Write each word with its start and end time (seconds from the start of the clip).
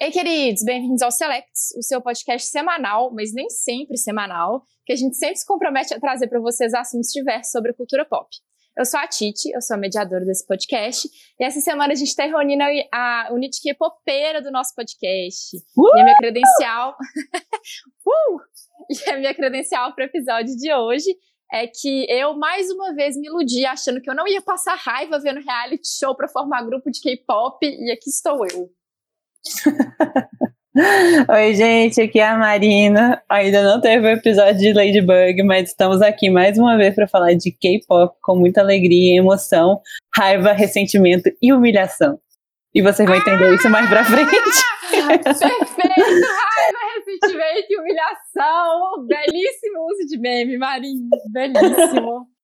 Ei, 0.00 0.12
queridos, 0.12 0.62
bem-vindos 0.62 1.02
ao 1.02 1.10
Selects, 1.10 1.74
o 1.76 1.82
seu 1.82 2.00
podcast 2.00 2.48
semanal, 2.48 3.12
mas 3.12 3.34
nem 3.34 3.50
sempre 3.50 3.96
semanal, 3.96 4.62
que 4.86 4.92
a 4.92 4.96
gente 4.96 5.16
sempre 5.16 5.34
se 5.34 5.44
compromete 5.44 5.92
a 5.92 5.98
trazer 5.98 6.28
para 6.28 6.38
vocês 6.38 6.72
assuntos 6.72 7.10
diversos 7.10 7.50
sobre 7.50 7.72
a 7.72 7.74
cultura 7.74 8.04
pop. 8.04 8.28
Eu 8.78 8.84
sou 8.84 9.00
a 9.00 9.08
Titi, 9.08 9.50
eu 9.52 9.60
sou 9.60 9.74
a 9.74 9.76
mediadora 9.76 10.24
desse 10.24 10.46
podcast, 10.46 11.08
e 11.40 11.44
essa 11.44 11.60
semana 11.60 11.94
a 11.94 11.96
gente 11.96 12.10
está 12.10 12.24
reunindo 12.26 12.62
a 12.94 13.30
Unitique 13.32 13.74
Popeira 13.74 14.40
do 14.40 14.52
nosso 14.52 14.72
podcast. 14.72 15.56
Uh! 15.76 15.96
E 15.96 16.00
a 16.00 16.04
minha 16.04 16.16
credencial. 16.16 16.96
uh! 18.06 18.40
E 18.88 19.10
a 19.10 19.16
minha 19.16 19.34
credencial 19.34 19.92
para 19.96 20.04
o 20.04 20.06
episódio 20.06 20.56
de 20.56 20.72
hoje 20.72 21.12
é 21.52 21.66
que 21.66 22.06
eu 22.08 22.38
mais 22.38 22.70
uma 22.70 22.94
vez 22.94 23.16
me 23.16 23.26
iludi 23.26 23.66
achando 23.66 24.00
que 24.00 24.08
eu 24.08 24.14
não 24.14 24.28
ia 24.28 24.40
passar 24.42 24.76
raiva 24.76 25.18
vendo 25.18 25.40
reality 25.40 25.88
show 25.98 26.14
para 26.14 26.28
formar 26.28 26.62
grupo 26.62 26.88
de 26.88 27.00
K-pop, 27.00 27.66
e 27.66 27.90
aqui 27.90 28.08
estou 28.10 28.46
eu. 28.46 28.77
Oi, 31.28 31.54
gente, 31.54 32.00
aqui 32.00 32.20
é 32.20 32.28
a 32.28 32.38
Marina. 32.38 33.22
Ainda 33.28 33.62
não 33.62 33.80
teve 33.80 34.06
o 34.06 34.10
episódio 34.10 34.58
de 34.58 34.72
Ladybug, 34.72 35.42
mas 35.42 35.70
estamos 35.70 36.00
aqui 36.02 36.30
mais 36.30 36.58
uma 36.58 36.76
vez 36.76 36.94
para 36.94 37.08
falar 37.08 37.34
de 37.34 37.50
K-pop 37.50 38.16
com 38.22 38.36
muita 38.36 38.60
alegria, 38.60 39.18
emoção, 39.18 39.80
raiva, 40.14 40.52
ressentimento 40.52 41.30
e 41.42 41.52
humilhação. 41.52 42.18
E 42.74 42.82
vocês 42.82 43.08
vão 43.08 43.18
entender 43.18 43.46
ah! 43.46 43.54
isso 43.54 43.68
mais 43.68 43.88
pra 43.88 44.04
frente. 44.04 44.30
Perfeito! 44.90 45.98
Raiva, 45.98 46.78
ressentimento 46.96 47.66
e 47.70 47.78
humilhação. 47.80 49.06
Belíssimo 49.06 49.86
uso 49.90 50.06
de 50.06 50.18
meme, 50.18 50.58
Marina. 50.58 51.08
Belíssimo. 51.32 52.37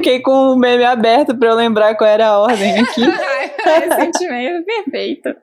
Fiquei 0.00 0.20
com 0.20 0.52
o 0.52 0.56
meme 0.56 0.84
aberto 0.84 1.36
para 1.36 1.48
eu 1.48 1.56
lembrar 1.56 1.96
qual 1.96 2.08
era 2.08 2.28
a 2.28 2.38
ordem 2.38 2.78
aqui. 2.78 3.02
Ressentimento, 3.64 4.64
perfeito. 4.64 5.34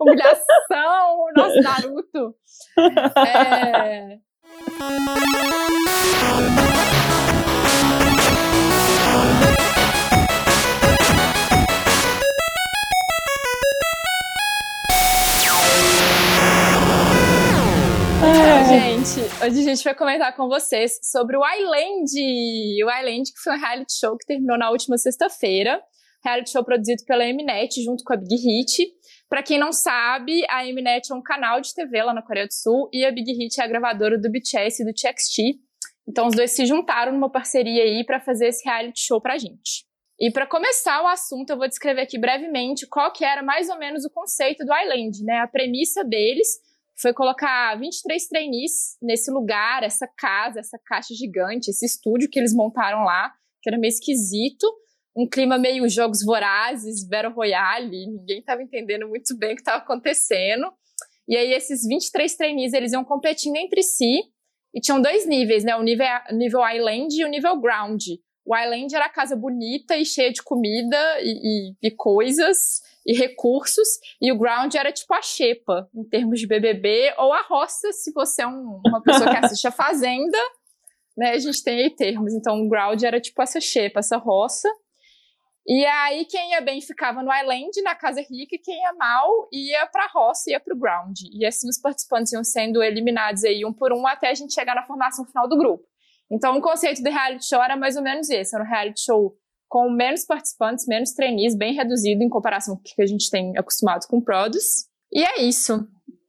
Humilhação, 0.00 1.26
nosso 1.34 1.60
Naruto. 1.60 2.34
É... 3.26 4.18
gente, 18.42 19.44
hoje 19.44 19.60
a 19.60 19.74
gente 19.74 19.84
vai 19.84 19.94
comentar 19.94 20.34
com 20.34 20.48
vocês 20.48 20.98
sobre 21.02 21.36
o 21.36 21.42
Island. 21.46 22.10
O 22.84 22.90
Island, 22.90 23.32
que 23.32 23.40
foi 23.42 23.54
um 23.54 23.60
reality 23.60 23.92
show 23.98 24.16
que 24.16 24.26
terminou 24.26 24.58
na 24.58 24.70
última 24.70 24.98
sexta-feira. 24.98 25.80
Reality 26.24 26.50
show 26.50 26.64
produzido 26.64 27.04
pela 27.06 27.24
Mnet 27.24 27.82
junto 27.82 28.02
com 28.04 28.12
a 28.12 28.16
Big 28.16 28.34
Hit. 28.36 28.92
Para 29.28 29.42
quem 29.42 29.58
não 29.58 29.72
sabe, 29.72 30.44
a 30.48 30.64
Mnet 30.64 31.10
é 31.10 31.14
um 31.14 31.22
canal 31.22 31.60
de 31.60 31.72
TV 31.74 32.02
lá 32.02 32.12
na 32.12 32.22
Coreia 32.22 32.46
do 32.46 32.52
Sul 32.52 32.88
e 32.92 33.04
a 33.04 33.12
Big 33.12 33.32
Hit 33.32 33.60
é 33.60 33.64
a 33.64 33.68
gravadora 33.68 34.18
do 34.18 34.30
BTS 34.30 34.82
e 34.82 34.86
do 34.86 34.92
TXT. 34.92 35.58
Então 36.08 36.26
os 36.26 36.34
dois 36.34 36.50
se 36.50 36.66
juntaram 36.66 37.12
numa 37.12 37.30
parceria 37.30 37.82
aí 37.84 38.04
para 38.04 38.20
fazer 38.20 38.48
esse 38.48 38.64
reality 38.64 39.00
show 39.00 39.20
pra 39.20 39.38
gente. 39.38 39.84
E 40.18 40.30
para 40.30 40.46
começar 40.46 41.02
o 41.02 41.06
assunto, 41.06 41.50
eu 41.50 41.56
vou 41.56 41.68
descrever 41.68 42.02
aqui 42.02 42.18
brevemente 42.18 42.86
qual 42.86 43.12
que 43.12 43.24
era 43.24 43.42
mais 43.42 43.68
ou 43.68 43.78
menos 43.78 44.04
o 44.04 44.10
conceito 44.10 44.64
do 44.64 44.72
Island, 44.74 45.24
né? 45.24 45.38
A 45.38 45.48
premissa 45.48 46.04
deles 46.04 46.48
foi 47.02 47.12
colocar 47.12 47.76
23 47.78 48.28
trainees 48.28 48.96
nesse 49.02 49.30
lugar, 49.30 49.82
essa 49.82 50.08
casa, 50.16 50.60
essa 50.60 50.78
caixa 50.86 51.12
gigante, 51.14 51.70
esse 51.70 51.84
estúdio 51.84 52.30
que 52.30 52.38
eles 52.38 52.54
montaram 52.54 53.04
lá, 53.04 53.32
que 53.60 53.68
era 53.68 53.78
meio 53.78 53.90
esquisito, 53.90 54.66
um 55.16 55.28
clima 55.28 55.58
meio 55.58 55.88
jogos 55.88 56.24
vorazes, 56.24 57.06
Battle 57.06 57.34
Royale, 57.34 58.06
ninguém 58.06 58.38
estava 58.38 58.62
entendendo 58.62 59.08
muito 59.08 59.36
bem 59.36 59.52
o 59.52 59.56
que 59.56 59.60
estava 59.60 59.82
acontecendo. 59.82 60.72
E 61.28 61.36
aí 61.36 61.52
esses 61.52 61.86
23 61.86 62.36
trainees, 62.36 62.72
eles 62.72 62.92
iam 62.92 63.04
competindo 63.04 63.56
entre 63.56 63.82
si, 63.82 64.22
e 64.74 64.80
tinham 64.80 65.02
dois 65.02 65.26
níveis, 65.26 65.64
né? 65.64 65.76
O 65.76 65.82
nível, 65.82 66.06
nível 66.32 66.60
Island 66.66 67.14
e 67.14 67.24
o 67.24 67.28
nível 67.28 67.60
Ground. 67.60 68.02
O 68.44 68.56
Island 68.56 68.94
era 68.94 69.06
a 69.06 69.12
casa 69.12 69.36
bonita 69.36 69.96
e 69.96 70.04
cheia 70.04 70.32
de 70.32 70.42
comida 70.42 70.98
e, 71.20 71.74
e, 71.80 71.88
e 71.88 71.90
coisas, 71.92 72.82
e 73.06 73.14
recursos, 73.14 73.88
e 74.20 74.32
o 74.32 74.38
ground 74.38 74.74
era 74.74 74.92
tipo 74.92 75.12
a 75.14 75.22
xepa, 75.22 75.88
em 75.94 76.04
termos 76.04 76.40
de 76.40 76.46
BBB, 76.46 77.14
ou 77.18 77.32
a 77.32 77.42
roça, 77.42 77.92
se 77.92 78.12
você 78.12 78.42
é 78.42 78.46
um, 78.46 78.80
uma 78.84 79.02
pessoa 79.02 79.30
que 79.30 79.36
assiste 79.44 79.66
a 79.66 79.72
Fazenda, 79.72 80.38
né, 81.16 81.30
a 81.32 81.38
gente 81.38 81.62
tem 81.62 81.82
aí 81.82 81.90
termos. 81.90 82.32
Então, 82.34 82.60
o 82.60 82.68
ground 82.68 83.02
era 83.02 83.20
tipo 83.20 83.40
essa 83.42 83.60
xepa, 83.60 84.00
essa 84.00 84.16
roça. 84.16 84.68
E 85.66 85.84
aí, 85.84 86.24
quem 86.24 86.50
ia 86.50 86.60
bem 86.60 86.80
ficava 86.80 87.22
no 87.22 87.32
Island, 87.32 87.80
na 87.82 87.94
casa 87.94 88.20
rica, 88.20 88.56
e 88.56 88.58
quem 88.58 88.80
ia 88.82 88.92
mal 88.94 89.48
ia 89.52 89.86
pra 89.86 90.08
roça, 90.12 90.50
ia 90.50 90.58
pro 90.58 90.76
ground. 90.76 91.20
E 91.32 91.46
assim 91.46 91.68
os 91.68 91.80
participantes 91.80 92.32
iam 92.32 92.42
sendo 92.42 92.82
eliminados 92.82 93.44
aí 93.44 93.64
um 93.64 93.72
por 93.72 93.92
um 93.92 94.06
até 94.06 94.30
a 94.30 94.34
gente 94.34 94.52
chegar 94.52 94.74
na 94.74 94.84
formação 94.84 95.24
final 95.24 95.48
do 95.48 95.56
grupo. 95.56 95.91
Então, 96.32 96.56
o 96.56 96.62
conceito 96.62 97.02
do 97.02 97.10
reality 97.10 97.46
show 97.46 97.62
era 97.62 97.76
mais 97.76 97.94
ou 97.96 98.02
menos 98.02 98.30
esse: 98.30 98.54
era 98.54 98.64
um 98.64 98.68
reality 98.68 99.04
show 99.04 99.36
com 99.68 99.90
menos 99.90 100.24
participantes, 100.24 100.86
menos 100.86 101.12
trainees, 101.12 101.56
bem 101.56 101.74
reduzido 101.74 102.22
em 102.22 102.28
comparação 102.28 102.76
com 102.76 102.80
o 102.80 102.84
que 102.84 103.02
a 103.02 103.06
gente 103.06 103.30
tem 103.30 103.56
acostumado 103.56 104.06
com 104.06 104.20
Produce. 104.20 104.86
E 105.12 105.22
é 105.22 105.42
isso. 105.42 105.86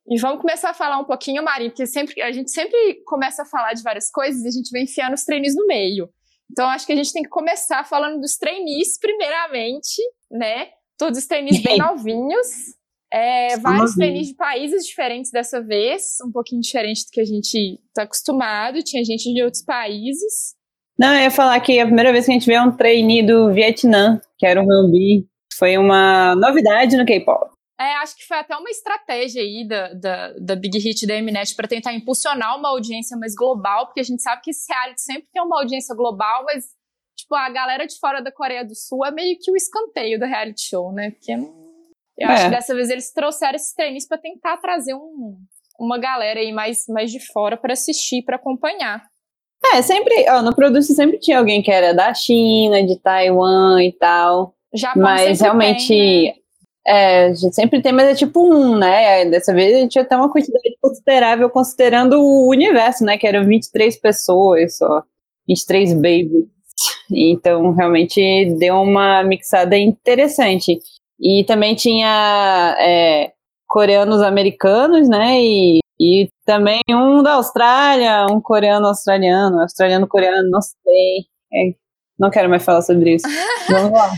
E 0.08 0.19
vamos 0.19 0.41
começar 0.41 0.72
a 0.72 0.74
falar 0.74 1.00
um 1.00 1.06
pouquinho, 1.06 1.44
Mari, 1.44 1.69
porque 1.69 1.86
sempre, 1.86 2.22
a 2.22 2.31
gente 2.31 2.52
sempre 2.52 3.02
começa 3.06 3.44
a 3.44 3.46
falar 3.46 3.74
de 3.74 3.81
várias 3.81 4.12
coisas 4.12 4.44
e 4.44 4.47
a 4.47 4.52
gente 4.52 4.69
vem 4.69 4.84
enfiando 4.84 5.14
os 5.14 5.24
trainees 5.24 5.56
no 5.56 5.66
meio. 5.66 6.09
Então, 6.52 6.68
acho 6.70 6.85
que 6.85 6.91
a 6.91 6.96
gente 6.96 7.14
tem 7.14 7.24
que 7.24 7.30
começar 7.30 7.85
falando 7.85 8.20
dos 8.20 8.38
trainees, 8.38 9.00
primeiramente, 9.00 10.02
né? 10.30 10.70
Todos 10.97 11.20
os 11.20 11.25
trainees 11.25 11.64
bem 11.64 11.78
novinhos. 11.78 12.47
É, 13.13 13.57
vários 13.57 13.94
trainees 13.94 14.29
de 14.29 14.34
países 14.34 14.88
diferentes 14.88 15.29
dessa 15.29 15.62
vez, 15.62 16.18
um 16.25 16.31
pouquinho 16.31 16.59
diferente 16.59 17.06
do 17.06 17.12
que 17.12 17.22
a 17.22 17.25
gente 17.25 17.79
está 17.88 18.01
acostumado. 18.01 18.81
Tinha 18.81 19.06
gente 19.06 19.31
de 19.31 19.44
outros 19.44 19.63
países. 19.63 20.56
Não, 20.97 21.13
eu 21.13 21.22
ia 21.22 21.31
falar 21.31 21.59
que 21.59 21.79
a 21.79 21.85
primeira 21.85 22.12
vez 22.12 22.25
que 22.25 22.31
a 22.31 22.34
gente 22.34 22.47
vê 22.47 22.59
um 22.59 22.75
trainee 22.75 23.23
do 23.23 23.53
Vietnã, 23.53 24.19
que 24.35 24.47
era 24.47 24.59
o 24.59 24.68
Rambi, 24.68 25.28
foi 25.59 25.78
uma 25.78 26.35
novidade 26.35 26.97
no 26.97 27.06
K-pop. 27.06 27.52
É, 27.79 27.96
acho 27.97 28.16
que 28.18 28.25
foi 28.25 28.38
até 28.38 28.56
uma 28.56 28.69
estratégia 28.69 29.44
aí 29.44 29.68
da, 29.68 29.94
da, 29.94 30.34
da 30.40 30.56
Big 30.56 30.75
Hit 30.79 31.06
da 31.06 31.22
Mnet 31.22 31.56
para 31.56 31.68
tentar 31.68 31.94
impulsionar 31.94 32.57
uma 32.57 32.69
audiência 32.69 33.16
mais 33.16 33.35
global, 33.35 33.85
porque 33.85 34.00
a 34.00 34.03
gente 34.03 34.23
sabe 34.23 34.41
que 34.41 34.50
esse 34.50 34.66
reality 34.72 35.02
sempre 35.02 35.28
tem 35.31 35.44
uma 35.44 35.59
audiência 35.59 35.96
global, 35.96 36.46
mas, 36.46 36.66
tipo, 37.16 37.35
a 37.35 37.50
galera 37.50 37.85
de 37.85 38.00
fora 38.00 38.22
da 38.23 38.31
Coreia 38.31 38.66
do 38.66 38.73
Sul 38.73 39.06
é 39.06 39.12
meio 39.12 39.38
que 39.40 39.52
o 39.52 39.56
escanteio 39.56 40.19
do 40.19 40.25
reality 40.25 40.63
show, 40.69 40.91
né? 40.91 41.12
Porque 41.12 41.31
eu 42.18 42.29
é. 42.29 42.34
acho 42.34 42.46
que 42.46 42.51
dessa 42.51 42.75
vez 42.75 42.90
eles 42.90 43.12
trouxeram 43.12 43.56
esses 43.56 43.74
treinos 43.74 44.06
para 44.07 44.18
tentar 44.18 44.57
trazer 44.57 44.94
um, 44.94 45.38
uma 45.79 45.97
galera 45.97 46.40
aí 46.40 46.51
mais, 46.51 46.85
mais 46.88 47.12
de 47.12 47.19
fora 47.19 47.57
para 47.57 47.74
assistir, 47.74 48.24
para 48.24 48.35
acompanhar. 48.35 49.03
É, 49.74 49.81
sempre, 49.81 50.25
ó, 50.29 50.41
no 50.41 50.53
produto 50.53 50.84
sempre 50.84 51.18
tinha 51.19 51.40
alguém 51.40 51.62
que 51.62 51.72
era 51.72 51.94
da 51.94 52.13
China, 52.13 52.85
de 52.85 53.00
Taiwan 53.00 53.81
e 53.81 53.94
tal. 53.94 54.53
Japão 54.73 55.03
mas 55.03 55.40
realmente. 55.40 55.88
Tem, 55.88 56.25
né? 56.28 56.34
É, 56.85 57.25
a 57.28 57.34
gente 57.34 57.56
sempre 57.56 57.81
tem, 57.81 57.94
mas 57.94 58.09
é 58.09 58.16
tipo 58.16 58.41
um, 58.46 58.78
né? 58.78 59.23
Dessa 59.25 59.53
vez 59.53 59.73
a 59.73 59.79
gente 59.79 59.91
tinha 59.91 60.03
até 60.03 60.18
uma 60.18 60.29
quantidade 60.29 60.75
considerável 60.81 61.50
considerando 61.50 62.19
o 62.19 62.50
universo, 62.50 63.06
né? 63.06 63.18
Que 63.18 63.25
eram 63.25 63.46
23 63.46 63.96
pessoas 64.02 64.78
só. 64.78 65.02
23 65.47 65.94
babies. 65.94 66.46
Então, 67.09 67.72
realmente 67.72 68.53
deu 68.59 68.75
uma 68.75 69.23
mixada 69.23 69.78
interessante. 69.78 70.79
E 71.23 71.45
também 71.45 71.73
tinha 71.75 72.75
é, 72.79 73.31
coreanos 73.67 74.22
americanos, 74.22 75.07
né? 75.07 75.41
E 75.41 75.84
e 76.00 76.29
também 76.45 76.81
um 76.89 77.22
da 77.22 77.34
Austrália, 77.34 78.25
um 78.29 78.41
coreano 78.41 78.88
australiano, 78.88 79.61
australiano 79.61 80.07
coreano, 80.07 80.50
não 80.50 80.61
sei. 80.61 81.28
É, 81.53 81.75
não 82.19 82.29
quero 82.29 82.50
mais 82.50 82.66
falar 82.66 82.81
sobre 82.81 83.16
isso. 83.16 83.25
Vamos 83.69 83.91
lá. 83.91 84.11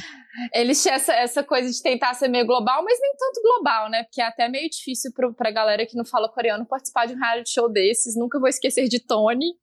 Eles 0.53 0.81
tinham 0.81 0.95
essa, 0.95 1.13
essa 1.13 1.43
coisa 1.43 1.69
de 1.69 1.81
tentar 1.81 2.13
ser 2.13 2.27
meio 2.27 2.45
global, 2.45 2.83
mas 2.83 2.99
nem 2.99 3.11
tanto 3.17 3.41
global, 3.41 3.89
né? 3.89 4.03
Porque 4.03 4.21
é 4.21 4.25
até 4.25 4.49
meio 4.49 4.69
difícil 4.69 5.11
pro, 5.13 5.33
pra 5.33 5.51
galera 5.51 5.85
que 5.85 5.95
não 5.95 6.03
fala 6.03 6.27
coreano 6.27 6.65
participar 6.65 7.05
de 7.05 7.13
um 7.13 7.19
reality 7.19 7.51
show 7.51 7.71
desses. 7.71 8.17
Nunca 8.17 8.39
vou 8.39 8.49
esquecer 8.49 8.87
de 8.87 8.99
Tony. 8.99 9.53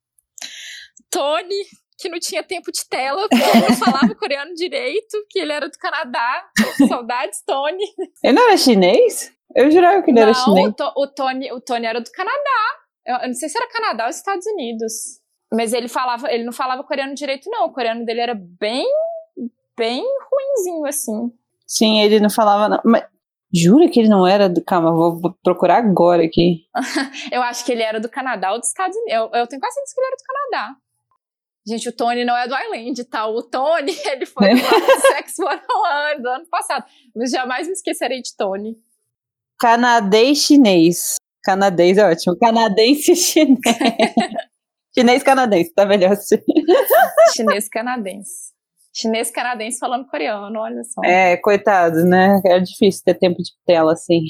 Tony, 1.11 1.63
que 1.97 2.09
não 2.09 2.19
tinha 2.19 2.43
tempo 2.43 2.71
de 2.71 2.87
tela, 2.87 3.27
porque 3.29 3.59
não 3.59 3.75
falava 3.77 4.15
coreano 4.15 4.53
direito, 4.53 5.17
que 5.29 5.39
ele 5.39 5.51
era 5.51 5.67
do 5.67 5.77
Canadá. 5.77 6.45
Saudades, 6.87 7.41
Tony. 7.45 7.83
Ele 8.23 8.33
não 8.33 8.47
era 8.47 8.57
chinês? 8.57 9.31
Eu 9.55 9.69
jurava 9.69 10.01
que 10.01 10.11
ele 10.11 10.19
não, 10.19 10.27
era 10.27 10.33
chinês. 10.33 10.67
O, 10.67 10.73
to, 10.73 10.93
o, 10.95 11.07
Tony, 11.07 11.51
o 11.51 11.61
Tony 11.61 11.85
era 11.85 12.01
do 12.01 12.11
Canadá. 12.11 12.83
Eu, 13.05 13.15
eu, 13.17 13.27
não 13.27 13.33
sei 13.33 13.49
se 13.49 13.57
era 13.57 13.69
Canadá 13.69 14.05
ou 14.05 14.09
Estados 14.09 14.45
Unidos. 14.47 14.93
Mas 15.53 15.71
ele 15.73 15.87
falava, 15.87 16.31
ele 16.31 16.43
não 16.43 16.53
falava 16.53 16.83
coreano 16.83 17.13
direito, 17.13 17.49
não. 17.49 17.65
O 17.65 17.73
coreano 17.73 18.05
dele 18.05 18.21
era 18.21 18.33
bem, 18.35 18.85
bem 19.77 20.03
ruinzinho, 20.03 20.85
assim. 20.85 21.31
Sim, 21.67 22.01
ele 22.01 22.19
não 22.19 22.29
falava, 22.29 22.67
não. 22.69 22.81
Mas 22.83 23.05
jura 23.53 23.87
que 23.87 23.99
ele 23.99 24.09
não 24.09 24.25
era 24.25 24.49
do. 24.49 24.63
Calma, 24.63 24.91
vou, 24.91 25.19
vou 25.19 25.33
procurar 25.43 25.77
agora 25.77 26.23
aqui. 26.23 26.65
eu 27.31 27.41
acho 27.43 27.63
que 27.63 27.71
ele 27.71 27.83
era 27.83 27.99
do 27.99 28.09
Canadá 28.09 28.51
ou 28.51 28.59
dos 28.59 28.67
Estados 28.67 28.97
Unidos. 28.97 29.13
Eu, 29.13 29.39
eu 29.39 29.47
tenho 29.47 29.59
quase 29.59 29.75
certeza 29.75 29.93
que 29.93 30.01
ele 30.01 30.07
era 30.07 30.15
do 30.15 30.23
Canadá. 30.23 30.75
Gente, 31.65 31.87
o 31.87 31.93
Tony 31.93 32.25
não 32.25 32.35
é 32.35 32.47
do 32.47 32.55
Island, 32.55 33.03
tá? 33.05 33.25
O 33.25 33.41
Tony, 33.41 33.95
ele 34.05 34.25
foi 34.25 34.49
do 34.49 35.01
Sex 35.07 35.39
One 35.39 36.21
do 36.21 36.29
ano 36.29 36.45
passado. 36.47 36.85
Mas 37.15 37.31
jamais 37.31 37.67
me 37.67 37.73
esquecerei 37.73 38.21
de 38.21 38.35
Tony. 38.35 38.77
Canadês 39.59 40.39
chinês. 40.39 41.15
Canadês 41.43 41.97
é 41.97 42.09
ótimo. 42.09 42.37
Canadense 42.37 43.15
chinês. 43.15 43.59
chinês 44.93 45.23
canadense, 45.23 45.73
tá 45.73 45.85
melhor 45.85 46.11
assim. 46.11 46.37
Chinês 47.35 47.69
canadense. 47.69 48.53
Chinês 48.93 49.31
canadense 49.31 49.79
falando 49.79 50.07
coreano, 50.07 50.59
olha 50.59 50.83
só. 50.83 51.01
É, 51.03 51.37
coitado, 51.37 52.05
né? 52.05 52.41
É 52.45 52.59
difícil 52.59 53.03
ter 53.03 53.15
tempo 53.15 53.41
de 53.41 53.51
tela 53.65 53.93
assim, 53.93 54.21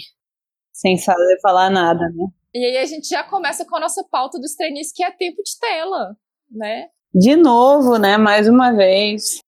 sem 0.71 0.97
saber 0.97 1.39
falar 1.41 1.69
nada, 1.69 2.07
né? 2.09 2.27
E 2.53 2.65
aí 2.65 2.77
a 2.77 2.85
gente 2.85 3.09
já 3.09 3.23
começa 3.23 3.65
com 3.65 3.75
a 3.75 3.79
nossa 3.79 4.03
pauta 4.09 4.39
dos 4.39 4.55
treinistas, 4.55 4.95
que 4.95 5.03
é 5.03 5.11
tempo 5.11 5.41
de 5.43 5.59
tela, 5.59 6.15
né? 6.49 6.87
De 7.13 7.35
novo, 7.35 7.97
né? 7.97 8.17
Mais 8.17 8.47
uma 8.47 8.71
vez, 8.71 9.39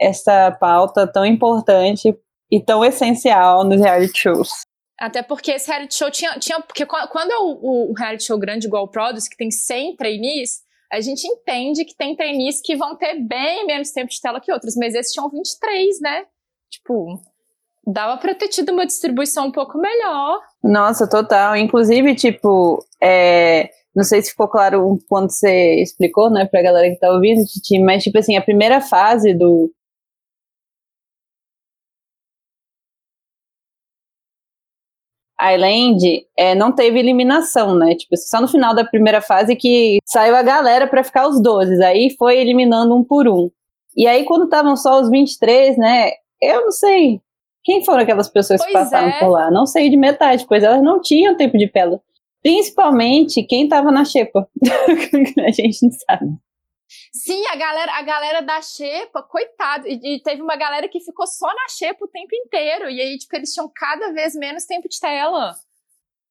essa 0.00 0.50
pauta 0.52 1.06
tão 1.06 1.24
importante 1.24 2.16
e 2.50 2.60
tão 2.60 2.84
essencial 2.84 3.64
nos 3.64 3.80
reality 3.80 4.18
shows. 4.18 4.50
Até 4.98 5.22
porque 5.22 5.52
esse 5.52 5.68
reality 5.68 5.94
show 5.94 6.10
tinha. 6.10 6.38
tinha 6.38 6.60
porque 6.60 6.86
quando 6.86 7.30
é 7.30 7.38
o, 7.38 7.90
o 7.90 7.92
reality 7.92 8.24
show 8.24 8.38
grande 8.38 8.66
igual 8.66 8.84
o 8.84 8.88
Produce, 8.88 9.28
que 9.28 9.36
tem 9.36 9.50
100 9.50 9.96
trainees, 9.96 10.62
a 10.92 11.00
gente 11.00 11.26
entende 11.26 11.84
que 11.84 11.96
tem 11.96 12.14
trainees 12.14 12.60
que 12.62 12.76
vão 12.76 12.96
ter 12.96 13.18
bem 13.20 13.66
menos 13.66 13.90
tempo 13.90 14.10
de 14.10 14.20
tela 14.20 14.40
que 14.40 14.52
outros, 14.52 14.76
mas 14.76 14.94
esses 14.94 15.12
tinham 15.12 15.28
23, 15.28 16.00
né? 16.00 16.24
Tipo, 16.70 17.20
dava 17.86 18.16
pra 18.16 18.34
ter 18.34 18.48
tido 18.48 18.72
uma 18.72 18.86
distribuição 18.86 19.46
um 19.46 19.52
pouco 19.52 19.78
melhor. 19.78 20.40
Nossa, 20.62 21.08
total. 21.08 21.56
Inclusive, 21.56 22.14
tipo, 22.14 22.84
é, 23.02 23.70
não 23.94 24.04
sei 24.04 24.22
se 24.22 24.30
ficou 24.30 24.48
claro 24.48 24.98
quando 25.08 25.30
você 25.30 25.82
explicou, 25.82 26.30
né, 26.30 26.46
pra 26.46 26.62
galera 26.62 26.90
que 26.90 26.98
tá 26.98 27.10
ouvindo, 27.12 27.44
Titi, 27.44 27.78
mas, 27.80 28.02
tipo 28.02 28.18
assim, 28.18 28.36
a 28.36 28.42
primeira 28.42 28.80
fase 28.80 29.34
do, 29.34 29.70
Island 35.40 36.26
é, 36.38 36.54
não 36.54 36.72
teve 36.72 36.98
eliminação, 36.98 37.74
né? 37.76 37.94
Tipo, 37.94 38.16
só 38.16 38.40
no 38.40 38.48
final 38.48 38.74
da 38.74 38.84
primeira 38.84 39.20
fase 39.20 39.54
que 39.56 39.98
saiu 40.06 40.34
a 40.34 40.42
galera 40.42 40.86
para 40.86 41.04
ficar 41.04 41.28
os 41.28 41.40
12. 41.42 41.82
Aí 41.84 42.14
foi 42.18 42.38
eliminando 42.38 42.94
um 42.94 43.04
por 43.04 43.28
um. 43.28 43.50
E 43.96 44.06
aí, 44.06 44.24
quando 44.24 44.44
estavam 44.44 44.76
só 44.76 45.00
os 45.00 45.10
23, 45.10 45.76
né? 45.76 46.12
Eu 46.40 46.62
não 46.62 46.72
sei. 46.72 47.20
Quem 47.62 47.84
foram 47.84 48.02
aquelas 48.02 48.28
pessoas 48.28 48.60
pois 48.60 48.72
que 48.72 48.78
passaram 48.78 49.08
é. 49.08 49.18
por 49.18 49.28
lá? 49.28 49.50
Não 49.50 49.66
sei 49.66 49.88
de 49.88 49.96
metade, 49.96 50.44
pois 50.48 50.62
elas 50.62 50.82
não 50.82 51.00
tinham 51.00 51.36
tempo 51.36 51.56
de 51.58 51.66
pelo. 51.66 52.00
Principalmente 52.44 53.42
quem 53.42 53.66
tava 53.66 53.90
na 53.90 54.04
xepa. 54.04 54.46
a 55.46 55.50
gente 55.50 55.82
não 55.82 55.90
sabe. 55.90 56.36
Sim, 57.10 57.42
a 57.46 57.56
galera, 57.56 57.92
a 57.92 58.02
galera 58.02 58.40
da 58.42 58.60
Xepa, 58.60 59.22
coitado, 59.22 59.88
e, 59.88 59.98
e, 60.16 60.22
teve 60.22 60.42
uma 60.42 60.54
galera 60.54 60.86
que 60.88 61.00
ficou 61.00 61.26
só 61.26 61.46
na 61.46 61.68
Xepa 61.70 62.04
o 62.04 62.08
tempo 62.08 62.34
inteiro, 62.34 62.90
e 62.90 63.00
aí, 63.00 63.16
tipo, 63.16 63.34
eles 63.34 63.52
tinham 63.52 63.70
cada 63.74 64.12
vez 64.12 64.34
menos 64.34 64.66
tempo 64.66 64.88
de 64.88 65.00
tela. 65.00 65.54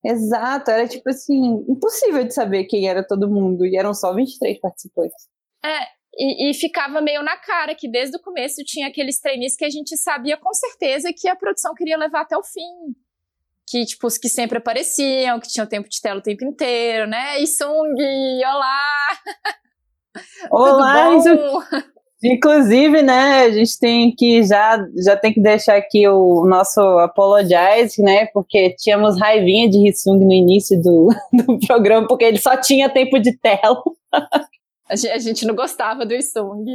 Exato, 0.05 0.69
era 0.69 0.87
tipo 0.87 1.09
assim, 1.09 1.65
impossível 1.67 2.23
de 2.23 2.33
saber 2.33 2.65
quem 2.65 2.87
era 2.87 3.05
todo 3.05 3.29
mundo, 3.29 3.65
e 3.65 3.75
eram 3.75 3.93
só 3.93 4.13
23 4.13 4.59
participantes. 4.59 5.27
É, 5.65 5.87
e, 6.15 6.51
e, 6.51 6.53
ficava 6.53 7.01
meio 7.01 7.23
na 7.23 7.37
cara 7.37 7.73
que 7.73 7.89
desde 7.89 8.17
o 8.17 8.21
começo 8.21 8.63
tinha 8.63 8.87
aqueles 8.87 9.19
treinistas 9.19 9.57
que 9.57 9.65
a 9.65 9.69
gente 9.69 9.97
sabia 9.97 10.37
com 10.37 10.53
certeza 10.53 11.11
que 11.15 11.27
a 11.27 11.35
produção 11.35 11.73
queria 11.73 11.97
levar 11.97 12.21
até 12.21 12.37
o 12.37 12.43
fim. 12.43 12.93
Que, 13.69 13.85
tipo, 13.85 14.07
os 14.07 14.17
que 14.17 14.29
sempre 14.29 14.57
apareciam, 14.57 15.39
que 15.39 15.47
tinham 15.47 15.65
tempo 15.65 15.89
de 15.89 16.01
tela 16.01 16.19
o 16.19 16.23
tempo 16.23 16.43
inteiro, 16.43 17.07
né? 17.07 17.39
E 17.39 17.47
Sung, 17.47 17.95
olá! 18.45 18.79
Olá, 20.51 21.09
inclusive, 22.23 23.01
né, 23.01 23.43
a 23.45 23.51
gente 23.51 23.79
tem 23.79 24.15
que 24.15 24.43
já, 24.43 24.77
já 25.03 25.17
tem 25.17 25.33
que 25.33 25.41
deixar 25.41 25.75
aqui 25.75 26.07
o 26.07 26.45
nosso 26.45 26.79
apologize, 26.99 28.01
né, 28.01 28.27
porque 28.27 28.75
tínhamos 28.77 29.19
raivinha 29.19 29.69
de 29.69 29.89
Hissung 29.89 30.23
no 30.23 30.31
início 30.31 30.79
do, 30.81 31.09
do 31.33 31.59
programa, 31.65 32.07
porque 32.07 32.25
ele 32.25 32.37
só 32.37 32.55
tinha 32.55 32.89
tempo 32.89 33.19
de 33.19 33.37
tela. 33.37 33.81
A 34.89 34.95
gente, 34.97 35.11
a 35.11 35.17
gente 35.17 35.45
não 35.47 35.55
gostava 35.55 36.05
do 36.05 36.13
Hissung. 36.13 36.65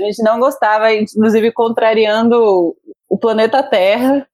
A 0.00 0.04
gente 0.04 0.22
não 0.22 0.40
gostava, 0.40 0.92
inclusive 0.92 1.52
contrariando 1.52 2.74
o 3.08 3.18
planeta 3.18 3.62
Terra 3.62 4.26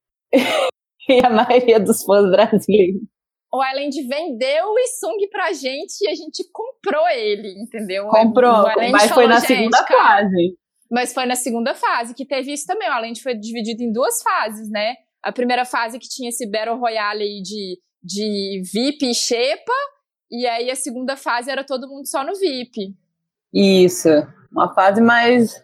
e 1.21 1.25
a 1.25 1.31
maioria 1.31 1.81
dos 1.81 2.03
fãs 2.05 2.31
brasileiros 2.31 3.01
o 3.53 3.65
Island 3.65 4.03
vendeu 4.03 4.67
o 4.67 4.79
Isung 4.79 5.29
pra 5.31 5.53
gente 5.53 6.03
e 6.03 6.09
a 6.09 6.15
gente 6.15 6.45
comprou 6.53 7.09
ele, 7.09 7.61
entendeu? 7.61 8.07
Comprou, 8.09 8.65
mas 8.93 9.11
foi 9.11 9.27
na 9.27 9.41
segunda 9.41 9.85
cara, 9.85 10.23
fase. 10.23 10.59
Mas 10.91 11.15
foi 11.15 11.27
na 11.27 11.35
segunda 11.35 11.75
fase 11.75 12.15
que 12.15 12.27
teve 12.27 12.53
isso 12.53 12.67
também. 12.67 12.89
O 12.89 12.95
Island 12.95 13.23
foi 13.23 13.35
dividido 13.35 13.83
em 13.83 13.93
duas 13.93 14.23
fases, 14.23 14.71
né? 14.71 14.97
A 15.23 15.33
primeira 15.33 15.65
fase 15.65 15.99
que 15.99 16.09
tinha 16.09 16.29
esse 16.29 16.47
Battle 16.47 16.79
Royale 16.79 17.23
aí 17.23 17.43
de, 17.43 17.79
de 18.03 18.63
VIP 18.71 19.11
e 19.11 19.15
Xepa, 19.15 19.73
e 20.31 20.47
aí 20.47 20.71
a 20.71 20.77
segunda 20.77 21.17
fase 21.17 21.51
era 21.51 21.65
todo 21.65 21.89
mundo 21.89 22.07
só 22.07 22.23
no 22.23 22.35
VIP. 22.35 22.95
Isso, 23.53 24.09
uma 24.53 24.75
fase 24.75 25.01
mais 25.01 25.55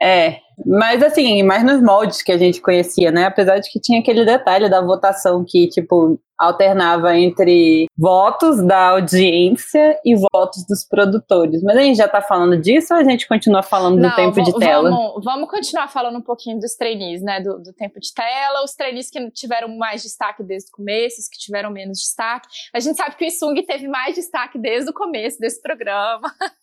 é, 0.00 0.38
mas 0.66 1.02
assim, 1.02 1.42
mais 1.42 1.64
nos 1.64 1.82
moldes 1.82 2.22
que 2.22 2.32
a 2.32 2.38
gente 2.38 2.60
conhecia, 2.60 3.10
né? 3.10 3.26
Apesar 3.26 3.58
de 3.58 3.70
que 3.70 3.80
tinha 3.80 4.00
aquele 4.00 4.24
detalhe 4.24 4.68
da 4.68 4.80
votação 4.80 5.44
que, 5.46 5.68
tipo, 5.68 6.18
alternava 6.38 7.16
entre 7.16 7.86
votos 7.96 8.64
da 8.66 8.90
audiência 8.90 9.98
e 10.04 10.14
votos 10.32 10.66
dos 10.66 10.84
produtores. 10.84 11.62
Mas 11.62 11.76
a 11.76 11.82
gente 11.82 11.96
já 11.96 12.08
tá 12.08 12.20
falando 12.20 12.60
disso 12.60 12.92
ou 12.92 13.00
a 13.00 13.04
gente 13.04 13.28
continua 13.28 13.62
falando 13.62 14.00
Não, 14.00 14.08
do 14.08 14.16
tempo 14.16 14.42
de 14.42 14.58
tela? 14.58 14.90
Vamos, 14.90 15.24
vamos 15.24 15.50
continuar 15.50 15.88
falando 15.88 16.18
um 16.18 16.22
pouquinho 16.22 16.58
dos 16.58 16.74
trainees, 16.74 17.22
né? 17.22 17.40
Do, 17.40 17.62
do, 17.62 17.72
tempo 17.72 18.00
de 18.00 18.12
tela, 18.12 18.64
os 18.64 18.74
trainees 18.74 19.08
que 19.08 19.30
tiveram 19.30 19.68
mais 19.76 20.02
destaque 20.02 20.42
desde 20.42 20.68
o 20.68 20.72
começo, 20.72 21.20
os 21.20 21.28
que 21.28 21.38
tiveram 21.38 21.70
menos 21.70 21.98
destaque. 21.98 22.48
A 22.74 22.80
gente 22.80 22.96
sabe 22.96 23.16
que 23.16 23.24
o 23.24 23.28
Isung 23.28 23.54
teve 23.64 23.86
mais 23.86 24.16
destaque 24.16 24.58
desde 24.58 24.90
o 24.90 24.94
começo 24.94 25.38
desse 25.38 25.62
programa. 25.62 26.28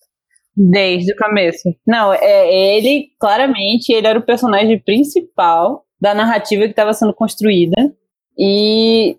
Desde 0.56 1.14
o 1.14 1.16
começo. 1.16 1.74
Não, 1.88 2.14
é, 2.14 2.78
ele, 2.78 3.12
claramente, 3.20 3.92
ele 3.92 4.08
era 4.08 4.20
o 4.20 4.26
personagem 4.26 4.80
principal 4.80 5.86
da 6.02 6.14
narrativa 6.14 6.64
que 6.64 6.72
estava 6.72 6.94
sendo 6.94 7.14
construída. 7.14 7.76
E, 8.38 9.18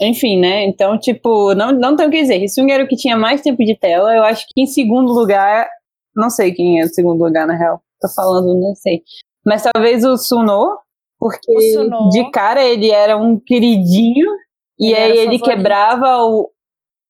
enfim, 0.00 0.38
né? 0.38 0.64
Então, 0.64 0.98
tipo, 0.98 1.54
não, 1.54 1.72
não 1.72 1.96
tem 1.96 2.06
o 2.06 2.10
que 2.10 2.20
dizer. 2.20 2.42
Hissung 2.42 2.70
era 2.70 2.84
o 2.84 2.88
que 2.88 2.96
tinha 2.96 3.16
mais 3.16 3.40
tempo 3.42 3.64
de 3.64 3.76
tela. 3.76 4.14
Eu 4.14 4.24
acho 4.24 4.46
que 4.46 4.60
em 4.60 4.66
segundo 4.66 5.12
lugar, 5.12 5.68
não 6.16 6.30
sei 6.30 6.52
quem 6.52 6.80
é 6.80 6.84
o 6.84 6.88
segundo 6.88 7.22
lugar, 7.22 7.46
na 7.46 7.56
real. 7.56 7.80
Tô 8.00 8.08
falando, 8.08 8.58
não 8.58 8.74
sei. 8.74 9.02
Mas 9.44 9.62
talvez 9.62 10.04
o 10.04 10.16
Suno, 10.16 10.78
porque 11.18 11.52
o 11.52 11.60
Suno. 11.72 12.08
de 12.08 12.30
cara 12.30 12.62
ele 12.64 12.90
era 12.90 13.16
um 13.16 13.38
queridinho. 13.38 14.30
Ele 14.78 14.90
e 14.90 14.94
aí 14.94 15.10
ele 15.12 15.38
favorito. 15.38 15.44
quebrava 15.44 16.24
o, 16.24 16.50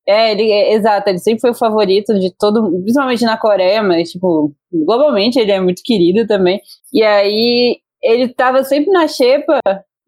é, 0.07 0.33
ele, 0.33 0.51
é, 0.51 0.75
exato, 0.75 1.09
ele 1.09 1.19
sempre 1.19 1.41
foi 1.41 1.51
o 1.51 1.55
favorito 1.55 2.19
de 2.19 2.31
todo, 2.37 2.71
principalmente 2.83 3.25
na 3.25 3.39
Coreia, 3.39 3.83
mas, 3.83 4.11
tipo, 4.11 4.55
globalmente 4.73 5.39
ele 5.39 5.53
é 5.53 5.61
muito 5.61 5.83
querido 5.83 6.27
também. 6.27 6.61
E 6.93 7.03
aí, 7.03 7.79
ele 8.03 8.29
tava 8.29 8.63
sempre 8.65 8.91
na 8.93 9.09
xepa, 9.09 9.59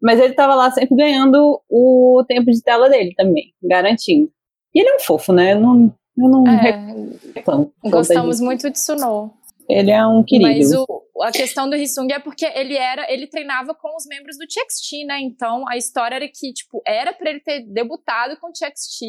mas 0.01 0.19
ele 0.19 0.33
tava 0.33 0.53
lá 0.53 0.69
sempre 0.71 0.95
ganhando 0.95 1.61
o 1.69 2.23
tempo 2.27 2.51
de 2.51 2.61
tela 2.61 2.89
dele 2.89 3.13
também, 3.15 3.53
garantindo. 3.63 4.29
E 4.73 4.79
ele 4.79 4.89
é 4.89 4.95
um 4.95 4.99
fofo, 4.99 5.33
né? 5.33 5.53
Eu 5.53 5.59
não, 5.59 5.93
eu 6.17 6.29
não 6.29 6.47
é, 6.47 6.93
reclamo. 7.35 7.73
Gostamos 7.83 8.39
muito 8.39 8.69
de 8.69 8.79
Suno. 8.79 9.33
Ele 9.67 9.91
é 9.91 10.05
um 10.05 10.23
querido. 10.23 10.47
Mas 10.47 10.71
o, 10.71 10.85
a 11.23 11.31
questão 11.31 11.67
do 11.67 11.75
Hissung 11.75 12.07
é 12.11 12.19
porque 12.19 12.45
ele 12.45 12.77
era, 12.77 13.11
ele 13.11 13.27
treinava 13.27 13.73
com 13.73 13.95
os 13.97 14.05
membros 14.07 14.37
do 14.37 14.45
TXT, 14.45 15.05
né? 15.05 15.19
Então 15.19 15.67
a 15.67 15.75
história 15.75 16.15
era 16.15 16.27
que, 16.27 16.53
tipo, 16.53 16.81
era 16.85 17.11
para 17.11 17.31
ele 17.31 17.39
ter 17.39 17.61
debutado 17.61 18.37
com 18.39 18.47
o 18.47 18.51
TXT 18.51 19.03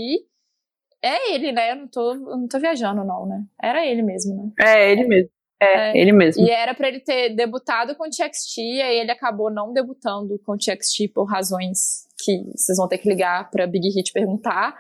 é 1.03 1.35
ele, 1.35 1.53
né? 1.53 1.73
Eu 1.73 1.77
não 1.77 1.89
tô, 1.89 2.13
eu 2.13 2.37
não 2.37 2.49
tô 2.49 2.59
viajando, 2.59 3.05
não, 3.05 3.27
né? 3.27 3.45
Era 3.63 3.87
ele 3.87 4.03
mesmo, 4.03 4.37
né? 4.37 4.53
É, 4.61 4.93
ele 4.93 5.07
mesmo. 5.07 5.31
É, 5.61 5.91
é, 5.91 6.01
ele 6.01 6.13
mesmo. 6.13 6.45
E 6.45 6.51
era 6.51 6.75
para 6.75 6.89
ele 6.89 7.01
ter 7.01 7.35
debutado 7.35 7.97
com 7.97 8.05
o 8.05 8.11
TXT, 8.11 8.59
e 8.59 8.83
aí 8.83 8.99
ele 8.99 9.11
acabou 9.11 9.51
não 9.51 9.73
debutando 9.73 10.39
com 10.45 10.53
o 10.53 10.57
TXT 10.57 11.13
por 11.13 11.25
razões 11.25 12.07
que 12.23 12.45
vocês 12.55 12.79
vão 12.79 12.89
ter 12.89 12.99
que 12.99 13.09
ligar 13.09 13.51
pra 13.51 13.67
Big 13.67 13.89
Hit 13.89 14.13
perguntar. 14.13 14.77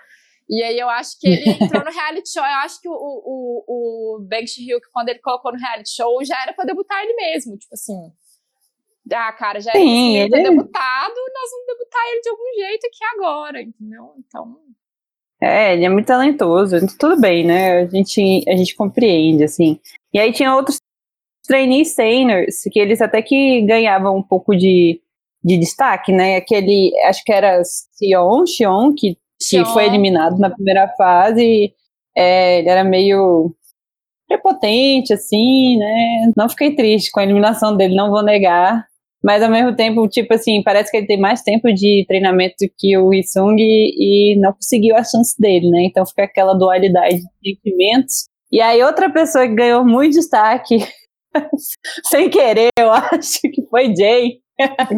E 0.48 0.62
aí 0.62 0.78
eu 0.78 0.88
acho 0.88 1.18
que 1.20 1.28
ele 1.28 1.50
entrou 1.50 1.84
no 1.84 1.90
reality 1.90 2.32
show. 2.32 2.42
Eu 2.42 2.58
acho 2.64 2.80
que 2.80 2.88
o, 2.88 2.94
o, 2.94 3.64
o 4.16 4.20
Bang 4.20 4.46
Hill, 4.58 4.78
quando 4.92 5.10
ele 5.10 5.18
colocou 5.18 5.52
no 5.52 5.58
reality 5.58 5.90
show, 5.94 6.24
já 6.24 6.40
era 6.42 6.52
para 6.54 6.64
debutar 6.64 7.02
ele 7.02 7.14
mesmo. 7.14 7.56
Tipo 7.58 7.74
assim. 7.74 8.12
Ah, 9.12 9.32
cara, 9.32 9.60
já 9.60 9.72
Sim, 9.72 10.16
ele 10.16 10.30
ter 10.30 10.42
debutado, 10.42 11.14
nós 11.14 11.50
vamos 11.50 11.66
debutar 11.66 12.02
ele 12.12 12.20
de 12.20 12.28
algum 12.28 12.54
jeito 12.54 12.86
aqui 12.86 13.04
agora, 13.14 13.62
entendeu? 13.62 14.14
Então. 14.18 14.60
É, 15.40 15.74
ele 15.74 15.84
é 15.84 15.88
muito 15.88 16.06
talentoso, 16.06 16.76
tudo 16.98 17.20
bem, 17.20 17.46
né? 17.46 17.82
A 17.82 17.86
gente, 17.86 18.44
a 18.48 18.56
gente 18.56 18.74
compreende, 18.74 19.44
assim. 19.44 19.78
E 20.12 20.18
aí 20.18 20.32
tinha 20.32 20.54
outros 20.54 20.78
trainees 21.46 21.94
seniors, 21.94 22.62
que 22.72 22.78
eles 22.78 23.00
até 23.00 23.22
que 23.22 23.62
ganhavam 23.62 24.16
um 24.16 24.22
pouco 24.22 24.56
de, 24.56 25.00
de 25.42 25.56
destaque, 25.56 26.12
né? 26.12 26.36
Aquele, 26.36 26.92
acho 27.04 27.22
que 27.24 27.32
era 27.32 27.62
Sion, 27.64 28.44
Xion, 28.46 28.92
que, 28.94 29.16
que 29.48 29.64
foi 29.66 29.86
eliminado 29.86 30.38
na 30.38 30.50
primeira 30.50 30.88
fase. 30.96 31.72
É, 32.16 32.58
ele 32.58 32.68
era 32.68 32.82
meio 32.82 33.54
prepotente, 34.26 35.12
assim, 35.12 35.78
né? 35.78 36.32
Não 36.36 36.48
fiquei 36.48 36.74
triste 36.74 37.10
com 37.10 37.20
a 37.20 37.22
eliminação 37.22 37.76
dele, 37.76 37.94
não 37.94 38.10
vou 38.10 38.22
negar. 38.22 38.86
Mas 39.22 39.42
ao 39.42 39.50
mesmo 39.50 39.74
tempo, 39.74 40.08
tipo 40.08 40.32
assim, 40.32 40.62
parece 40.62 40.90
que 40.90 40.96
ele 40.96 41.06
tem 41.06 41.18
mais 41.18 41.42
tempo 41.42 41.72
de 41.72 42.04
treinamento 42.06 42.54
do 42.60 42.70
que 42.76 42.96
o 42.96 43.12
Isung 43.12 43.56
e, 43.58 44.34
e 44.34 44.40
não 44.40 44.52
conseguiu 44.52 44.96
a 44.96 45.02
chance 45.02 45.34
dele, 45.38 45.68
né? 45.70 45.84
Então 45.84 46.06
fica 46.06 46.24
aquela 46.24 46.54
dualidade 46.54 47.16
de 47.16 47.54
sentimentos. 47.54 48.28
E 48.50 48.60
aí 48.60 48.82
outra 48.82 49.10
pessoa 49.10 49.46
que 49.46 49.54
ganhou 49.54 49.84
muito 49.84 50.14
destaque, 50.14 50.78
sem 52.08 52.30
querer, 52.30 52.68
eu 52.78 52.90
acho 52.90 53.40
que 53.52 53.66
foi 53.68 53.94
Jay. 53.94 54.40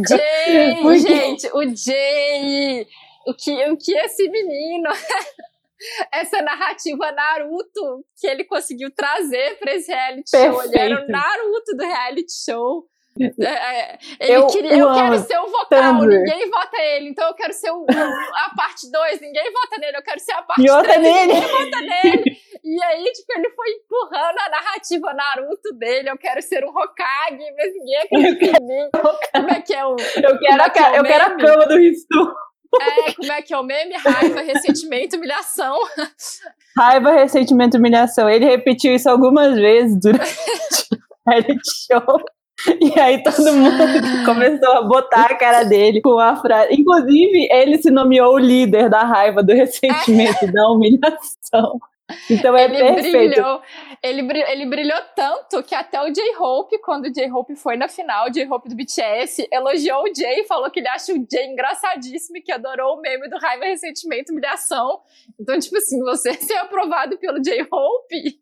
Jay, 0.08 0.76
Porque... 0.82 0.98
gente, 1.00 1.46
o 1.54 1.62
Jay, 1.74 2.86
o 3.26 3.34
que, 3.34 3.70
o 3.70 3.76
que 3.76 3.92
esse 3.92 4.28
menino 4.28 4.88
essa 6.12 6.42
narrativa 6.42 7.10
Naruto 7.12 8.04
que 8.18 8.26
ele 8.26 8.44
conseguiu 8.44 8.90
trazer 8.94 9.58
para 9.58 9.74
esse 9.74 9.90
reality 9.90 10.30
Perfeito. 10.30 10.54
show. 10.54 10.64
Ele 10.64 10.78
era 10.78 11.04
o 11.04 11.08
Naruto 11.08 11.76
do 11.76 11.84
reality 11.84 12.32
show. 12.44 12.84
É, 13.18 13.48
é, 13.48 13.98
ele 14.20 14.32
eu, 14.34 14.46
queria, 14.46 14.72
eu 14.76 14.92
quero 14.94 15.18
ser 15.18 15.38
o 15.38 15.46
vocal, 15.48 15.98
Thunder. 16.00 16.20
ninguém 16.20 16.48
vota 16.48 16.76
ele, 16.80 17.08
então 17.08 17.26
eu 17.26 17.34
quero 17.34 17.52
ser 17.52 17.70
o, 17.70 17.84
a 17.88 18.54
parte 18.54 18.90
2, 18.90 19.20
ninguém 19.20 19.52
vota 19.52 19.78
nele, 19.78 19.96
eu 19.96 20.02
quero 20.02 20.20
ser 20.20 20.32
a 20.32 20.42
parte 20.42 20.62
3, 20.64 20.98
ninguém 21.02 21.40
vota 21.40 21.80
nele. 21.80 22.36
E 22.62 22.84
aí, 22.84 23.04
tipo, 23.12 23.32
ele 23.36 23.50
foi 23.50 23.68
empurrando 23.70 24.38
a 24.38 24.48
narrativa 24.48 25.12
Naruto 25.12 25.72
dele, 25.76 26.10
eu 26.10 26.18
quero 26.18 26.40
ser 26.40 26.64
um 26.64 26.68
Hokage, 26.68 27.52
mas 27.56 27.72
ninguém 27.74 27.98
acredita 27.98 28.62
em 28.62 28.66
mim. 28.66 28.90
Como 29.32 29.50
é 29.50 29.60
que 29.60 29.74
é 29.74 29.84
o. 29.84 29.90
Eu 29.90 30.38
quero, 30.38 30.62
a, 30.62 30.66
é 30.66 30.98
eu 30.98 31.02
quero 31.02 31.24
a 31.24 31.36
cama 31.36 31.66
do 31.66 31.76
Ristu. 31.76 32.32
É, 32.80 33.12
como 33.14 33.32
é 33.32 33.42
que 33.42 33.52
é 33.52 33.58
o 33.58 33.64
meme? 33.64 33.96
Raiva, 33.96 34.42
ressentimento, 34.42 35.16
humilhação. 35.16 35.76
Raiva, 36.76 37.10
ressentimento, 37.10 37.76
humilhação. 37.76 38.30
Ele 38.30 38.44
repetiu 38.44 38.94
isso 38.94 39.10
algumas 39.10 39.56
vezes 39.56 39.98
durante 40.00 40.22
o 41.26 41.60
show. 41.88 42.20
E 42.80 42.98
aí 42.98 43.22
todo 43.22 43.52
mundo 43.52 43.76
começou 44.24 44.72
a 44.72 44.82
botar 44.82 45.26
a 45.26 45.34
cara 45.34 45.64
dele 45.64 46.00
com 46.00 46.18
a 46.18 46.36
frase. 46.36 46.74
Inclusive, 46.74 47.48
ele 47.50 47.78
se 47.78 47.90
nomeou 47.90 48.34
o 48.34 48.38
líder 48.38 48.88
da 48.88 49.02
raiva, 49.02 49.42
do 49.42 49.52
ressentimento, 49.52 50.46
da 50.52 50.68
humilhação. 50.68 51.80
Então 52.28 52.56
é 52.56 52.64
ele 52.64 52.76
perfeito. 52.76 53.12
Brilhou, 53.12 53.62
ele, 54.02 54.22
brilhou, 54.22 54.48
ele 54.48 54.66
brilhou 54.66 54.98
tanto 55.14 55.62
que 55.62 55.74
até 55.74 56.02
o 56.02 56.10
J-Hope, 56.10 56.78
quando 56.80 57.06
o 57.06 57.12
J-Hope 57.12 57.54
foi 57.54 57.76
na 57.76 57.88
final, 57.88 58.26
o 58.26 58.30
J-Hope 58.30 58.68
do 58.68 58.74
BTS, 58.74 59.48
elogiou 59.52 60.02
o 60.02 60.14
Jay, 60.14 60.44
falou 60.44 60.70
que 60.70 60.80
ele 60.80 60.88
acha 60.88 61.12
o 61.12 61.26
Jay 61.30 61.46
engraçadíssimo 61.46 62.38
e 62.38 62.42
que 62.42 62.50
adorou 62.50 62.96
o 62.96 63.00
meme 63.00 63.28
do 63.28 63.38
raiva, 63.38 63.64
ressentimento, 63.64 64.32
humilhação. 64.32 65.00
Então, 65.38 65.58
tipo 65.58 65.76
assim, 65.76 66.00
você 66.00 66.34
ser 66.42 66.56
aprovado 66.56 67.16
pelo 67.18 67.40
J-Hope 67.40 68.40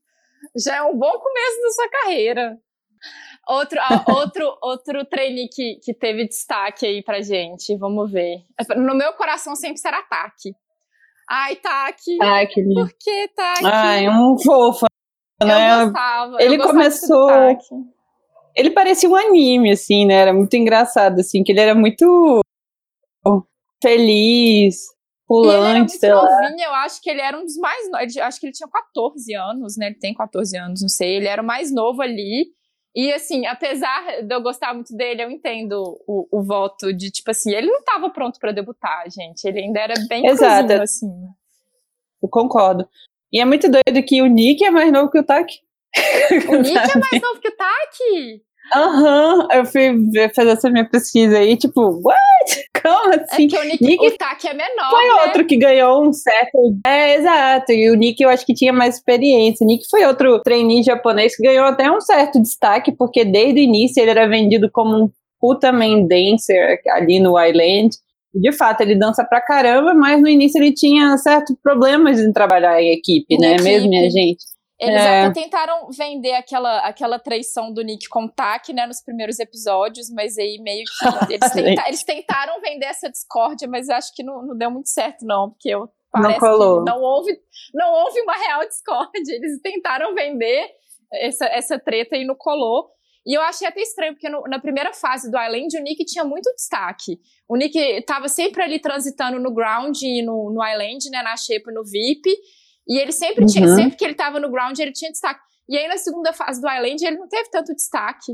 já 0.57 0.77
é 0.77 0.83
um 0.83 0.97
bom 0.97 1.13
começo 1.19 1.63
da 1.63 1.71
sua 1.71 1.89
carreira. 1.91 2.59
Outro, 3.51 3.81
outro, 4.07 4.59
outro 4.61 5.05
trainee 5.07 5.49
que, 5.49 5.77
que 5.83 5.95
teve 5.95 6.29
destaque 6.29 6.85
aí 6.85 7.03
pra 7.03 7.23
gente, 7.23 7.75
vamos 7.79 8.13
ver. 8.13 8.43
No 8.77 8.95
meu 8.95 9.15
coração 9.15 9.57
sempre 9.57 9.79
será 9.79 10.01
ataque. 10.01 10.55
Ai, 11.31 11.57
Taki. 11.57 12.19
Taki. 12.19 12.75
Por 12.75 12.93
que 12.93 13.29
Taki? 13.29 13.65
Ai, 13.65 14.09
um 14.09 14.37
fofo, 14.39 14.85
né? 15.43 15.81
Eu 15.81 15.87
gostava. 15.87 16.43
Ele 16.43 16.55
eu 16.55 16.59
gostava 16.59 16.79
começou. 16.79 17.31
Ele 18.55 18.71
parecia 18.71 19.09
um 19.09 19.17
anime, 19.17 19.73
assim, 19.73 20.05
né? 20.05 20.15
Era 20.15 20.35
muito 20.35 20.55
engraçado, 20.55 21.21
assim, 21.21 21.43
que 21.43 21.53
ele 21.53 21.61
era 21.61 21.75
muito 21.75 22.43
feliz, 23.83 24.89
pulante, 25.27 25.93
sei 25.93 26.13
lá. 26.13 26.23
Novinho, 26.23 26.65
eu 26.65 26.75
acho 26.75 27.01
que 27.01 27.09
ele 27.09 27.21
era 27.21 27.39
um 27.39 27.45
dos 27.45 27.57
mais. 27.57 27.89
Acho 28.19 28.41
que 28.41 28.47
ele 28.47 28.53
tinha 28.53 28.69
14 28.69 29.35
anos, 29.35 29.77
né? 29.77 29.87
Ele 29.87 29.99
tem 29.99 30.13
14 30.13 30.57
anos, 30.57 30.83
não 30.83 30.89
sei. 30.89 31.17
Ele 31.17 31.29
era 31.29 31.41
o 31.41 31.47
mais 31.47 31.73
novo 31.73 32.03
ali. 32.03 32.47
E 32.95 33.13
assim, 33.13 33.47
apesar 33.47 34.23
de 34.23 34.35
eu 34.35 34.43
gostar 34.43 34.75
muito 34.75 34.97
dele, 34.97 35.23
eu 35.23 35.31
entendo 35.31 36.01
o, 36.07 36.27
o 36.31 36.43
voto 36.43 36.93
de 36.93 37.11
tipo 37.11 37.31
assim, 37.31 37.55
ele 37.55 37.69
não 37.69 37.81
estava 37.81 38.11
pronto 38.11 38.39
para 38.41 38.53
debutar, 38.53 39.05
gente. 39.11 39.45
Ele 39.45 39.61
ainda 39.61 39.81
era 39.81 39.95
bem 40.09 40.27
Exato. 40.27 40.67
Cruzinho, 40.67 40.83
assim. 40.83 41.29
Eu 42.23 42.29
concordo. 42.29 42.89
E 43.33 43.41
é 43.41 43.45
muito 43.45 43.71
doido 43.71 44.05
que 44.05 44.23
o 44.23 44.27
Nick 44.27 44.65
é 44.65 44.71
mais 44.71 44.91
novo 44.91 45.11
que 45.11 45.19
o 45.19 45.25
Taki. 45.25 45.61
O 46.49 46.57
Nick 46.57 46.77
é 46.77 46.99
mais 46.99 47.23
novo 47.23 47.41
que 47.41 47.49
o 47.49 47.57
Taki? 47.57 48.43
Aham, 48.75 49.39
uhum, 49.39 49.49
eu 49.53 49.65
fui 49.65 49.91
fazer 50.35 50.51
essa 50.51 50.71
minha 50.71 50.89
pesquisa 50.89 51.39
aí, 51.39 51.57
tipo, 51.57 51.81
what? 52.03 52.19
Como 52.83 53.15
assim? 53.15 53.47
É 53.47 53.49
que 53.49 53.59
o 53.59 53.65
Nick, 53.65 53.85
Nick 53.85 54.07
o 54.07 54.17
Taki 54.17 54.49
é 54.49 54.55
menor. 54.55 54.91
Foi 54.91 55.05
né? 55.05 55.25
outro 55.27 55.47
que 55.47 55.57
ganhou 55.57 56.07
um 56.07 56.13
certo. 56.13 56.59
É, 56.87 57.17
exato. 57.17 57.73
E 57.73 57.91
o 57.91 57.95
Nick 57.95 58.23
eu 58.23 58.29
acho 58.29 58.47
que 58.47 58.55
tinha 58.55 58.73
mais 58.73 58.97
experiência. 58.97 59.65
O 59.65 59.67
Nick 59.67 59.85
foi 59.91 60.05
outro 60.05 60.41
trainee 60.43 60.83
japonês 60.83 61.37
que 61.37 61.43
ganhou 61.43 61.65
até 61.65 61.91
um 61.91 62.01
certo 62.01 62.41
destaque, 62.41 62.93
porque 62.93 63.25
desde 63.25 63.61
o 63.61 63.63
início 63.63 64.01
ele 64.01 64.11
era 64.11 64.29
vendido 64.29 64.71
como 64.71 65.05
um 65.05 65.11
puta 65.41 65.73
main 65.73 66.07
dancer 66.07 66.81
ali 66.91 67.21
no 67.21 67.39
Island. 67.41 67.91
De 68.35 68.53
fato, 68.53 68.83
ele 68.83 68.95
dança 68.95 69.25
pra 69.25 69.41
caramba, 69.41 69.95
mas 69.95 70.21
no 70.21 70.29
início 70.29 70.63
ele 70.63 70.73
tinha 70.73 71.17
certos 71.17 71.57
problemas 71.63 72.21
em 72.21 72.33
trabalhar 72.33 72.81
em 72.81 72.93
equipe, 72.93 73.35
em 73.35 73.39
né? 73.39 73.55
Equipe. 73.55 73.69
Mesmo, 73.69 73.89
minha 73.89 74.11
gente. 74.11 74.45
Eles 74.81 75.01
é. 75.01 75.25
até 75.25 75.41
tentaram 75.41 75.89
vender 75.91 76.35
aquela, 76.35 76.79
aquela 76.87 77.19
traição 77.19 77.73
do 77.73 77.83
Nick 77.83 78.09
com 78.09 78.27
o 78.27 78.31
Tak, 78.31 78.73
né, 78.73 78.87
nos 78.87 79.03
primeiros 79.03 79.41
episódios, 79.41 80.09
mas 80.09 80.39
aí 80.39 80.59
meio 80.61 80.85
que. 80.85 81.09
Eles, 81.35 81.53
tenta, 81.53 81.89
eles 81.89 82.05
tentaram 82.05 82.61
vender 82.61 82.87
essa 82.87 83.11
discórdia, 83.11 83.67
mas 83.69 83.89
acho 83.89 84.15
que 84.15 84.23
não, 84.23 84.43
não 84.47 84.57
deu 84.57 84.71
muito 84.71 84.89
certo, 84.89 85.27
não, 85.27 85.51
porque 85.51 85.69
eu, 85.69 85.89
parece 86.13 86.41
não 86.41 86.85
que 86.85 86.91
não 86.91 87.01
houve, 87.01 87.41
não 87.75 87.93
houve 87.93 88.21
uma 88.21 88.35
real 88.35 88.61
discórdia. 88.67 89.35
Eles 89.35 89.61
tentaram 89.61 90.15
vender 90.15 90.71
essa, 91.13 91.47
essa 91.47 91.79
treta 91.79 92.17
e 92.17 92.25
não 92.25 92.37
colou. 92.37 92.91
E 93.27 93.35
eu 93.35 93.43
achei 93.43 93.67
até 93.67 93.81
estranho, 93.83 94.15
porque 94.15 94.29
no, 94.29 94.43
na 94.43 94.59
primeira 94.59 94.93
fase 94.93 95.31
do 95.31 95.39
Island, 95.39 95.77
o 95.77 95.83
Nick 95.83 96.05
tinha 96.05 96.25
muito 96.25 96.51
destaque. 96.55 97.21
O 97.49 97.57
Nick 97.57 97.79
estava 97.79 98.29
sempre 98.29 98.63
ali 98.63 98.79
transitando 98.79 99.39
no 99.39 99.53
ground 99.53 100.01
e 100.03 100.23
no, 100.23 100.51
no 100.51 100.67
Island, 100.67 101.11
né, 101.11 101.23
na 101.23 101.37
Shape 101.37 101.73
no 101.73 101.85
VIP. 101.85 102.31
E 102.89 102.99
ele 102.99 103.13
sempre 103.13 103.43
uhum. 103.43 103.47
tinha, 103.47 103.69
sempre 103.69 103.97
que 103.97 104.05
ele 104.05 104.15
tava 104.15 104.41
no 104.41 104.51
ground, 104.51 104.79
ele 104.79 104.93
tinha 104.93 105.11
destaque. 105.11 105.41
E 105.69 105.77
aí 105.77 105.87
na 105.87 105.99
segunda 105.99 106.33
fase 106.33 106.61
do 106.61 106.69
Island, 106.69 107.05
ele 107.05 107.19
não 107.19 107.29
teve 107.29 107.51
tanto 107.51 107.75
destaque. 107.75 108.33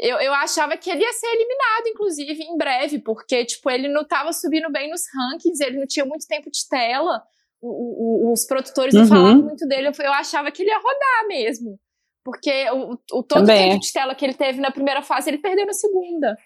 Eu, 0.00 0.18
eu 0.18 0.32
achava 0.32 0.76
que 0.76 0.90
ele 0.90 1.02
ia 1.02 1.12
ser 1.12 1.26
eliminado, 1.26 1.88
inclusive, 1.88 2.42
em 2.42 2.56
breve, 2.56 2.98
porque, 3.00 3.44
tipo, 3.44 3.68
ele 3.68 3.88
não 3.88 4.06
tava 4.06 4.32
subindo 4.32 4.70
bem 4.70 4.90
nos 4.90 5.02
rankings, 5.14 5.60
ele 5.60 5.78
não 5.78 5.86
tinha 5.86 6.06
muito 6.06 6.26
tempo 6.26 6.50
de 6.50 6.68
tela, 6.68 7.22
o, 7.60 8.28
o, 8.28 8.32
os 8.32 8.46
produtores 8.46 8.94
não 8.94 9.02
uhum. 9.02 9.08
falavam 9.08 9.42
muito 9.42 9.66
dele, 9.66 9.88
eu, 9.88 9.92
eu, 10.04 10.12
achava 10.12 10.50
que 10.52 10.62
ele 10.62 10.70
ia 10.70 10.78
rodar 10.78 11.26
mesmo. 11.26 11.78
Porque 12.24 12.70
o, 12.70 12.92
o 12.92 13.22
todo 13.22 13.40
Também. 13.40 13.70
tempo 13.70 13.80
de 13.80 13.92
tela 13.92 14.14
que 14.14 14.24
ele 14.24 14.34
teve 14.34 14.60
na 14.60 14.70
primeira 14.70 15.02
fase, 15.02 15.30
ele 15.30 15.38
perdeu 15.38 15.66
na 15.66 15.72
segunda. 15.72 16.36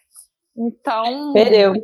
Então. 0.57 1.33
Perdeu. 1.33 1.75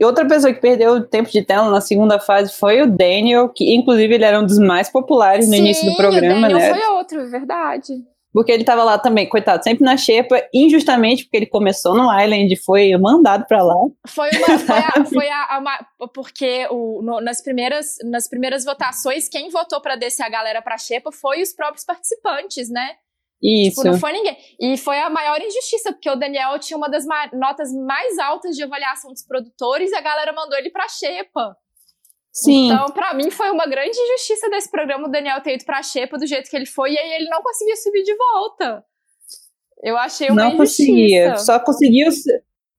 E 0.00 0.04
outra 0.04 0.26
pessoa 0.26 0.52
que 0.54 0.60
perdeu 0.60 1.04
tempo 1.06 1.28
de 1.28 1.42
tela 1.42 1.70
na 1.70 1.80
segunda 1.80 2.20
fase 2.20 2.52
foi 2.52 2.80
o 2.82 2.86
Daniel, 2.86 3.48
que 3.48 3.74
inclusive 3.74 4.14
ele 4.14 4.24
era 4.24 4.38
um 4.38 4.46
dos 4.46 4.58
mais 4.58 4.88
populares 4.88 5.48
no 5.48 5.54
Sim, 5.54 5.60
início 5.60 5.90
do 5.90 5.96
programa, 5.96 6.38
o 6.38 6.40
Daniel 6.40 6.58
né? 6.58 6.74
Foi 6.74 6.94
outro, 6.94 7.20
é 7.20 7.26
verdade. 7.26 7.94
Porque 8.32 8.52
ele 8.52 8.62
tava 8.62 8.84
lá 8.84 8.98
também, 8.98 9.28
coitado, 9.28 9.64
sempre 9.64 9.84
na 9.84 9.96
xepa, 9.96 10.40
injustamente, 10.54 11.24
porque 11.24 11.38
ele 11.38 11.46
começou 11.46 11.94
no 11.96 12.04
Island 12.04 12.52
e 12.52 12.56
foi 12.56 12.96
mandado 12.96 13.46
para 13.46 13.62
lá. 13.62 13.74
Foi 14.06 14.28
uma. 14.30 14.58
Foi 14.58 14.78
a, 14.78 15.04
foi 15.12 15.28
a, 15.28 15.58
uma, 15.58 16.08
porque 16.14 16.68
o, 16.70 17.02
no, 17.02 17.20
nas, 17.20 17.42
primeiras, 17.42 17.96
nas 18.04 18.28
primeiras 18.28 18.64
votações, 18.64 19.28
quem 19.28 19.48
votou 19.48 19.80
para 19.80 19.96
descer 19.96 20.22
a 20.22 20.28
galera 20.28 20.60
pra 20.62 20.78
xepa 20.78 21.10
foi 21.10 21.42
os 21.42 21.52
próprios 21.52 21.84
participantes, 21.84 22.70
né? 22.70 22.90
Isso. 23.42 23.76
Tipo, 23.76 23.92
não 23.92 23.98
foi 23.98 24.12
ninguém. 24.12 24.36
E 24.60 24.76
foi 24.76 24.98
a 24.98 25.08
maior 25.08 25.40
injustiça, 25.40 25.92
porque 25.92 26.10
o 26.10 26.16
Daniel 26.16 26.58
tinha 26.58 26.76
uma 26.76 26.88
das 26.88 27.04
notas 27.32 27.72
mais 27.72 28.18
altas 28.18 28.56
de 28.56 28.62
avaliação 28.64 29.12
dos 29.12 29.24
produtores 29.24 29.90
e 29.90 29.94
a 29.94 30.00
galera 30.00 30.32
mandou 30.32 30.58
ele 30.58 30.70
pra 30.70 30.88
Xepa. 30.88 31.56
Sim. 32.32 32.66
Então, 32.66 32.90
para 32.90 33.14
mim, 33.14 33.30
foi 33.30 33.50
uma 33.50 33.66
grande 33.66 33.98
injustiça 33.98 34.48
desse 34.50 34.70
programa 34.70 35.08
o 35.08 35.10
Daniel 35.10 35.40
ter 35.40 35.54
ido 35.54 35.64
pra 35.64 35.82
Xepa 35.82 36.18
do 36.18 36.26
jeito 36.26 36.50
que 36.50 36.56
ele 36.56 36.66
foi 36.66 36.92
e 36.92 36.98
aí 36.98 37.12
ele 37.12 37.28
não 37.28 37.42
conseguia 37.42 37.76
subir 37.76 38.02
de 38.02 38.14
volta. 38.16 38.84
Eu 39.82 39.96
achei 39.96 40.28
uma 40.28 40.42
não 40.42 40.52
injustiça. 40.54 40.86
conseguia. 40.86 41.36
Só 41.38 41.58
conseguiu. 41.60 42.08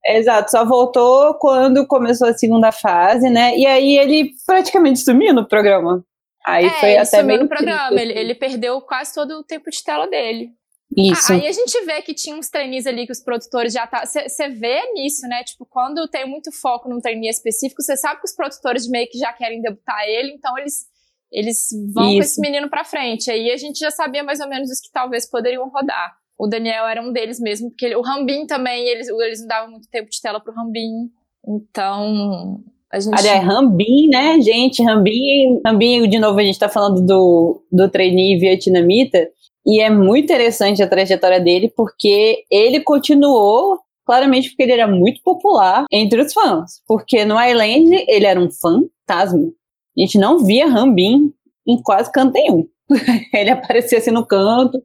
Exato, 0.05 0.51
só 0.51 0.65
voltou 0.65 1.33
quando 1.35 1.85
começou 1.85 2.27
a 2.27 2.33
segunda 2.33 2.71
fase, 2.71 3.29
né? 3.29 3.55
E 3.57 3.65
aí 3.65 3.97
ele 3.97 4.31
praticamente 4.45 4.99
sumiu 4.99 5.33
no 5.33 5.47
programa. 5.47 6.03
Aí 6.45 6.65
é, 6.65 6.69
foi 6.79 6.97
até 6.97 7.21
meio 7.23 7.41
no 7.41 7.49
programa, 7.49 7.99
ele, 7.99 8.13
ele, 8.13 8.35
perdeu 8.35 8.81
quase 8.81 9.13
todo 9.13 9.31
o 9.39 9.43
tempo 9.43 9.69
de 9.69 9.83
tela 9.83 10.07
dele. 10.07 10.51
Isso. 10.95 11.31
Ah, 11.31 11.35
aí 11.35 11.47
a 11.47 11.51
gente 11.51 11.85
vê 11.85 12.01
que 12.01 12.13
tinha 12.13 12.35
uns 12.35 12.49
trainees 12.49 12.87
ali 12.87 13.05
que 13.05 13.11
os 13.11 13.21
produtores 13.21 13.73
já 13.73 13.85
tá. 13.85 14.05
Você 14.05 14.49
vê 14.49 14.91
nisso, 14.93 15.27
né? 15.27 15.43
Tipo, 15.43 15.65
quando 15.65 16.07
tem 16.07 16.27
muito 16.27 16.51
foco 16.51 16.89
num 16.89 16.99
trainee 16.99 17.29
específico, 17.29 17.81
você 17.81 17.95
sabe 17.95 18.19
que 18.19 18.25
os 18.25 18.35
produtores 18.35 18.85
de 18.85 18.89
meio 18.89 19.07
que 19.07 19.17
já 19.17 19.31
querem 19.31 19.61
debutar 19.61 20.03
ele, 20.07 20.31
então 20.31 20.57
eles, 20.57 20.87
eles 21.31 21.67
vão 21.93 22.07
Isso. 22.07 22.15
com 22.15 22.23
esse 22.23 22.41
menino 22.41 22.69
pra 22.69 22.83
frente. 22.83 23.29
Aí 23.29 23.51
a 23.51 23.57
gente 23.57 23.77
já 23.77 23.91
sabia 23.91 24.23
mais 24.23 24.39
ou 24.39 24.47
menos 24.47 24.69
os 24.71 24.79
que 24.79 24.91
talvez 24.91 25.29
poderiam 25.29 25.69
rodar. 25.69 26.17
O 26.37 26.47
Daniel 26.47 26.87
era 26.87 27.01
um 27.01 27.11
deles 27.11 27.39
mesmo, 27.39 27.69
porque 27.69 27.85
ele, 27.85 27.95
o 27.95 28.01
Rambin 28.01 28.47
também, 28.47 28.87
eles, 28.87 29.09
eles 29.09 29.41
não 29.41 29.47
davam 29.47 29.71
muito 29.71 29.89
tempo 29.89 30.09
de 30.09 30.21
tela 30.21 30.39
pro 30.39 30.53
Rambin. 30.53 31.11
Então, 31.47 32.63
a 32.91 32.99
gente... 32.99 33.17
Aliás, 33.17 33.45
Rambin, 33.45 34.07
né, 34.07 34.41
gente? 34.41 34.83
Rambin, 34.83 35.61
Rambin, 35.65 36.09
de 36.09 36.19
novo, 36.19 36.39
a 36.39 36.43
gente 36.43 36.59
tá 36.59 36.69
falando 36.69 37.05
do, 37.05 37.63
do 37.71 37.89
trainee 37.89 38.39
vietnamita, 38.39 39.27
e 39.65 39.81
é 39.81 39.89
muito 39.89 40.25
interessante 40.25 40.81
a 40.81 40.87
trajetória 40.87 41.39
dele, 41.39 41.71
porque 41.75 42.43
ele 42.49 42.79
continuou 42.79 43.79
claramente 44.05 44.49
porque 44.49 44.63
ele 44.63 44.71
era 44.71 44.87
muito 44.87 45.21
popular 45.21 45.85
entre 45.91 46.19
os 46.19 46.33
fãs. 46.33 46.81
Porque 46.87 47.23
no 47.23 47.39
Island 47.39 48.05
ele 48.07 48.25
era 48.25 48.39
um 48.39 48.49
fantasma. 48.49 49.51
A 49.95 50.01
gente 50.01 50.17
não 50.17 50.39
via 50.39 50.67
Rambin 50.67 51.31
em 51.67 51.79
quase 51.83 52.11
canto 52.11 52.33
nenhum. 52.33 52.67
ele 53.31 53.51
aparecia 53.51 53.99
assim 53.99 54.09
no 54.09 54.25
canto. 54.25 54.81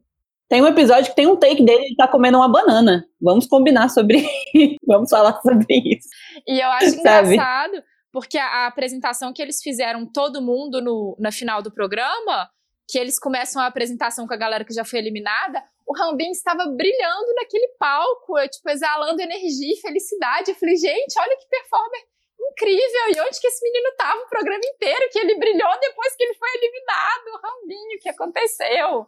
Tem 0.47 0.61
um 0.61 0.67
episódio 0.67 1.09
que 1.09 1.15
tem 1.15 1.25
um 1.25 1.35
take 1.35 1.63
dele, 1.63 1.85
ele 1.85 1.95
tá 1.95 2.07
comendo 2.07 2.37
uma 2.37 2.47
banana. 2.47 3.03
Vamos 3.19 3.47
combinar 3.47 3.89
sobre 3.89 4.19
isso. 4.53 4.75
Vamos 4.85 5.09
falar 5.09 5.41
sobre 5.41 5.65
isso. 5.73 6.07
E 6.47 6.59
eu 6.59 6.67
acho 6.67 6.99
engraçado, 6.99 7.73
porque 8.15 8.37
a, 8.37 8.47
a, 8.47 8.67
apresentação 8.67 9.33
que 9.33 9.41
eles 9.41 9.61
fizeram 9.61 10.09
todo 10.09 10.41
mundo 10.41 10.81
no, 10.81 11.17
na 11.19 11.33
final 11.33 11.61
do 11.61 11.69
programa, 11.69 12.49
que 12.89 12.97
eles 12.97 13.19
começam 13.19 13.61
a 13.61 13.65
apresentação 13.65 14.25
com 14.25 14.33
a 14.33 14.37
galera 14.37 14.63
que 14.63 14.73
já 14.73 14.85
foi 14.85 14.99
eliminada, 14.99 15.61
o 15.85 15.93
Rambin 15.93 16.31
estava 16.31 16.63
brilhando 16.65 17.33
naquele 17.35 17.67
palco, 17.77 18.35
tipo, 18.47 18.69
exalando 18.69 19.21
energia 19.21 19.73
e 19.73 19.81
felicidade. 19.81 20.51
Eu 20.51 20.55
falei, 20.55 20.77
gente, 20.77 21.19
olha 21.19 21.35
que 21.35 21.45
performance 21.49 22.05
incrível! 22.39 23.17
E 23.17 23.19
onde 23.27 23.37
que 23.37 23.47
esse 23.47 23.61
menino 23.61 23.93
tava 23.97 24.21
o 24.21 24.29
programa 24.29 24.63
inteiro? 24.63 25.09
Que 25.11 25.19
ele 25.19 25.37
brilhou 25.37 25.79
depois 25.81 26.15
que 26.15 26.23
ele 26.23 26.35
foi 26.35 26.49
eliminado, 26.55 27.27
o 27.27 27.39
Rambinho, 27.45 27.97
o 27.97 27.99
que 27.99 28.09
aconteceu? 28.09 29.07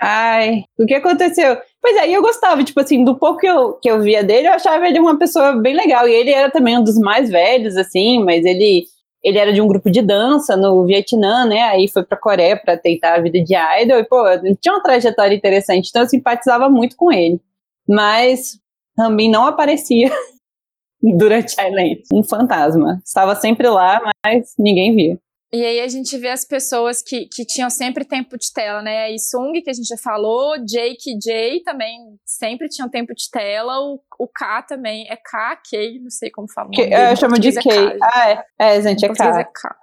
Ai, 0.00 0.62
o 0.78 0.86
que 0.86 0.94
aconteceu? 0.94 1.56
Pois 1.82 1.96
é, 1.96 2.08
e 2.08 2.14
eu 2.14 2.22
gostava, 2.22 2.62
tipo 2.62 2.78
assim, 2.80 3.04
do 3.04 3.16
pouco 3.18 3.38
que 3.40 3.46
eu, 3.46 3.72
que 3.74 3.90
eu 3.90 4.00
via 4.00 4.22
dele, 4.22 4.46
eu 4.46 4.52
achava 4.52 4.86
ele 4.86 5.00
uma 5.00 5.18
pessoa 5.18 5.52
bem 5.60 5.74
legal. 5.74 6.08
E 6.08 6.12
ele 6.14 6.30
era 6.30 6.50
também 6.50 6.78
um 6.78 6.84
dos 6.84 6.98
mais 6.98 7.28
velhos, 7.28 7.76
assim, 7.76 8.22
mas 8.22 8.44
ele, 8.44 8.86
ele 9.22 9.38
era 9.38 9.52
de 9.52 9.60
um 9.60 9.66
grupo 9.66 9.90
de 9.90 10.00
dança 10.00 10.56
no 10.56 10.84
Vietnã, 10.86 11.44
né? 11.46 11.62
Aí 11.62 11.88
foi 11.88 12.04
pra 12.04 12.16
Coreia 12.16 12.56
para 12.56 12.76
tentar 12.76 13.14
a 13.14 13.20
vida 13.20 13.42
de 13.42 13.54
idol. 13.82 13.98
E, 13.98 14.04
pô, 14.04 14.24
tinha 14.60 14.74
uma 14.74 14.82
trajetória 14.82 15.34
interessante, 15.34 15.88
então 15.88 16.02
eu 16.02 16.08
simpatizava 16.08 16.68
muito 16.68 16.96
com 16.96 17.10
ele. 17.12 17.40
Mas 17.88 18.58
também 18.96 19.30
não 19.30 19.46
aparecia 19.46 20.10
durante 21.02 21.60
a 21.60 21.68
Island. 21.68 22.02
Um 22.12 22.22
fantasma. 22.22 23.00
Estava 23.04 23.34
sempre 23.34 23.68
lá, 23.68 24.00
mas 24.24 24.54
ninguém 24.58 24.94
via. 24.94 25.18
E 25.50 25.64
aí 25.64 25.80
a 25.80 25.88
gente 25.88 26.16
vê 26.18 26.28
as 26.28 26.44
pessoas 26.44 27.02
que, 27.02 27.26
que 27.26 27.44
tinham 27.44 27.70
sempre 27.70 28.04
tempo 28.04 28.36
de 28.36 28.52
tela, 28.52 28.82
né? 28.82 29.10
E 29.10 29.18
Sung, 29.18 29.62
que 29.62 29.70
a 29.70 29.72
gente 29.72 29.88
já 29.88 29.96
falou, 29.96 30.58
Jake 30.58 31.16
e 31.16 31.18
Jay 31.22 31.62
também 31.62 31.98
sempre 32.22 32.68
tinham 32.68 32.88
tempo 32.88 33.14
de 33.14 33.30
tela, 33.30 33.80
o, 33.80 33.98
o 34.18 34.28
K 34.28 34.62
também, 34.62 35.06
é 35.08 35.16
K, 35.16 35.56
K, 35.56 36.00
não 36.00 36.10
sei 36.10 36.30
como 36.30 36.52
fala. 36.52 36.68
Que, 36.70 36.82
eu 36.82 37.16
chamo 37.16 37.38
de 37.38 37.48
é 37.48 37.62
K. 37.62 37.70
É 37.70 37.98
ah, 38.02 38.30
é, 38.30 38.76
é, 38.76 38.82
gente, 38.82 39.06
é 39.06 39.08
K. 39.08 39.40
é 39.40 39.44
K. 39.44 39.76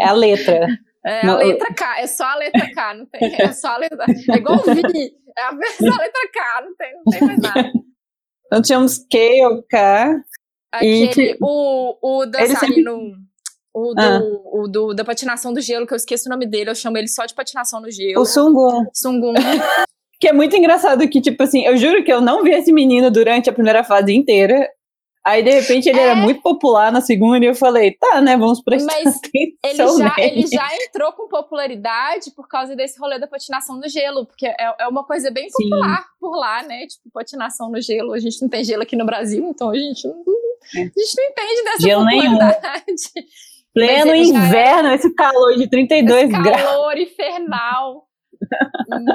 É 0.00 0.04
a 0.04 0.12
letra. 0.12 0.66
É 1.02 1.26
a 1.26 1.34
letra 1.34 1.72
K, 1.72 2.00
é 2.02 2.06
só 2.06 2.24
a 2.24 2.36
letra 2.36 2.74
K, 2.74 2.92
não 2.92 3.06
tem, 3.06 3.34
é 3.40 3.52
só 3.54 3.68
a 3.68 3.78
letra, 3.78 4.04
é 4.04 4.36
igual 4.36 4.58
o 4.58 4.74
Vi, 4.74 4.82
é 5.34 5.42
a, 5.44 5.48
a 5.48 5.52
letra 5.52 6.30
K, 6.30 6.60
não 6.62 6.76
tem, 6.76 6.92
não 6.94 7.04
tem 7.04 7.22
mais 7.22 7.38
nada. 7.38 7.72
Então 8.44 8.60
tínhamos 8.60 8.98
K 9.10 9.46
ou 9.46 9.62
K. 9.62 10.22
Aquele, 10.70 11.30
e, 11.32 11.38
o, 11.40 11.96
o 12.02 12.26
dançarino... 12.26 12.58
Sempre 12.58 13.29
o 13.72 13.94
do, 13.94 14.02
ah. 14.02 14.20
o 14.52 14.68
do, 14.68 14.94
da 14.94 15.04
patinação 15.04 15.52
do 15.52 15.60
gelo, 15.60 15.86
que 15.86 15.92
eu 15.92 15.96
esqueço 15.96 16.28
o 16.28 16.30
nome 16.30 16.46
dele, 16.46 16.70
eu 16.70 16.74
chamo 16.74 16.98
ele 16.98 17.08
só 17.08 17.24
de 17.24 17.34
patinação 17.34 17.80
no 17.80 17.90
gelo. 17.90 18.20
O 18.20 18.24
Sungun. 18.24 18.86
Sungun. 18.92 19.34
que 20.20 20.28
é 20.28 20.32
muito 20.32 20.54
engraçado 20.56 21.08
que, 21.08 21.20
tipo 21.20 21.42
assim, 21.42 21.64
eu 21.64 21.76
juro 21.76 22.04
que 22.04 22.12
eu 22.12 22.20
não 22.20 22.42
vi 22.42 22.50
esse 22.50 22.72
menino 22.72 23.10
durante 23.10 23.48
a 23.48 23.52
primeira 23.52 23.82
fase 23.82 24.12
inteira. 24.12 24.68
Aí, 25.24 25.42
de 25.42 25.50
repente, 25.50 25.88
ele 25.88 25.98
é... 25.98 26.02
era 26.04 26.16
muito 26.16 26.40
popular 26.40 26.90
na 26.90 27.00
segunda 27.00 27.44
e 27.44 27.48
eu 27.48 27.54
falei, 27.54 27.92
tá, 27.92 28.20
né, 28.20 28.36
vamos 28.36 28.62
prestar 28.62 28.92
Mas 29.04 29.20
ele 29.62 29.76
já, 29.76 30.14
ele 30.18 30.46
já 30.46 30.68
entrou 30.86 31.12
com 31.12 31.28
popularidade 31.28 32.30
por 32.34 32.48
causa 32.48 32.74
desse 32.74 32.98
rolê 32.98 33.18
da 33.18 33.26
patinação 33.26 33.76
no 33.76 33.88
gelo, 33.88 34.26
porque 34.26 34.46
é, 34.46 34.74
é 34.80 34.88
uma 34.88 35.04
coisa 35.04 35.30
bem 35.30 35.48
popular 35.50 35.98
Sim. 35.98 36.08
por 36.18 36.36
lá, 36.36 36.62
né, 36.62 36.86
tipo, 36.86 37.10
patinação 37.12 37.70
no 37.70 37.80
gelo. 37.80 38.12
A 38.12 38.18
gente 38.18 38.40
não 38.40 38.48
tem 38.48 38.64
gelo 38.64 38.82
aqui 38.82 38.96
no 38.96 39.04
Brasil, 39.04 39.46
então 39.48 39.70
a 39.70 39.76
gente 39.76 40.06
não, 40.06 40.14
é. 40.74 40.80
a 40.80 40.84
gente 40.84 41.16
não 41.16 41.24
entende 41.24 41.62
dessa 41.64 41.82
gelo 41.82 42.04
popularidade. 42.04 42.84
Nenhum. 43.14 43.28
Pleno 43.72 44.14
inverno, 44.14 44.92
esse 44.92 45.14
calor 45.14 45.56
de 45.56 45.68
32 45.68 46.30
esse 46.30 46.42
graus. 46.42 46.62
Calor 46.62 46.98
infernal. 46.98 48.06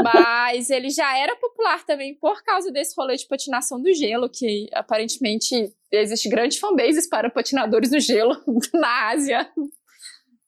Mas 0.03 0.69
ele 0.69 0.89
já 0.89 1.17
era 1.17 1.35
popular 1.35 1.83
também 1.85 2.15
por 2.15 2.43
causa 2.43 2.71
desse 2.71 2.93
rolê 2.97 3.15
de 3.15 3.27
patinação 3.27 3.81
do 3.81 3.91
gelo, 3.93 4.29
que 4.29 4.67
aparentemente 4.73 5.73
existe 5.91 6.29
grandes 6.29 6.59
fanbases 6.59 7.09
para 7.09 7.29
patinadores 7.29 7.89
do 7.89 7.99
gelo 7.99 8.35
na 8.73 9.09
Ásia. 9.09 9.49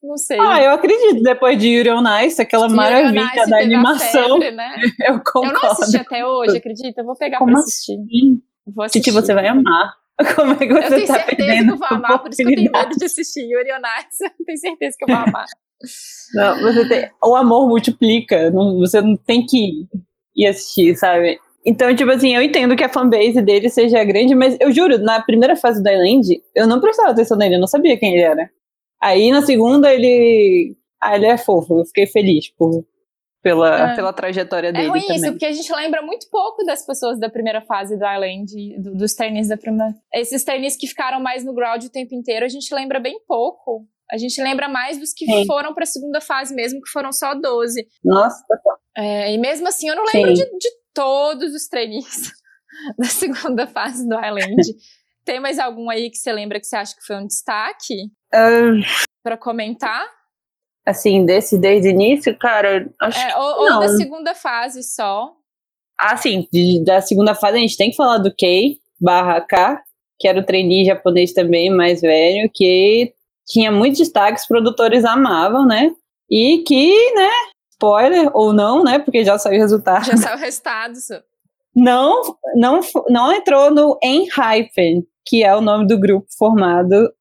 Não 0.02 0.16
sei. 0.16 0.40
Ah, 0.40 0.62
eu 0.62 0.72
acredito, 0.72 1.22
depois 1.24 1.58
de 1.58 1.68
Yuri 1.68 1.90
on 1.90 2.20
Ice, 2.22 2.42
aquela 2.42 2.70
maravilha 2.70 3.46
da 3.50 3.58
animação. 3.58 4.40
Febre, 4.40 4.52
né? 4.52 4.76
Eu 5.06 5.16
concordo. 5.16 5.48
Eu 5.48 5.54
não 5.54 5.72
assisti 5.72 5.98
até 5.98 6.26
hoje, 6.26 6.58
acredita? 6.58 7.02
Eu 7.02 7.06
vou 7.06 7.16
pegar 7.16 7.40
Como 7.40 7.52
pra 7.52 7.60
assistir. 7.60 7.94
Assim? 7.94 8.42
Vou 8.68 8.86
assistir. 8.86 9.12
você 9.12 9.34
vai 9.34 9.48
amar. 9.48 9.96
Como 10.36 10.54
é 10.54 10.56
que 10.58 10.74
você 10.74 10.86
eu 10.86 10.90
tenho 10.90 11.08
tá 11.08 11.14
certeza 11.14 11.64
que 11.64 11.70
eu 11.70 11.78
vou 11.78 11.88
amar, 11.88 12.20
por 12.20 12.32
isso 12.32 12.38
que 12.38 12.44
eu 12.44 12.56
tenho 12.56 12.72
medo 12.72 12.96
de 12.98 13.06
assistir 13.06 13.42
Yuri 13.42 13.72
on. 13.72 13.76
Eu 13.78 14.46
tenho 14.46 14.58
certeza 14.58 14.98
que 14.98 15.12
eu 15.12 15.16
vou 15.16 15.26
amar. 15.28 15.46
Não, 16.34 16.62
você 16.62 16.88
tem, 16.88 17.12
o 17.24 17.36
amor 17.36 17.68
multiplica, 17.68 18.50
não, 18.50 18.80
você 18.80 19.00
não 19.00 19.16
tem 19.16 19.46
que 19.46 19.86
ir 20.36 20.48
assistir, 20.48 20.96
sabe? 20.96 21.40
Então, 21.64 21.96
tipo 21.96 22.10
assim, 22.10 22.36
eu 22.36 22.42
entendo 22.42 22.76
que 22.76 22.84
a 22.84 22.90
fanbase 22.90 23.42
dele 23.42 23.70
seja 23.70 24.04
grande, 24.04 24.34
mas 24.34 24.58
eu 24.60 24.72
juro, 24.72 24.98
na 24.98 25.22
primeira 25.22 25.56
fase 25.56 25.84
do 25.84 25.90
Island, 25.90 26.42
eu 26.56 26.66
não 26.66 26.80
prestava 26.80 27.12
atenção 27.12 27.38
nele, 27.38 27.56
eu 27.56 27.60
não 27.60 27.68
sabia 27.68 27.98
quem 27.98 28.14
ele 28.14 28.22
era. 28.22 28.50
Aí 29.02 29.32
na 29.32 29.42
segunda 29.42 29.94
ele. 29.94 30.76
Ah, 31.02 31.16
ele 31.16 31.28
é 31.28 31.38
fofo, 31.38 31.80
eu 31.80 31.86
fiquei 31.86 32.08
feliz 32.08 32.50
por, 32.58 32.84
pela, 33.48 33.92
é. 33.92 33.96
pela 33.96 34.12
trajetória 34.12 34.74
dele. 34.74 34.88
É 34.88 34.90
ruim 34.90 35.02
também. 35.02 35.16
isso, 35.16 35.32
porque 35.32 35.46
a 35.46 35.52
gente 35.54 35.74
lembra 35.74 36.02
muito 36.02 36.30
pouco 36.30 36.66
das 36.66 36.86
pessoas 36.86 37.18
da 37.18 37.30
primeira 37.30 37.62
fase 37.62 37.98
do 37.98 38.06
Island, 38.06 38.82
do, 38.82 38.96
dos 38.96 39.14
trainees 39.14 39.48
da 39.48 39.56
primeira. 39.56 39.96
Esses 40.14 40.44
trainees 40.44 40.76
que 40.76 40.86
ficaram 40.86 41.22
mais 41.22 41.46
no 41.46 41.54
ground 41.54 41.82
o 41.84 41.90
tempo 41.90 42.14
inteiro, 42.14 42.46
a 42.46 42.50
gente 42.50 42.74
lembra 42.76 43.00
bem 43.00 43.20
pouco. 43.26 43.88
A 44.12 44.18
gente 44.18 44.42
lembra 44.42 44.68
mais 44.68 44.98
dos 44.98 45.14
que 45.14 45.26
Sim. 45.26 45.46
foram 45.46 45.74
para 45.74 45.84
a 45.84 45.88
segunda 45.88 46.20
fase 46.20 46.54
mesmo, 46.54 46.82
que 46.82 46.90
foram 46.90 47.12
só 47.12 47.34
12. 47.34 47.88
Nossa. 48.04 48.44
É, 48.98 49.34
e 49.34 49.38
mesmo 49.38 49.68
assim, 49.68 49.88
eu 49.88 49.96
não 49.96 50.04
lembro 50.14 50.34
de, 50.34 50.44
de, 50.44 50.70
todos 50.94 51.54
os 51.54 51.68
trainees 51.68 52.32
da 52.98 53.06
segunda 53.06 53.68
fase 53.68 54.08
do 54.08 54.16
Island. 54.16 54.62
Tem 55.24 55.40
mais 55.40 55.60
algum 55.60 55.90
aí 55.90 56.10
que 56.10 56.18
você 56.18 56.32
lembra 56.32 56.60
que 56.60 56.66
você 56.66 56.76
acha 56.76 56.96
que 56.96 57.06
foi 57.06 57.18
um 57.18 57.28
destaque? 57.28 58.06
Uh... 58.34 58.82
Para 59.24 59.38
comentar? 59.38 60.17
Assim, 60.88 61.26
desse 61.26 61.58
desde 61.58 61.90
o 61.90 61.92
início, 61.92 62.38
cara, 62.38 62.90
acho 63.02 63.20
é, 63.20 63.38
ou, 63.38 63.62
ou 63.62 63.80
da 63.80 63.90
segunda 63.90 64.34
fase 64.34 64.82
só. 64.82 65.34
Ah, 66.00 66.16
sim, 66.16 66.48
de, 66.52 66.82
da 66.86 67.02
segunda 67.02 67.36
fase 67.36 67.58
a 67.58 67.60
gente 67.60 67.76
tem 67.76 67.90
que 67.90 67.98
falar 67.98 68.20
do 68.20 68.34
Kei 68.34 68.80
barra 69.00 69.42
K, 69.42 69.82
que 70.18 70.28
era 70.28 70.40
o 70.40 70.46
trainee 70.46 70.86
japonês 70.86 71.34
também, 71.34 71.70
mais 71.70 72.00
velho, 72.00 72.50
que 72.54 73.14
tinha 73.46 73.70
muitos 73.70 74.00
destaques, 74.00 74.44
os 74.44 74.48
produtores 74.48 75.04
amavam, 75.04 75.66
né? 75.66 75.92
E 76.30 76.60
que, 76.60 77.14
né, 77.14 77.30
spoiler 77.72 78.30
ou 78.34 78.54
não, 78.54 78.84
né, 78.84 78.98
porque 79.00 79.26
já 79.26 79.38
saiu 79.38 79.58
o 79.58 79.62
resultado. 79.62 80.06
Já 80.06 80.18
saiu 80.18 80.38
o 80.38 80.40
resultado. 80.40 80.94
Não, 81.76 82.38
não, 82.56 82.80
não 83.10 83.34
entrou 83.34 83.72
no 83.72 84.00
Enhypen, 84.02 85.06
que 85.26 85.44
é 85.44 85.56
o 85.56 85.62
nome 85.62 85.86
do 85.86 86.00
grupo 86.00 86.28
formado 86.38 87.12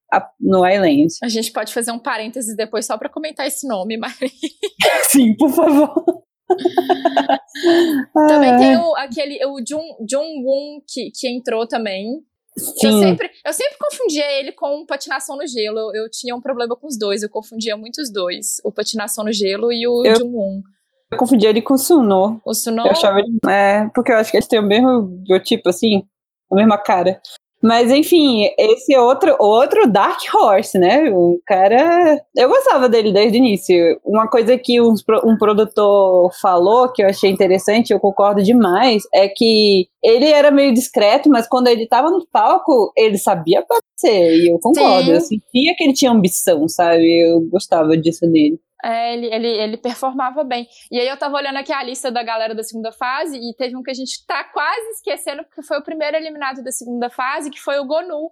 no 0.40 0.66
Island. 0.66 1.08
A 1.22 1.28
gente 1.28 1.52
pode 1.52 1.72
fazer 1.72 1.90
um 1.90 1.98
parênteses 1.98 2.56
depois 2.56 2.86
só 2.86 2.96
para 2.96 3.08
comentar 3.08 3.46
esse 3.46 3.66
nome, 3.66 3.96
mas. 3.96 4.16
Sim, 5.10 5.34
por 5.36 5.50
favor. 5.50 6.24
também 8.14 8.56
tem 8.56 8.76
o, 8.76 8.94
aquele, 8.96 9.44
o 9.46 9.58
Jung, 9.66 9.84
Jung 10.08 10.44
Woon 10.44 10.80
que, 10.86 11.10
que 11.10 11.28
entrou 11.28 11.66
também. 11.66 12.22
Sim. 12.56 12.86
Eu 12.86 12.92
sempre, 13.02 13.30
eu 13.44 13.52
sempre 13.52 13.76
confundia 13.78 14.32
ele 14.40 14.52
com 14.52 14.86
patinação 14.86 15.36
no 15.36 15.46
gelo. 15.46 15.78
Eu, 15.78 16.04
eu, 16.04 16.10
tinha 16.10 16.34
um 16.34 16.40
problema 16.40 16.74
com 16.74 16.86
os 16.86 16.98
dois, 16.98 17.22
eu 17.22 17.28
confundia 17.28 17.76
muito 17.76 18.00
os 18.00 18.10
dois. 18.10 18.56
O 18.64 18.72
patinação 18.72 19.24
no 19.24 19.32
gelo 19.32 19.70
e 19.72 19.86
o 19.86 20.04
eu, 20.06 20.16
Jung 20.16 20.34
Woon. 20.34 20.62
Eu 21.10 21.18
confundia 21.18 21.50
ele 21.50 21.60
com 21.60 21.74
o 21.74 21.78
Suno. 21.78 22.40
O 22.44 22.54
Suno? 22.54 22.86
Eu 22.86 22.92
achava 22.92 23.18
ele, 23.20 23.38
é, 23.48 23.88
porque 23.94 24.10
eu 24.10 24.16
acho 24.16 24.30
que 24.30 24.36
eles 24.36 24.48
têm 24.48 24.58
o 24.58 24.66
mesmo 24.66 25.02
biotipo, 25.02 25.68
assim, 25.68 26.02
a 26.50 26.54
mesma 26.54 26.78
cara. 26.78 27.20
Mas 27.62 27.90
enfim, 27.90 28.48
esse 28.58 28.96
outro 28.96 29.34
outro 29.38 29.90
Dark 29.90 30.18
Horse, 30.34 30.78
né? 30.78 31.10
O 31.10 31.40
cara, 31.46 32.20
eu 32.36 32.48
gostava 32.48 32.88
dele 32.88 33.12
desde 33.12 33.38
o 33.38 33.40
início. 33.40 34.00
Uma 34.04 34.28
coisa 34.28 34.58
que 34.58 34.80
um, 34.80 34.94
um 35.24 35.36
produtor 35.38 36.30
falou 36.40 36.92
que 36.92 37.02
eu 37.02 37.08
achei 37.08 37.30
interessante, 37.30 37.92
eu 37.92 38.00
concordo 38.00 38.42
demais, 38.42 39.02
é 39.12 39.28
que 39.28 39.88
ele 40.02 40.26
era 40.26 40.50
meio 40.50 40.72
discreto, 40.72 41.28
mas 41.28 41.48
quando 41.48 41.68
ele 41.68 41.86
tava 41.88 42.10
no 42.10 42.26
palco, 42.30 42.92
ele 42.96 43.18
sabia 43.18 43.60
aparecer. 43.60 44.36
E 44.36 44.52
eu 44.52 44.58
concordo, 44.60 45.06
Sim. 45.06 45.12
eu 45.12 45.20
sentia 45.20 45.74
que 45.76 45.84
ele 45.84 45.92
tinha 45.94 46.10
ambição, 46.10 46.68
sabe? 46.68 47.04
Eu 47.20 47.40
gostava 47.50 47.96
disso 47.96 48.26
nele. 48.26 48.60
É, 48.86 49.14
ele, 49.14 49.26
ele, 49.26 49.48
ele 49.48 49.76
performava 49.76 50.44
bem. 50.44 50.68
E 50.92 51.00
aí 51.00 51.08
eu 51.08 51.16
tava 51.16 51.36
olhando 51.36 51.56
aqui 51.56 51.72
a 51.72 51.82
lista 51.82 52.08
da 52.08 52.22
galera 52.22 52.54
da 52.54 52.62
segunda 52.62 52.92
fase 52.92 53.36
e 53.36 53.52
teve 53.56 53.76
um 53.76 53.82
que 53.82 53.90
a 53.90 53.94
gente 53.94 54.24
tá 54.24 54.44
quase 54.44 54.90
esquecendo, 54.90 55.42
porque 55.42 55.60
foi 55.60 55.76
o 55.78 55.82
primeiro 55.82 56.16
eliminado 56.16 56.62
da 56.62 56.70
segunda 56.70 57.10
fase, 57.10 57.50
que 57.50 57.60
foi 57.60 57.80
o 57.80 57.84
Gonu. 57.84 58.30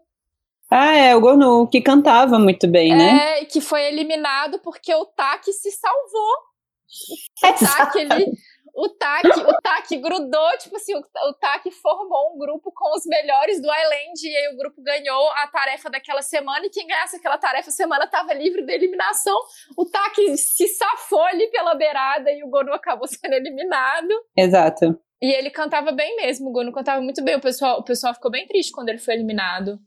Ah, 0.71 0.95
é, 0.95 1.17
o 1.17 1.21
Gonu, 1.21 1.67
que 1.67 1.81
cantava 1.81 2.39
muito 2.39 2.69
bem, 2.69 2.93
é, 2.93 2.97
né? 2.97 3.41
É, 3.41 3.45
que 3.47 3.61
foi 3.61 3.83
eliminado 3.83 4.61
porque 4.61 4.95
o 4.95 5.05
Taki 5.05 5.53
se 5.53 5.73
salvou. 5.73 6.55
O 7.43 7.67
Taki, 7.67 7.99
ele, 7.99 8.33
o 8.77 8.89
TAC, 8.89 9.29
o 9.29 9.61
TAC 9.63 9.97
grudou, 9.99 10.59
tipo 10.59 10.77
assim, 10.77 10.95
o, 10.95 10.99
o 10.99 11.33
TAC 11.35 11.71
formou 11.71 12.35
um 12.35 12.39
grupo 12.39 12.73
com 12.73 12.97
os 12.97 13.07
melhores 13.07 13.63
do 13.63 13.69
Island 13.69 14.21
e 14.25 14.37
aí 14.37 14.53
o 14.53 14.57
grupo 14.57 14.83
ganhou 14.83 15.31
a 15.31 15.47
tarefa 15.47 15.89
daquela 15.89 16.23
semana 16.23 16.67
e 16.67 16.71
quem 16.71 16.87
ganhasse 16.87 17.17
aquela 17.17 17.39
tarefa 17.39 17.71
semana 17.71 18.05
estava 18.05 18.35
livre 18.35 18.67
da 18.67 18.73
eliminação. 18.73 19.39
O 19.77 19.85
TAC 19.85 20.37
se 20.37 20.67
safou 20.69 21.23
ali 21.23 21.47
pela 21.53 21.75
beirada 21.75 22.33
e 22.33 22.43
o 22.43 22.49
Gonu 22.49 22.73
acabou 22.73 23.07
sendo 23.09 23.35
eliminado. 23.35 24.13
Exato. 24.37 24.99
E 25.23 25.33
ele 25.33 25.51
cantava 25.51 25.93
bem 25.93 26.17
mesmo, 26.17 26.49
o 26.49 26.53
Gonu 26.53 26.73
cantava 26.73 27.01
muito 27.01 27.23
bem. 27.23 27.37
O 27.37 27.41
pessoal, 27.41 27.79
o 27.79 27.85
pessoal 27.85 28.13
ficou 28.13 28.31
bem 28.31 28.47
triste 28.47 28.73
quando 28.73 28.89
ele 28.89 28.99
foi 28.99 29.15
eliminado. 29.15 29.79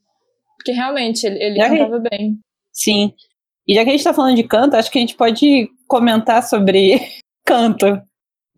Porque 0.58 0.72
realmente 0.72 1.26
ele, 1.28 1.44
ele 1.44 1.60
cantava 1.60 2.02
que... 2.02 2.10
bem. 2.10 2.40
Sim. 2.72 3.14
E 3.68 3.76
já 3.76 3.84
que 3.84 3.90
a 3.90 3.92
gente 3.92 4.04
tá 4.04 4.14
falando 4.14 4.36
de 4.36 4.48
canto, 4.48 4.76
acho 4.76 4.90
que 4.90 4.98
a 4.98 5.02
gente 5.02 5.16
pode 5.16 5.70
comentar 5.88 6.42
sobre 6.42 7.02
canto, 7.46 8.02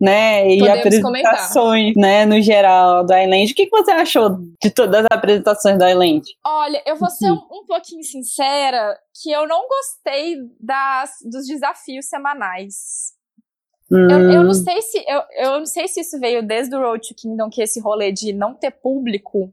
né? 0.00 0.48
E 0.48 0.58
Podemos 0.58 0.78
apresentações, 0.78 1.92
comentar. 1.92 2.02
né, 2.02 2.24
no 2.24 2.40
geral, 2.40 3.04
do 3.04 3.12
Island. 3.12 3.52
O 3.52 3.54
que, 3.54 3.66
que 3.66 3.70
você 3.70 3.90
achou 3.90 4.38
de 4.60 4.70
todas 4.70 5.00
as 5.00 5.06
apresentações 5.10 5.78
do 5.78 5.86
Island? 5.86 6.22
Olha, 6.44 6.82
eu 6.86 6.96
vou 6.96 7.10
ser 7.10 7.30
um, 7.30 7.40
um 7.52 7.66
pouquinho 7.66 8.02
sincera 8.02 8.98
que 9.22 9.30
eu 9.30 9.46
não 9.46 9.66
gostei 9.68 10.36
das, 10.58 11.10
dos 11.30 11.46
desafios 11.46 12.06
semanais. 12.06 13.12
Hum. 13.92 14.08
Eu, 14.10 14.32
eu, 14.32 14.42
não 14.44 14.50
hum. 14.50 14.54
sei 14.54 14.80
se 14.80 15.04
eu, 15.06 15.22
eu 15.36 15.58
não 15.58 15.66
sei 15.66 15.86
se 15.86 16.00
isso 16.00 16.18
veio 16.18 16.46
desde 16.46 16.74
o 16.74 16.80
Road 16.80 17.06
to 17.06 17.14
Kingdom, 17.14 17.50
que 17.50 17.60
esse 17.60 17.78
rolê 17.80 18.10
de 18.10 18.32
não 18.32 18.54
ter 18.54 18.70
público, 18.70 19.52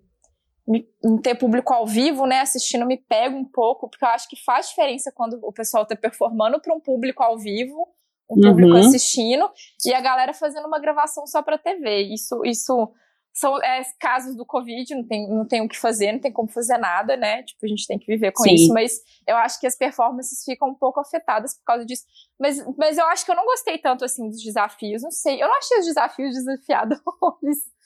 não 1.03 1.17
ter 1.17 1.35
público 1.35 1.73
ao 1.73 1.85
vivo, 1.85 2.25
né, 2.25 2.39
assistindo 2.39 2.85
me 2.85 2.97
pega 2.97 3.35
um 3.35 3.45
pouco, 3.45 3.89
porque 3.89 4.05
eu 4.05 4.09
acho 4.09 4.29
que 4.29 4.41
faz 4.45 4.69
diferença 4.69 5.11
quando 5.13 5.39
o 5.41 5.51
pessoal 5.51 5.85
tá 5.85 5.95
performando 5.95 6.61
para 6.61 6.73
um 6.73 6.79
público 6.79 7.23
ao 7.23 7.37
vivo, 7.37 7.87
um 8.29 8.41
público 8.41 8.73
uhum. 8.73 8.79
assistindo, 8.79 9.49
e 9.85 9.93
a 9.93 10.01
galera 10.01 10.33
fazendo 10.33 10.67
uma 10.67 10.79
gravação 10.79 11.25
só 11.25 11.41
para 11.41 11.57
TV. 11.57 12.13
Isso, 12.13 12.41
isso 12.45 12.91
são 13.37 13.61
é, 13.61 13.83
casos 13.99 14.35
do 14.35 14.45
Covid, 14.45 14.95
não 14.95 15.07
tem, 15.07 15.29
não 15.29 15.47
tem 15.47 15.61
o 15.61 15.69
que 15.69 15.77
fazer, 15.77 16.11
não 16.11 16.19
tem 16.19 16.31
como 16.31 16.49
fazer 16.49 16.77
nada, 16.79 17.15
né? 17.15 17.43
Tipo, 17.43 17.65
a 17.65 17.69
gente 17.69 17.85
tem 17.85 17.99
que 17.99 18.07
viver 18.07 18.31
com 18.31 18.43
Sim. 18.43 18.55
isso, 18.55 18.73
mas 18.73 18.99
eu 19.27 19.35
acho 19.37 19.59
que 19.59 19.67
as 19.67 19.77
performances 19.77 20.43
ficam 20.43 20.69
um 20.69 20.73
pouco 20.73 20.99
afetadas 20.99 21.55
por 21.55 21.63
causa 21.63 21.85
disso. 21.85 22.03
Mas, 22.39 22.57
mas 22.75 22.97
eu 22.97 23.05
acho 23.05 23.23
que 23.23 23.29
eu 23.29 23.35
não 23.35 23.45
gostei 23.45 23.77
tanto, 23.77 24.03
assim, 24.03 24.27
dos 24.27 24.41
desafios, 24.41 25.03
não 25.03 25.11
sei. 25.11 25.41
Eu 25.41 25.47
não 25.47 25.55
achei 25.55 25.77
os 25.77 25.85
desafios 25.85 26.33
desafiadores. 26.33 27.01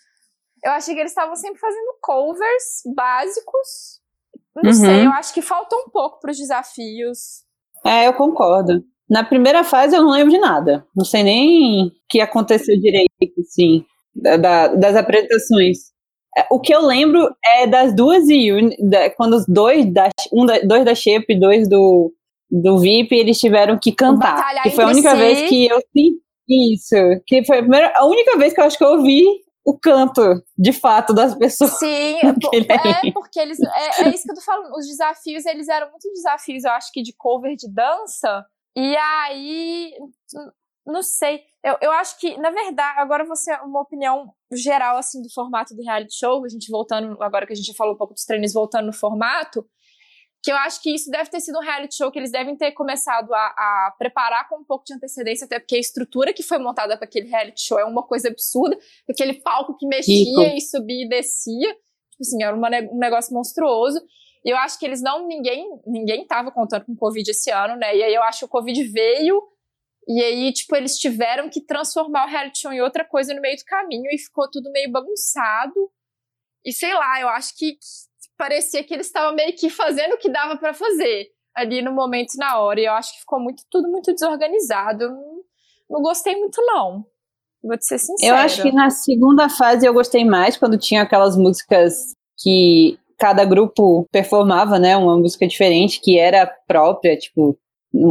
Eu 0.63 0.73
achei 0.73 0.93
que 0.93 0.99
eles 0.99 1.11
estavam 1.11 1.35
sempre 1.35 1.59
fazendo 1.59 1.97
covers 1.99 2.83
básicos. 2.93 3.99
Não 4.55 4.69
uhum. 4.69 4.73
sei, 4.73 5.05
eu 5.07 5.11
acho 5.11 5.33
que 5.33 5.41
falta 5.41 5.75
um 5.75 5.89
pouco 5.89 6.19
para 6.19 6.29
os 6.29 6.37
desafios. 6.37 7.43
É, 7.83 8.07
eu 8.07 8.13
concordo. 8.13 8.83
Na 9.11 9.23
primeira 9.23 9.63
fase 9.63 9.95
eu 9.95 10.01
não 10.01 10.11
lembro 10.11 10.31
de 10.31 10.39
nada. 10.39 10.85
Não 10.95 11.05
sei 11.05 11.21
nem 11.21 11.87
o 11.87 11.91
que 12.09 12.21
aconteceu 12.21 12.79
direito, 12.79 13.09
assim 13.39 13.85
da, 14.15 14.37
da, 14.37 14.67
das 14.67 14.95
apresentações. 14.95 15.91
É, 16.37 16.45
o 16.49 16.59
que 16.59 16.73
eu 16.73 16.85
lembro 16.85 17.29
é 17.45 17.67
das 17.67 17.93
duas 17.93 18.29
e 18.29 18.49
quando 19.17 19.33
os 19.33 19.45
dois 19.47 19.91
da, 19.91 20.09
um 20.31 20.45
da, 20.45 20.59
dois 20.59 20.85
da 20.85 20.95
Shape 20.95 21.25
e 21.29 21.39
dois 21.39 21.67
do, 21.67 22.13
do 22.49 22.79
VIP, 22.79 23.15
eles 23.15 23.39
tiveram 23.39 23.77
que 23.77 23.91
cantar. 23.91 24.61
Que 24.63 24.69
foi 24.69 24.83
a 24.85 24.87
única 24.87 25.11
si. 25.11 25.17
vez 25.17 25.49
que 25.49 25.67
eu 25.67 25.81
senti 25.93 26.73
isso. 26.73 26.95
Que 27.25 27.43
foi 27.43 27.57
a, 27.57 27.61
primeira, 27.61 27.93
a 27.95 28.05
única 28.05 28.37
vez 28.37 28.53
que 28.53 28.61
eu 28.61 28.65
acho 28.65 28.77
que 28.77 28.83
eu 28.83 28.91
ouvi 28.91 29.23
o 29.63 29.77
canto, 29.77 30.21
de 30.57 30.73
fato, 30.73 31.13
das 31.13 31.35
pessoas. 31.35 31.77
Sim, 31.77 32.15
é 32.23 32.33
porque 33.11 33.39
eles. 33.39 33.59
É, 33.59 34.05
é, 34.05 34.09
isso 34.09 34.23
que 34.23 34.31
eu 34.31 34.35
tô 34.35 34.41
falando. 34.41 34.73
Os 34.75 34.87
desafios, 34.87 35.45
eles 35.45 35.67
eram 35.67 35.89
muito 35.89 36.09
desafios, 36.13 36.63
eu 36.63 36.71
acho 36.71 36.91
que 36.93 37.01
de 37.03 37.13
cover 37.15 37.55
de 37.57 37.71
dança. 37.71 38.45
E 38.75 38.95
aí. 38.95 39.93
Não 40.85 41.03
sei. 41.03 41.41
Eu, 41.63 41.77
eu 41.81 41.91
acho 41.91 42.19
que, 42.19 42.35
na 42.37 42.49
verdade, 42.49 42.99
agora 42.99 43.23
você 43.23 43.53
uma 43.61 43.81
opinião 43.81 44.33
geral 44.51 44.97
assim 44.97 45.21
do 45.21 45.31
formato 45.31 45.75
do 45.75 45.83
reality 45.83 46.17
show, 46.17 46.43
a 46.43 46.49
gente 46.49 46.71
voltando, 46.71 47.21
agora 47.21 47.45
que 47.45 47.53
a 47.53 47.55
gente 47.55 47.67
já 47.67 47.73
falou 47.75 47.93
um 47.93 47.97
pouco 47.97 48.15
dos 48.15 48.25
treinos, 48.25 48.51
voltando 48.51 48.87
no 48.87 48.93
formato, 48.93 49.63
que 50.43 50.51
eu 50.51 50.55
acho 50.57 50.81
que 50.81 50.93
isso 50.93 51.11
deve 51.11 51.29
ter 51.29 51.39
sido 51.39 51.59
um 51.59 51.61
reality 51.61 51.95
show 51.95 52.11
que 52.11 52.17
eles 52.17 52.31
devem 52.31 52.57
ter 52.57 52.71
começado 52.71 53.31
a, 53.31 53.45
a 53.45 53.95
preparar 53.97 54.49
com 54.49 54.57
um 54.57 54.63
pouco 54.63 54.83
de 54.85 54.93
antecedência, 54.93 55.45
até 55.45 55.59
porque 55.59 55.75
a 55.75 55.79
estrutura 55.79 56.33
que 56.33 56.41
foi 56.41 56.57
montada 56.57 56.97
para 56.97 57.05
aquele 57.05 57.29
reality 57.29 57.61
show 57.61 57.79
é 57.79 57.85
uma 57.85 58.01
coisa 58.01 58.29
absurda, 58.29 58.75
aquele 59.07 59.35
palco 59.35 59.77
que 59.77 59.85
mexia 59.85 60.15
Rico. 60.15 60.57
e 60.57 60.61
subia 60.61 61.05
e 61.05 61.09
descia, 61.09 61.69
tipo 61.69 62.21
assim, 62.21 62.43
era 62.43 62.55
uma, 62.55 62.69
um 62.91 62.97
negócio 62.97 63.33
monstruoso. 63.33 64.01
E 64.43 64.49
eu 64.49 64.57
acho 64.57 64.79
que 64.79 64.85
eles 64.85 65.01
não, 65.01 65.27
ninguém, 65.27 65.67
ninguém 65.85 66.25
tava 66.25 66.51
contando 66.51 66.85
com 66.85 66.93
o 66.93 66.97
Covid 66.97 67.29
esse 67.29 67.51
ano, 67.51 67.75
né? 67.75 67.95
E 67.95 68.03
aí 68.03 68.13
eu 68.13 68.23
acho 68.23 68.39
que 68.39 68.45
o 68.45 68.49
Covid 68.49 68.83
veio 68.85 69.41
e 70.07 70.21
aí, 70.21 70.51
tipo, 70.51 70.75
eles 70.75 70.97
tiveram 70.97 71.49
que 71.49 71.61
transformar 71.61 72.25
o 72.25 72.29
reality 72.29 72.59
show 72.59 72.73
em 72.73 72.81
outra 72.81 73.05
coisa 73.05 73.33
no 73.33 73.41
meio 73.41 73.55
do 73.55 73.63
caminho 73.65 74.09
e 74.11 74.17
ficou 74.17 74.49
tudo 74.49 74.71
meio 74.71 74.91
bagunçado. 74.91 75.91
E 76.65 76.73
sei 76.73 76.93
lá, 76.93 77.21
eu 77.21 77.29
acho 77.29 77.55
que, 77.55 77.77
parecia 78.37 78.83
que 78.83 78.93
eles 78.93 79.07
estavam 79.07 79.35
meio 79.35 79.55
que 79.55 79.69
fazendo 79.69 80.13
o 80.13 80.17
que 80.17 80.29
dava 80.29 80.57
para 80.57 80.73
fazer 80.73 81.27
ali 81.53 81.81
no 81.81 81.93
momento 81.93 82.33
e 82.33 82.37
na 82.37 82.59
hora. 82.59 82.79
E 82.79 82.85
eu 82.85 82.93
acho 82.93 83.13
que 83.13 83.19
ficou 83.19 83.39
muito 83.39 83.63
tudo 83.69 83.87
muito 83.89 84.11
desorganizado. 84.11 85.03
Eu 85.03 85.11
não, 85.11 85.43
não 85.89 86.01
gostei 86.01 86.35
muito, 86.35 86.59
não. 86.65 87.05
Vou 87.63 87.77
te 87.77 87.85
ser 87.85 87.99
sincera. 87.99 88.31
Eu 88.31 88.35
acho 88.35 88.63
que 88.63 88.71
na 88.71 88.89
segunda 88.89 89.47
fase 89.47 89.85
eu 89.85 89.93
gostei 89.93 90.25
mais 90.25 90.57
quando 90.57 90.79
tinha 90.79 91.03
aquelas 91.03 91.37
músicas 91.37 92.15
que 92.39 92.99
cada 93.21 93.45
grupo 93.45 94.07
performava, 94.11 94.79
né? 94.79 94.97
Uma 94.97 95.17
música 95.17 95.47
diferente 95.47 96.01
que 96.01 96.17
era 96.17 96.51
própria, 96.67 97.15
tipo, 97.15 97.57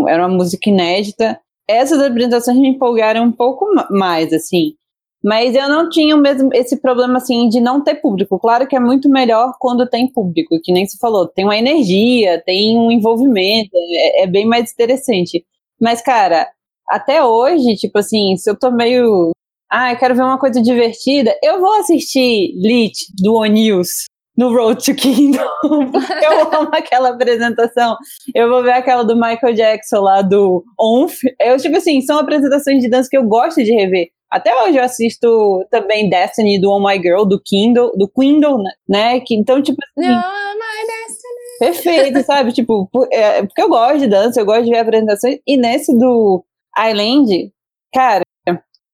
era 0.08 0.26
uma 0.26 0.36
música 0.36 0.70
inédita 0.70 1.38
essas 1.70 2.00
apresentações 2.00 2.58
me 2.58 2.68
empolgaram 2.68 3.24
um 3.24 3.32
pouco 3.32 3.66
mais, 3.90 4.32
assim. 4.32 4.74
Mas 5.22 5.54
eu 5.54 5.68
não 5.68 5.88
tinha 5.88 6.16
mesmo 6.16 6.50
esse 6.52 6.80
problema 6.80 7.18
assim 7.18 7.48
de 7.48 7.60
não 7.60 7.84
ter 7.84 7.96
público. 7.96 8.38
Claro 8.38 8.66
que 8.66 8.74
é 8.74 8.80
muito 8.80 9.08
melhor 9.08 9.52
quando 9.60 9.88
tem 9.88 10.10
público, 10.10 10.58
que 10.62 10.72
nem 10.72 10.86
se 10.86 10.98
falou, 10.98 11.28
tem 11.28 11.44
uma 11.44 11.56
energia, 11.56 12.42
tem 12.44 12.76
um 12.76 12.90
envolvimento, 12.90 13.70
é, 13.74 14.22
é 14.22 14.26
bem 14.26 14.46
mais 14.46 14.72
interessante. 14.72 15.44
Mas 15.80 16.02
cara, 16.02 16.48
até 16.88 17.24
hoje, 17.24 17.76
tipo 17.76 17.98
assim, 17.98 18.36
se 18.36 18.50
eu 18.50 18.58
tô 18.58 18.70
meio, 18.70 19.30
ah, 19.70 19.92
eu 19.92 19.98
quero 19.98 20.14
ver 20.14 20.22
uma 20.22 20.38
coisa 20.38 20.60
divertida, 20.60 21.36
eu 21.42 21.60
vou 21.60 21.72
assistir 21.74 22.52
Lit 22.56 22.94
do 23.22 23.34
O 23.34 23.44
News 23.44 24.06
no 24.36 24.54
Road 24.54 24.84
to 24.84 24.94
Kingdom. 24.94 25.46
eu 25.62 26.58
amo 26.58 26.70
aquela 26.72 27.10
apresentação. 27.10 27.96
Eu 28.34 28.48
vou 28.48 28.62
ver 28.62 28.72
aquela 28.72 29.02
do 29.02 29.14
Michael 29.14 29.54
Jackson 29.54 30.00
lá 30.00 30.22
do 30.22 30.64
Onf. 30.78 31.18
Eu, 31.40 31.56
tipo 31.58 31.76
assim, 31.76 32.00
são 32.00 32.18
apresentações 32.18 32.82
de 32.82 32.88
dança 32.88 33.08
que 33.10 33.16
eu 33.16 33.24
gosto 33.24 33.62
de 33.62 33.72
rever. 33.72 34.08
Até 34.30 34.54
hoje 34.62 34.78
eu 34.78 34.84
assisto 34.84 35.66
também 35.70 36.08
Destiny 36.08 36.60
do 36.60 36.70
Oh 36.70 36.78
My 36.78 36.96
Girl, 37.02 37.24
do 37.24 37.40
Kindle, 37.42 37.90
do 37.96 38.08
Kindle, 38.08 38.62
né? 38.88 39.18
Que, 39.20 39.34
então, 39.34 39.60
tipo 39.60 39.78
assim. 39.82 40.08
Oh 40.08 40.54
my 40.54 40.86
Destiny. 40.86 41.58
Perfeito, 41.58 42.24
sabe? 42.24 42.52
Tipo, 42.52 42.88
é, 43.12 43.42
porque 43.42 43.60
eu 43.60 43.68
gosto 43.68 43.98
de 43.98 44.06
dança, 44.06 44.40
eu 44.40 44.46
gosto 44.46 44.64
de 44.64 44.70
ver 44.70 44.78
apresentações. 44.78 45.38
E 45.44 45.56
nesse 45.56 45.96
do 45.98 46.44
Island, 46.78 47.52
cara, 47.92 48.22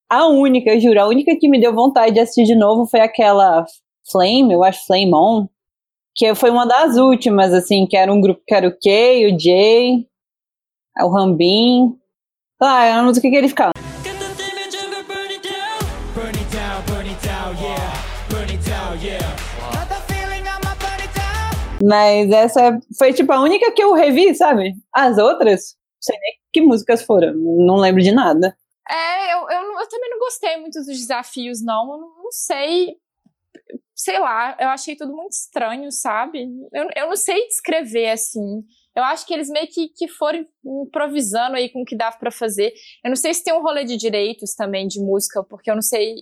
a 0.09 0.27
única, 0.29 0.71
eu 0.71 0.81
juro, 0.81 1.01
a 1.01 1.07
única 1.07 1.37
que 1.39 1.49
me 1.49 1.61
deu 1.61 1.75
vontade 1.75 2.15
de 2.15 2.21
assistir 2.21 2.45
de 2.45 2.55
novo 2.55 2.87
foi 2.87 3.01
aquela 3.01 3.65
Flame, 4.11 4.55
eu 4.55 4.63
acho 4.63 4.87
Flame 4.87 5.13
On, 5.13 5.49
que 6.15 6.35
foi 6.35 6.51
uma 6.51 6.65
das 6.65 6.97
últimas, 6.97 7.53
assim, 7.53 7.87
que 7.87 7.97
era 7.97 8.13
um 8.13 8.21
grupo 8.21 8.41
que 8.47 8.55
era 8.55 8.69
o 8.69 8.77
Kay, 8.79 9.27
o 9.27 9.39
Jay, 9.39 10.07
o 11.01 11.09
Rambin. 11.09 11.99
Ah, 12.61 12.85
é 12.85 12.93
uma 12.93 13.05
música 13.05 13.29
que 13.29 13.37
ele 13.37 13.49
ficava. 13.49 13.73
Mas 21.83 22.31
essa 22.31 22.81
foi 22.99 23.13
tipo 23.13 23.31
a 23.33 23.41
única 23.41 23.71
que 23.73 23.83
eu 23.83 23.93
revi, 23.93 24.35
sabe? 24.35 24.75
As 24.93 25.19
outras, 25.19 25.77
não 25.77 26.01
sei 26.01 26.19
nem 26.19 26.35
que 26.53 26.61
músicas 26.63 27.03
foram, 27.03 27.35
não 27.35 27.77
lembro 27.77 28.03
de 28.03 28.13
nada. 28.13 28.57
É, 28.89 29.35
eu, 29.35 29.41
eu, 29.41 29.79
eu 29.81 29.89
também 29.89 30.11
não 30.11 30.19
gostei 30.19 30.57
muito 30.57 30.79
dos 30.79 30.87
desafios, 30.87 31.63
não. 31.63 31.93
Eu 31.93 31.99
não 31.99 32.33
sei 32.33 32.97
sei 34.07 34.21
lá, 34.21 34.57
eu 34.61 34.69
achei 34.69 34.95
tudo 34.95 35.13
muito 35.13 35.33
estranho, 35.33 35.91
sabe? 35.91 36.47
Eu, 36.73 36.89
eu 36.95 37.09
não 37.09 37.17
sei 37.17 37.45
descrever 37.49 38.11
assim. 38.11 38.63
Eu 38.95 39.03
acho 39.03 39.27
que 39.27 39.35
eles 39.35 39.49
meio 39.49 39.67
que, 39.67 39.89
que 39.89 40.07
foram 40.07 40.47
improvisando 40.65 41.57
aí 41.57 41.69
com 41.69 41.83
o 41.83 41.85
que 41.85 41.97
dava 41.97 42.17
para 42.17 42.31
fazer. 42.31 42.73
Eu 43.05 43.09
não 43.09 43.17
sei 43.17 43.35
se 43.35 43.43
tem 43.43 43.53
um 43.53 43.61
rolê 43.61 43.85
de 43.85 43.97
direitos 43.97 44.55
também 44.55 44.87
de 44.87 45.01
música, 45.01 45.43
porque 45.43 45.69
eu 45.69 45.75
não 45.75 45.83
sei. 45.83 46.15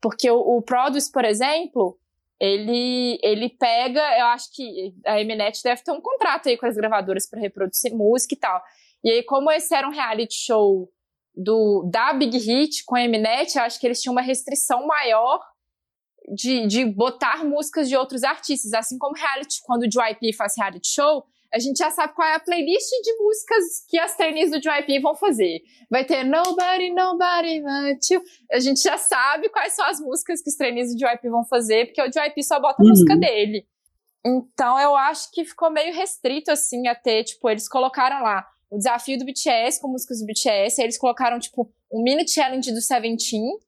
Porque 0.00 0.28
o, 0.28 0.36
o 0.36 0.62
Produce, 0.62 1.12
por 1.12 1.24
exemplo, 1.24 1.96
ele, 2.40 3.20
ele 3.22 3.50
pega. 3.50 4.00
Eu 4.18 4.26
acho 4.26 4.52
que 4.52 4.92
a 5.06 5.20
Eminet 5.20 5.62
deve 5.62 5.84
ter 5.84 5.92
um 5.92 6.00
contrato 6.00 6.48
aí 6.48 6.56
com 6.56 6.66
as 6.66 6.74
gravadoras 6.74 7.30
para 7.30 7.40
reproduzir 7.40 7.94
música 7.94 8.34
e 8.34 8.38
tal. 8.38 8.60
E 9.04 9.10
aí, 9.12 9.22
como 9.22 9.48
esse 9.48 9.72
era 9.72 9.86
um 9.86 9.92
reality 9.92 10.34
show 10.34 10.90
do 11.36 11.88
da 11.88 12.12
Big 12.14 12.36
Hit 12.36 12.84
com 12.84 12.96
a 12.96 13.04
Eminet, 13.04 13.56
eu 13.56 13.62
acho 13.62 13.78
que 13.78 13.86
eles 13.86 14.02
tinham 14.02 14.12
uma 14.12 14.20
restrição 14.22 14.84
maior 14.88 15.40
de, 16.32 16.66
de 16.66 16.84
botar 16.84 17.44
músicas 17.44 17.88
de 17.88 17.96
outros 17.96 18.22
artistas. 18.24 18.72
Assim 18.72 18.98
como 18.98 19.14
reality, 19.14 19.60
quando 19.64 19.82
o 19.82 19.88
JYP 19.88 20.32
faz 20.34 20.54
reality 20.56 20.88
show, 20.88 21.24
a 21.52 21.58
gente 21.58 21.76
já 21.76 21.90
sabe 21.90 22.14
qual 22.14 22.26
é 22.26 22.34
a 22.34 22.40
playlist 22.40 22.88
de 23.02 23.12
músicas 23.18 23.84
que 23.86 23.98
as 23.98 24.16
trainees 24.16 24.50
do 24.50 24.58
JYP 24.58 25.00
vão 25.00 25.14
fazer. 25.14 25.60
Vai 25.90 26.04
ter 26.04 26.24
Nobody, 26.24 26.90
Nobody 26.94 27.60
But 27.60 28.10
You. 28.10 28.22
A 28.50 28.58
gente 28.58 28.80
já 28.80 28.96
sabe 28.96 29.50
quais 29.50 29.74
são 29.74 29.84
as 29.84 30.00
músicas 30.00 30.42
que 30.42 30.48
os 30.48 30.56
trainees 30.56 30.94
do 30.94 30.98
JYP 30.98 31.28
vão 31.28 31.44
fazer, 31.44 31.86
porque 31.86 32.00
o 32.00 32.08
JYP 32.10 32.42
só 32.42 32.58
bota 32.58 32.82
a 32.82 32.84
uhum. 32.84 32.88
música 32.88 33.14
dele. 33.16 33.66
Então 34.24 34.78
eu 34.80 34.96
acho 34.96 35.30
que 35.30 35.44
ficou 35.44 35.70
meio 35.70 35.92
restrito, 35.94 36.50
assim, 36.50 36.86
a 36.88 36.94
ter, 36.94 37.24
tipo, 37.24 37.50
eles 37.50 37.68
colocaram 37.68 38.22
lá 38.22 38.46
o 38.70 38.78
desafio 38.78 39.18
do 39.18 39.24
BTS 39.26 39.78
com 39.78 39.88
músicas 39.88 40.20
do 40.20 40.26
BTS, 40.26 40.80
aí 40.80 40.86
eles 40.86 40.96
colocaram, 40.96 41.38
tipo, 41.38 41.70
um 41.92 42.02
mini 42.02 42.26
challenge 42.26 42.72
do 42.72 42.80
Seventeen, 42.80 43.58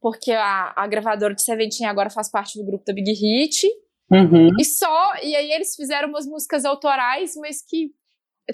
porque 0.00 0.32
a, 0.32 0.72
a 0.76 0.86
gravadora 0.86 1.34
de 1.34 1.42
Seventeen 1.42 1.88
agora 1.88 2.10
faz 2.10 2.30
parte 2.30 2.58
do 2.58 2.64
grupo 2.64 2.84
da 2.86 2.92
Big 2.92 3.12
Hit. 3.12 3.66
Uhum. 4.10 4.48
E 4.58 4.64
só, 4.64 5.12
e 5.22 5.36
aí 5.36 5.52
eles 5.52 5.74
fizeram 5.74 6.08
umas 6.08 6.26
músicas 6.26 6.64
autorais, 6.64 7.32
mas 7.36 7.62
que 7.62 7.90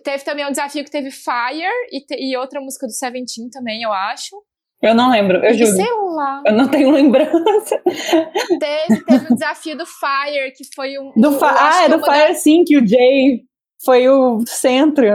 teve 0.02 0.24
também 0.24 0.44
um 0.46 0.50
desafio 0.50 0.84
que 0.84 0.90
teve 0.90 1.10
Fire 1.10 1.70
e, 1.92 2.00
te, 2.00 2.16
e 2.18 2.36
outra 2.36 2.60
música 2.60 2.86
do 2.86 2.92
Seventeen 2.92 3.48
também, 3.50 3.82
eu 3.82 3.92
acho. 3.92 4.36
Eu 4.82 4.94
não 4.94 5.10
lembro, 5.10 5.38
eu 5.38 5.54
juro. 5.54 5.70
Sei 5.70 5.92
lá. 6.14 6.42
Eu 6.44 6.52
não 6.52 6.68
tenho 6.68 6.90
lembrança. 6.90 7.80
Teve, 8.60 9.04
teve 9.04 9.32
o 9.32 9.34
desafio 9.34 9.78
do 9.78 9.86
Fire, 9.86 10.52
que 10.54 10.64
foi 10.74 10.98
um. 10.98 11.10
Do 11.16 11.30
um, 11.30 11.38
ah, 11.42 11.84
é 11.84 11.88
do 11.88 12.04
Fire 12.04 12.28
da... 12.28 12.34
sim, 12.34 12.64
que 12.64 12.76
o 12.76 12.86
Jay 12.86 13.44
foi 13.82 14.08
o 14.08 14.44
centro. 14.46 15.06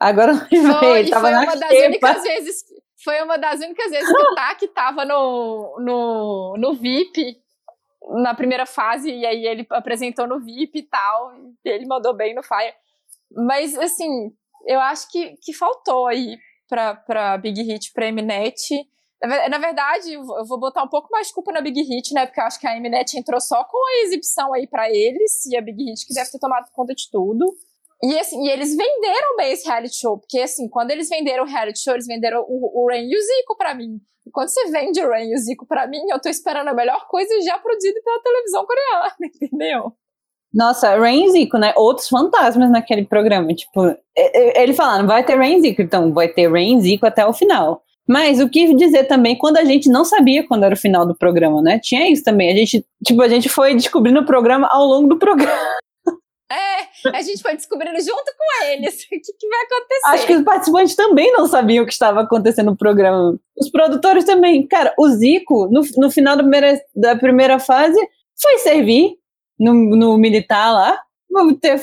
Agora 0.00 0.32
não 0.50 0.78
foi, 0.78 1.00
ele 1.00 1.10
tava 1.10 1.22
foi 1.22 1.30
na 1.32 1.42
uma 1.42 1.56
das 1.56 1.70
únicas 1.70 2.22
vezes. 2.22 2.64
Foi 3.04 3.22
uma 3.22 3.38
das 3.38 3.60
únicas 3.60 3.90
vezes 3.90 4.08
que 4.08 4.22
o 4.22 4.34
Taki 4.34 4.68
tava 4.68 5.04
no, 5.04 5.76
no, 5.80 6.54
no 6.58 6.74
VIP 6.74 7.40
na 8.22 8.34
primeira 8.34 8.66
fase, 8.66 9.10
e 9.10 9.26
aí 9.26 9.46
ele 9.46 9.66
apresentou 9.70 10.26
no 10.26 10.40
VIP 10.40 10.78
e 10.78 10.82
tal, 10.82 11.32
e 11.64 11.68
ele 11.68 11.86
mandou 11.86 12.14
bem 12.16 12.34
no 12.34 12.42
Fire. 12.42 12.74
Mas, 13.30 13.76
assim, 13.76 14.32
eu 14.66 14.80
acho 14.80 15.10
que, 15.10 15.36
que 15.42 15.52
faltou 15.52 16.06
aí 16.06 16.38
pra, 16.68 16.94
pra 16.94 17.38
Big 17.38 17.60
Hit, 17.62 17.92
pra 17.92 18.10
Mnet. 18.10 18.58
Na, 19.50 19.58
verdade, 19.58 20.12
eu 20.14 20.24
vou 20.46 20.58
botar 20.58 20.82
um 20.82 20.88
pouco 20.88 21.08
mais 21.10 21.26
de 21.26 21.34
culpa 21.34 21.52
na 21.52 21.60
Big 21.60 21.80
Hit, 21.82 22.14
né? 22.14 22.24
Porque 22.24 22.40
eu 22.40 22.44
acho 22.44 22.58
que 22.58 22.66
a 22.66 22.78
Mnet 22.80 23.14
entrou 23.16 23.40
só 23.40 23.64
com 23.64 23.76
a 23.76 24.04
exibição 24.04 24.54
aí 24.54 24.66
para 24.66 24.88
eles, 24.88 25.44
e 25.46 25.56
a 25.56 25.60
Big 25.60 25.82
Hit 25.82 26.06
que 26.06 26.14
deve 26.14 26.30
ter 26.30 26.38
tomado 26.38 26.70
conta 26.72 26.94
de 26.94 27.10
tudo. 27.10 27.44
E, 28.02 28.18
assim, 28.18 28.44
e 28.44 28.50
eles 28.50 28.76
venderam 28.76 29.36
bem 29.36 29.52
esse 29.52 29.66
reality 29.66 29.96
show, 29.96 30.18
porque 30.18 30.38
assim, 30.38 30.68
quando 30.68 30.90
eles 30.90 31.08
venderam 31.08 31.44
o 31.44 31.46
reality 31.46 31.80
show, 31.80 31.94
eles 31.94 32.06
venderam 32.06 32.44
o, 32.48 32.84
o 32.84 32.88
Ren 32.88 33.02
e 33.02 33.16
o 33.16 33.20
Zico 33.20 33.56
pra 33.56 33.74
mim. 33.74 33.98
E 34.26 34.30
quando 34.30 34.48
você 34.48 34.70
vende 34.70 35.00
o 35.00 35.10
Ren 35.10 35.30
e 35.30 35.34
o 35.34 35.38
Zico 35.38 35.66
pra 35.66 35.86
mim, 35.86 36.00
eu 36.08 36.20
tô 36.20 36.28
esperando 36.28 36.68
a 36.68 36.74
melhor 36.74 37.06
coisa 37.08 37.40
já 37.40 37.58
produzida 37.58 38.00
pela 38.04 38.22
televisão 38.22 38.66
coreana, 38.66 39.14
entendeu? 39.42 39.92
Nossa, 40.52 40.96
Rain 40.96 41.24
e 41.24 41.30
Zico, 41.30 41.58
né? 41.58 41.74
Outros 41.76 42.08
fantasmas 42.08 42.70
naquele 42.70 43.04
programa. 43.04 43.52
Tipo, 43.52 43.94
ele 44.16 44.72
falando, 44.72 45.06
vai 45.06 45.24
ter 45.24 45.36
Rain 45.36 45.58
e 45.58 45.60
Zico, 45.60 45.82
então 45.82 46.12
vai 46.12 46.28
ter 46.28 46.50
Rain 46.50 46.78
e 46.78 46.80
Zico 46.80 47.06
até 47.06 47.26
o 47.26 47.34
final. 47.34 47.82
Mas 48.08 48.40
o 48.40 48.48
que 48.48 48.74
dizer 48.74 49.04
também 49.04 49.36
quando 49.36 49.58
a 49.58 49.64
gente 49.64 49.90
não 49.90 50.02
sabia 50.04 50.46
quando 50.46 50.64
era 50.64 50.74
o 50.74 50.78
final 50.78 51.06
do 51.06 51.14
programa, 51.14 51.60
né? 51.60 51.78
Tinha 51.78 52.10
isso 52.10 52.24
também. 52.24 52.50
A 52.50 52.56
gente, 52.56 52.82
tipo, 53.04 53.20
a 53.20 53.28
gente 53.28 53.50
foi 53.50 53.74
descobrindo 53.74 54.20
o 54.20 54.26
programa 54.26 54.66
ao 54.70 54.86
longo 54.86 55.08
do 55.08 55.18
programa. 55.18 55.52
É, 56.50 57.10
a 57.10 57.20
gente 57.20 57.42
foi 57.42 57.54
descobrindo 57.54 57.98
junto 58.00 58.24
com 58.24 58.64
eles 58.66 59.04
o 59.04 59.08
que, 59.08 59.20
que, 59.20 59.48
vai 59.48 59.60
acontecer. 59.64 60.08
Acho 60.08 60.26
que 60.26 60.34
os 60.34 60.42
participantes 60.42 60.96
também 60.96 61.30
não 61.32 61.46
sabiam 61.46 61.84
o 61.84 61.86
que 61.86 61.92
estava 61.92 62.22
acontecendo 62.22 62.70
no 62.70 62.76
programa. 62.76 63.38
Os 63.56 63.70
produtores 63.70 64.24
também. 64.24 64.66
Cara, 64.66 64.94
o 64.98 65.08
Zico, 65.10 65.68
no, 65.70 65.82
no 65.96 66.10
final 66.10 66.36
da 66.36 66.42
primeira, 66.42 66.80
da 66.96 67.16
primeira 67.16 67.58
fase, 67.58 67.98
foi 68.40 68.58
servir 68.58 69.16
no, 69.58 69.74
no 69.74 70.16
militar 70.16 70.72
lá, 70.72 70.98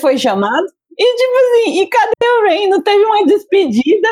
foi 0.00 0.18
chamado. 0.18 0.66
E 0.98 1.16
tipo 1.16 1.32
assim, 1.36 1.82
e 1.82 1.86
cadê 1.86 2.38
o 2.38 2.42
Rain? 2.42 2.68
Não 2.68 2.82
teve 2.82 3.04
uma 3.04 3.26
despedida, 3.26 4.08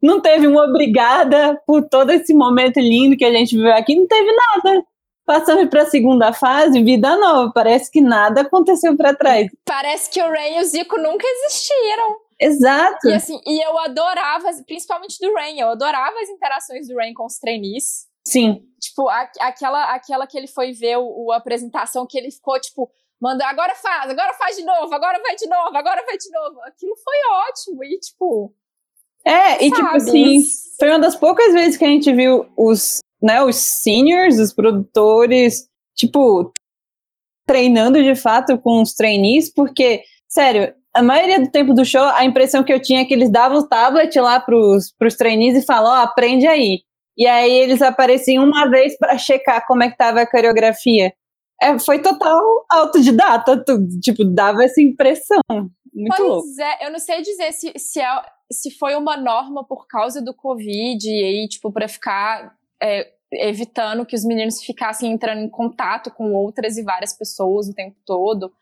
não 0.00 0.20
teve 0.20 0.46
uma 0.46 0.64
obrigada 0.64 1.60
por 1.66 1.82
todo 1.88 2.10
esse 2.10 2.32
momento 2.32 2.78
lindo 2.78 3.16
que 3.16 3.24
a 3.24 3.32
gente 3.32 3.56
viu 3.56 3.72
aqui, 3.72 3.96
não 3.96 4.06
teve 4.06 4.30
nada. 4.32 4.84
Passamos 5.28 5.68
para 5.68 5.82
a 5.82 5.90
segunda 5.90 6.32
fase, 6.32 6.82
vida 6.82 7.14
nova. 7.14 7.52
Parece 7.52 7.90
que 7.90 8.00
nada 8.00 8.40
aconteceu 8.40 8.96
para 8.96 9.14
trás. 9.14 9.46
Parece 9.62 10.08
que 10.08 10.22
o 10.22 10.26
Rain 10.26 10.56
e 10.56 10.62
o 10.62 10.64
Zico 10.64 10.96
nunca 10.96 11.26
existiram. 11.26 12.16
Exato. 12.40 13.06
E 13.10 13.12
assim, 13.12 13.38
e 13.44 13.62
eu 13.62 13.78
adorava, 13.78 14.48
principalmente 14.66 15.18
do 15.20 15.34
Rain, 15.34 15.60
eu 15.60 15.68
adorava 15.68 16.18
as 16.22 16.30
interações 16.30 16.88
do 16.88 16.96
Rain 16.96 17.12
com 17.12 17.26
os 17.26 17.38
trainees. 17.38 18.06
Sim. 18.26 18.64
Tipo, 18.80 19.06
a, 19.10 19.30
aquela, 19.40 19.94
aquela 19.94 20.26
que 20.26 20.38
ele 20.38 20.46
foi 20.46 20.72
ver 20.72 20.96
o, 20.96 21.26
o, 21.26 21.32
a 21.32 21.36
apresentação 21.36 22.06
que 22.06 22.16
ele 22.16 22.30
ficou, 22.30 22.58
tipo, 22.58 22.90
manda, 23.20 23.46
agora 23.46 23.74
faz, 23.74 24.10
agora 24.10 24.32
faz 24.32 24.56
de 24.56 24.64
novo, 24.64 24.94
agora 24.94 25.20
vai 25.20 25.36
de 25.36 25.46
novo, 25.46 25.76
agora 25.76 26.02
vai 26.06 26.16
de 26.16 26.30
novo. 26.30 26.58
Aquilo 26.62 26.96
foi 26.96 27.16
ótimo. 27.50 27.84
E, 27.84 27.98
tipo. 28.00 28.54
É, 29.28 29.64
e 29.64 29.70
tipo 29.70 29.88
assim, 29.88 30.42
foi 30.78 30.88
uma 30.88 30.98
das 30.98 31.14
poucas 31.14 31.52
vezes 31.52 31.76
que 31.76 31.84
a 31.84 31.88
gente 31.88 32.12
viu 32.12 32.46
os 32.56 33.00
né, 33.22 33.42
os 33.42 33.56
seniors, 33.56 34.38
os 34.38 34.52
produtores, 34.52 35.66
tipo, 35.96 36.52
treinando 37.46 38.02
de 38.02 38.14
fato 38.14 38.58
com 38.58 38.80
os 38.82 38.94
trainees, 38.94 39.52
porque, 39.52 40.02
sério, 40.28 40.72
a 40.94 41.02
maioria 41.02 41.40
do 41.40 41.50
tempo 41.50 41.74
do 41.74 41.84
show, 41.84 42.02
a 42.02 42.24
impressão 42.24 42.62
que 42.62 42.72
eu 42.72 42.80
tinha 42.80 43.00
é 43.00 43.04
que 43.04 43.14
eles 43.14 43.30
davam 43.30 43.58
o 43.58 43.68
tablet 43.68 44.18
lá 44.18 44.40
pros, 44.40 44.92
pros 44.98 45.14
trainees 45.16 45.56
e 45.56 45.66
falavam, 45.66 45.92
ó, 45.92 46.00
oh, 46.00 46.04
aprende 46.04 46.46
aí. 46.46 46.80
E 47.16 47.26
aí 47.26 47.52
eles 47.52 47.82
apareciam 47.82 48.44
uma 48.44 48.68
vez 48.70 48.96
para 48.96 49.18
checar 49.18 49.66
como 49.66 49.82
é 49.82 49.90
que 49.90 49.96
tava 49.96 50.20
a 50.20 50.30
coreografia. 50.30 51.12
É, 51.60 51.78
foi 51.78 52.00
total 52.00 52.40
autodidata, 52.70 53.62
tudo, 53.64 53.88
tipo, 54.00 54.24
dava 54.24 54.64
essa 54.64 54.80
impressão. 54.80 55.40
Muito 55.92 56.16
pois 56.16 56.28
louco. 56.28 56.60
é, 56.60 56.86
eu 56.86 56.92
não 56.92 56.98
sei 56.98 57.22
dizer 57.22 57.52
se, 57.52 57.72
se, 57.76 58.00
é, 58.00 58.22
se 58.52 58.70
foi 58.70 58.94
uma 58.94 59.16
norma 59.16 59.64
por 59.64 59.86
causa 59.88 60.22
do 60.22 60.32
Covid 60.32 61.08
e 61.08 61.24
aí, 61.24 61.48
tipo, 61.48 61.72
pra 61.72 61.88
ficar 61.88 62.56
é, 62.80 63.12
evitando 63.32 64.06
que 64.06 64.14
os 64.14 64.24
meninos 64.24 64.62
ficassem 64.62 65.10
entrando 65.10 65.40
em 65.40 65.48
contato 65.48 66.10
com 66.10 66.32
outras 66.32 66.76
e 66.76 66.82
várias 66.82 67.12
pessoas 67.12 67.68
o 67.68 67.74
tempo 67.74 67.96
todo. 68.06 68.52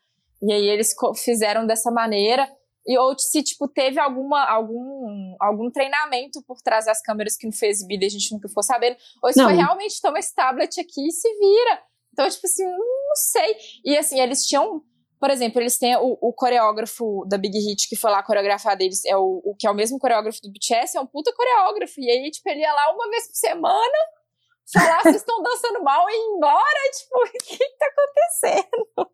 E 0.41 0.51
aí 0.51 0.67
eles 0.67 0.95
fizeram 1.23 1.65
dessa 1.65 1.91
maneira. 1.91 2.49
E 2.85 2.97
ou 2.97 3.17
se, 3.19 3.43
tipo, 3.43 3.67
teve 3.67 3.99
alguma, 3.99 4.45
algum, 4.45 5.35
algum 5.39 5.69
treinamento 5.69 6.41
por 6.47 6.61
trás 6.61 6.85
das 6.85 7.01
câmeras 7.01 7.35
que 7.35 7.45
não 7.45 7.51
foi 7.51 7.67
exibido 7.67 8.03
e 8.03 8.07
a 8.07 8.09
gente 8.09 8.31
nunca 8.31 8.47
ficou 8.47 8.63
sabendo. 8.63 8.95
Ou 9.21 9.31
se 9.31 9.39
não. 9.39 9.45
foi 9.45 9.55
realmente, 9.55 10.01
toma 10.01 10.19
esse 10.19 10.33
tablet 10.33 10.79
aqui 10.79 11.07
e 11.07 11.11
se 11.11 11.27
vira. 11.37 11.81
Então, 12.17 12.27
tipo 12.27 12.47
assim, 12.47 12.65
não 12.65 13.15
sei. 13.15 13.55
E 13.85 13.95
assim, 13.95 14.19
eles 14.19 14.43
tinham 14.43 14.83
por 15.19 15.31
exemplo, 15.31 15.59
eles 15.59 15.79
têm 15.79 15.95
o, 15.95 16.17
o, 16.21 16.31
coreógrafo 16.31 17.25
da 17.27 17.39
Big 17.39 17.57
Hit 17.57 17.89
que 17.89 17.95
foi 17.95 18.11
lá 18.11 18.21
coreografar 18.21 18.77
deles, 18.77 19.03
é 19.03 19.17
o, 19.17 19.41
o, 19.43 19.55
que 19.57 19.65
é 19.65 19.71
o 19.71 19.73
mesmo 19.73 19.97
coreógrafo 19.97 20.39
do 20.43 20.51
BTS, 20.51 20.95
é 20.95 21.01
um 21.01 21.07
puta 21.07 21.33
coreógrafo. 21.33 21.99
E 21.99 22.09
aí, 22.09 22.29
tipo, 22.29 22.47
ele 22.47 22.61
ia 22.61 22.71
lá 22.71 22.93
uma 22.93 23.09
vez 23.09 23.27
por 23.27 23.35
semana 23.35 23.97
falar 24.71 25.01
se 25.01 25.15
estão 25.15 25.41
dançando 25.41 25.83
mal 25.83 26.07
e 26.07 26.13
ir 26.13 26.35
embora. 26.35 26.91
Tipo, 26.99 27.17
o 27.25 27.31
que, 27.31 27.57
que 27.57 27.77
tá 27.77 27.87
acontecendo? 27.87 29.11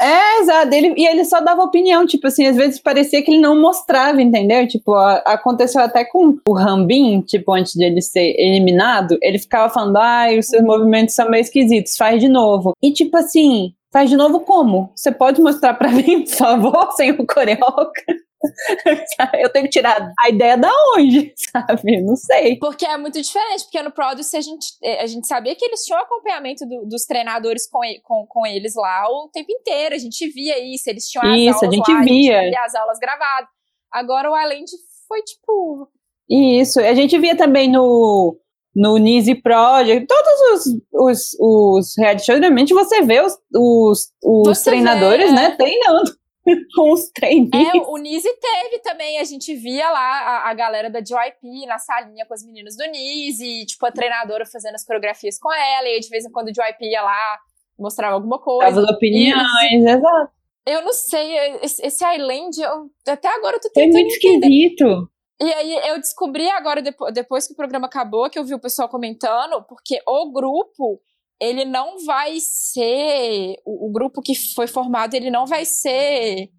É, 0.00 0.40
exato. 0.40 0.74
Ele, 0.74 0.94
e 0.96 1.06
ele 1.06 1.24
só 1.24 1.40
dava 1.40 1.62
opinião, 1.62 2.06
tipo 2.06 2.26
assim, 2.26 2.46
às 2.46 2.56
vezes 2.56 2.78
parecia 2.80 3.22
que 3.22 3.30
ele 3.30 3.40
não 3.40 3.60
mostrava, 3.60 4.20
entendeu? 4.20 4.66
Tipo, 4.68 4.94
aconteceu 4.94 5.80
até 5.80 6.04
com 6.04 6.38
o 6.46 6.52
Rambin, 6.52 7.22
tipo, 7.22 7.52
antes 7.52 7.72
de 7.72 7.84
ele 7.84 8.02
ser 8.02 8.34
eliminado, 8.38 9.16
ele 9.22 9.38
ficava 9.38 9.72
falando, 9.72 9.96
ai, 9.96 10.38
os 10.38 10.46
seus 10.46 10.62
movimentos 10.62 11.14
são 11.14 11.30
meio 11.30 11.42
esquisitos, 11.42 11.96
faz 11.96 12.20
de 12.20 12.28
novo. 12.28 12.72
E 12.82 12.92
tipo 12.92 13.16
assim, 13.16 13.72
Faz 13.92 14.10
de 14.10 14.16
novo 14.16 14.40
como? 14.40 14.92
Você 14.94 15.10
pode 15.10 15.40
mostrar 15.40 15.72
para 15.72 15.90
mim, 15.90 16.22
por 16.24 16.34
favor, 16.34 16.92
sem 16.96 17.12
o 17.12 17.26
coreógrafo? 17.26 18.25
eu 19.40 19.50
tenho 19.50 19.64
que 19.64 19.70
tirar 19.70 20.12
a 20.22 20.28
ideia 20.28 20.56
da 20.56 20.70
onde, 20.96 21.32
sabe? 21.36 22.02
Não 22.02 22.16
sei. 22.16 22.58
Porque 22.58 22.84
é 22.86 22.96
muito 22.96 23.20
diferente, 23.20 23.64
porque 23.64 23.82
no 23.82 23.90
Produce 23.90 24.36
a 24.36 24.40
gente, 24.40 24.66
é, 24.82 25.02
a 25.02 25.06
gente 25.06 25.26
sabia 25.26 25.54
que 25.54 25.64
eles 25.64 25.84
tinham 25.84 26.00
acompanhamento 26.00 26.66
do, 26.66 26.86
dos 26.86 27.04
treinadores 27.04 27.68
com, 27.68 27.80
com, 28.02 28.26
com 28.28 28.46
eles 28.46 28.74
lá 28.74 29.06
o 29.08 29.28
tempo 29.32 29.50
inteiro. 29.50 29.94
A 29.94 29.98
gente 29.98 30.28
via 30.28 30.58
isso, 30.74 30.88
eles 30.88 31.08
tinham 31.08 31.24
as 31.24 31.38
isso, 31.38 31.54
aulas 31.54 31.62
a 31.62 31.70
gente 31.70 31.92
lá, 31.92 32.02
via. 32.02 32.38
A 32.38 32.42
gente 32.42 32.50
via 32.50 32.64
as 32.64 32.74
aulas 32.74 32.98
gravadas. 32.98 33.48
Agora 33.92 34.30
o 34.30 34.38
Island 34.38 34.70
foi 35.08 35.22
tipo. 35.22 35.88
Isso, 36.28 36.80
a 36.80 36.94
gente 36.94 37.16
via 37.18 37.36
também 37.36 37.70
no 37.70 38.36
no 38.76 38.98
Nise 38.98 39.34
Project, 39.34 40.06
todos 40.06 40.40
os, 40.52 40.82
os, 40.92 41.36
os 41.40 41.94
reality 41.96 42.26
shows, 42.26 42.40
realmente 42.40 42.74
você 42.74 43.00
vê 43.00 43.22
os, 43.22 43.34
os, 43.54 44.12
os 44.22 44.60
treinadores, 44.60 45.30
vê, 45.30 45.34
né, 45.34 45.44
é. 45.46 45.50
treinando 45.56 46.14
com 46.74 46.92
os 46.92 47.10
trainees. 47.10 47.50
É, 47.52 47.78
o 47.78 47.96
Nise 47.96 48.28
teve 48.40 48.78
também, 48.80 49.18
a 49.18 49.24
gente 49.24 49.54
via 49.54 49.90
lá 49.90 50.20
a, 50.20 50.50
a, 50.50 50.54
galera 50.54 50.88
da 50.88 51.00
JYP 51.00 51.66
na 51.66 51.78
salinha 51.78 52.24
com 52.26 52.34
as 52.34 52.44
meninas 52.44 52.76
do 52.76 52.84
Nise, 52.90 53.66
tipo, 53.66 53.84
a 53.86 53.92
treinadora 53.92 54.44
fazendo 54.46 54.74
as 54.74 54.84
coreografias 54.84 55.38
com 55.38 55.52
ela, 55.52 55.88
e 55.88 55.94
aí, 55.94 56.00
de 56.00 56.08
vez 56.08 56.24
em 56.24 56.30
quando 56.30 56.48
o 56.48 56.52
JYP 56.52 56.90
ia 56.90 57.02
lá, 57.02 57.38
mostrava 57.78 58.14
alguma 58.14 58.38
coisa. 58.38 58.80
As 58.80 58.88
opiniões, 58.88 59.84
exato. 59.84 60.32
Eu 60.66 60.82
não 60.82 60.92
sei, 60.92 61.36
esse, 61.62 61.84
esse 61.86 62.04
Island, 62.04 62.60
eu, 62.60 62.90
até 63.06 63.28
agora 63.28 63.56
eu 63.56 63.60
tô 63.60 63.70
tentando 63.70 63.92
Foi 63.92 64.02
muito 64.02 64.16
entender. 64.16 64.46
esquisito. 64.46 65.10
E 65.40 65.52
aí 65.52 65.90
eu 65.90 65.98
descobri 65.98 66.48
agora, 66.50 66.82
depois 67.12 67.46
que 67.46 67.52
o 67.52 67.56
programa 67.56 67.86
acabou, 67.86 68.28
que 68.30 68.38
eu 68.38 68.44
vi 68.44 68.54
o 68.54 68.58
pessoal 68.58 68.88
comentando, 68.88 69.62
porque 69.68 70.00
o 70.06 70.32
grupo, 70.32 71.00
ele 71.40 71.64
não 71.64 72.04
vai 72.04 72.38
ser. 72.40 73.56
O, 73.64 73.88
o 73.88 73.92
grupo 73.92 74.22
que 74.22 74.34
foi 74.54 74.66
formado, 74.66 75.14
ele 75.14 75.30
não 75.30 75.46
vai 75.46 75.64
ser 75.64 76.50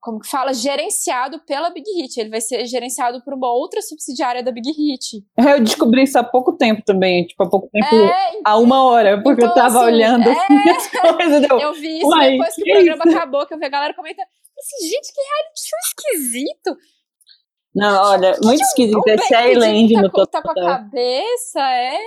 como 0.00 0.18
que 0.18 0.28
fala, 0.28 0.54
gerenciado 0.54 1.38
pela 1.44 1.70
Big 1.70 1.84
Hit. 1.92 2.18
Ele 2.18 2.30
vai 2.30 2.40
ser 2.40 2.64
gerenciado 2.66 3.22
por 3.22 3.34
uma 3.34 3.52
outra 3.52 3.82
subsidiária 3.82 4.42
da 4.42 4.50
Big 4.50 4.70
Hit. 4.70 5.22
Eu 5.36 5.62
descobri 5.62 6.04
isso 6.04 6.18
há 6.18 6.24
pouco 6.24 6.56
tempo 6.56 6.82
também, 6.84 7.26
tipo, 7.26 7.42
há 7.42 7.50
pouco 7.50 7.68
tempo, 7.70 7.94
é, 7.94 8.40
há 8.44 8.56
uma 8.56 8.84
hora, 8.84 9.22
porque 9.22 9.44
então, 9.44 9.50
eu 9.50 9.54
tava 9.54 9.80
assim, 9.80 9.92
olhando 9.92 10.28
é... 10.28 10.32
assim, 10.32 10.70
as 10.70 10.88
coisas. 10.88 11.50
Eu, 11.50 11.58
eu 11.58 11.74
vi 11.74 11.98
isso 11.98 12.08
Uai, 12.08 12.30
depois 12.32 12.54
que, 12.54 12.62
que 12.62 12.70
o 12.70 12.74
programa 12.74 13.04
isso? 13.06 13.16
acabou, 13.16 13.46
que 13.46 13.54
eu 13.54 13.58
vi 13.58 13.66
a 13.66 13.68
galera 13.70 13.94
comentando. 13.94 14.26
Assim, 14.58 14.88
gente, 14.88 15.12
que 15.12 15.20
reality 15.20 15.60
show 15.68 15.78
esquisito. 15.84 16.76
Não, 17.74 18.10
olha, 18.10 18.36
muito 18.42 18.62
esquisito. 18.62 19.06
É 19.06 19.14
Skyland 19.14 19.94
tá 19.94 20.02
no 20.02 20.10
total. 20.10 20.42
Tá 20.42 20.42
com 20.42 20.60
a 20.60 20.64
cabeça, 20.64 21.60
é 21.60 21.98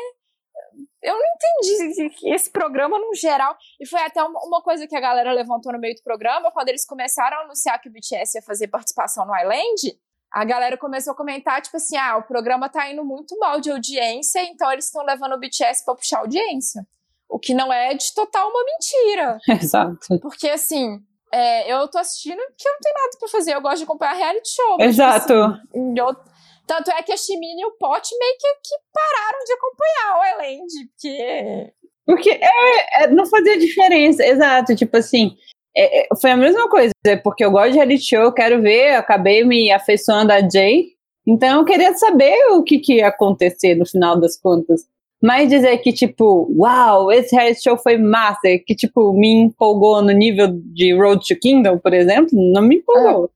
eu 1.03 1.13
não 1.13 1.25
entendi 1.35 2.15
esse 2.33 2.49
programa 2.49 2.97
no 2.97 3.13
geral. 3.13 3.55
E 3.79 3.85
foi 3.85 4.01
até 4.01 4.23
uma, 4.23 4.61
coisa 4.61 4.87
que 4.87 4.95
a 4.95 4.99
galera 4.99 5.31
levantou 5.33 5.71
no 5.73 5.79
meio 5.79 5.95
do 5.95 6.01
programa, 6.01 6.51
quando 6.51 6.69
eles 6.69 6.85
começaram 6.85 7.37
a 7.37 7.41
anunciar 7.41 7.79
que 7.81 7.89
o 7.89 7.91
BTS 7.91 8.37
ia 8.37 8.41
fazer 8.41 8.67
participação 8.67 9.25
no 9.25 9.35
Island. 9.37 9.99
A 10.31 10.43
galera 10.45 10.77
começou 10.77 11.13
a 11.13 11.15
comentar, 11.15 11.61
tipo 11.61 11.77
assim, 11.77 11.95
ah, 11.95 12.17
o 12.17 12.23
programa 12.23 12.67
tá 12.67 12.89
indo 12.89 13.05
muito 13.05 13.37
mal 13.37 13.59
de 13.59 13.69
audiência, 13.69 14.41
então 14.45 14.71
eles 14.71 14.85
estão 14.85 15.03
levando 15.03 15.33
o 15.33 15.39
BTS 15.39 15.85
pra 15.85 15.93
puxar 15.93 16.19
audiência. 16.19 16.87
O 17.29 17.37
que 17.37 17.53
não 17.53 17.71
é 17.71 17.93
de 17.93 18.13
total 18.15 18.49
uma 18.49 18.63
mentira. 18.63 19.37
Exato. 19.61 20.19
Porque, 20.21 20.49
assim, 20.49 20.99
é, 21.31 21.71
eu 21.71 21.87
tô 21.87 21.97
assistindo 21.97 22.37
porque 22.37 22.67
eu 22.67 22.73
não 22.73 22.79
tenho 22.79 22.95
nada 22.95 23.17
pra 23.19 23.27
fazer. 23.27 23.55
Eu 23.55 23.61
gosto 23.61 23.77
de 23.77 23.83
acompanhar 23.83 24.13
reality 24.13 24.49
show. 24.49 24.77
Exato. 24.79 25.27
Tipo 25.27 25.77
assim, 25.77 25.93
eu, 25.97 26.15
tanto 26.65 26.91
é 26.91 27.01
que 27.03 27.11
a 27.11 27.17
Shimini 27.17 27.61
e 27.61 27.65
o 27.65 27.71
Pot 27.71 28.09
meio 28.17 28.35
que, 28.39 28.47
que 28.63 28.75
pararam 28.93 29.39
de 29.45 29.53
acompanhar 29.53 30.19
o 30.19 30.41
Elend, 30.41 30.67
porque. 30.91 31.73
Porque 32.05 32.29
é, 32.31 33.03
é, 33.03 33.07
não 33.07 33.25
fazia 33.25 33.57
diferença, 33.57 34.25
exato. 34.25 34.75
Tipo 34.75 34.97
assim, 34.97 35.35
é, 35.75 36.01
é 36.01 36.07
foi 36.19 36.31
a 36.31 36.37
mesma 36.37 36.69
coisa, 36.69 36.91
porque 37.23 37.45
eu 37.45 37.51
gosto 37.51 37.71
de 37.71 37.77
reality 37.77 38.03
show, 38.03 38.21
eu 38.21 38.33
quero 38.33 38.61
ver, 38.61 38.93
eu 38.93 38.99
acabei 38.99 39.43
me 39.43 39.71
afeiçoando 39.71 40.31
a 40.31 40.47
Jay, 40.47 40.87
então 41.25 41.59
eu 41.59 41.65
queria 41.65 41.93
saber 41.95 42.35
o 42.51 42.63
que, 42.63 42.79
que 42.79 42.95
ia 42.95 43.07
acontecer 43.07 43.75
no 43.75 43.85
final 43.85 44.19
das 44.19 44.37
contas. 44.37 44.81
Mas 45.21 45.47
dizer 45.47 45.77
que, 45.77 45.93
tipo, 45.93 46.53
uau, 46.53 47.09
esse 47.09 47.33
reality 47.33 47.63
show 47.63 47.77
foi 47.77 47.97
massa, 47.97 48.41
que, 48.65 48.75
tipo, 48.75 49.13
me 49.13 49.29
empolgou 49.29 50.01
no 50.01 50.11
nível 50.11 50.49
de 50.51 50.93
Road 50.93 51.25
to 51.25 51.39
Kingdom, 51.39 51.77
por 51.77 51.93
exemplo, 51.93 52.31
não 52.33 52.61
me 52.61 52.75
empolgou. 52.77 53.31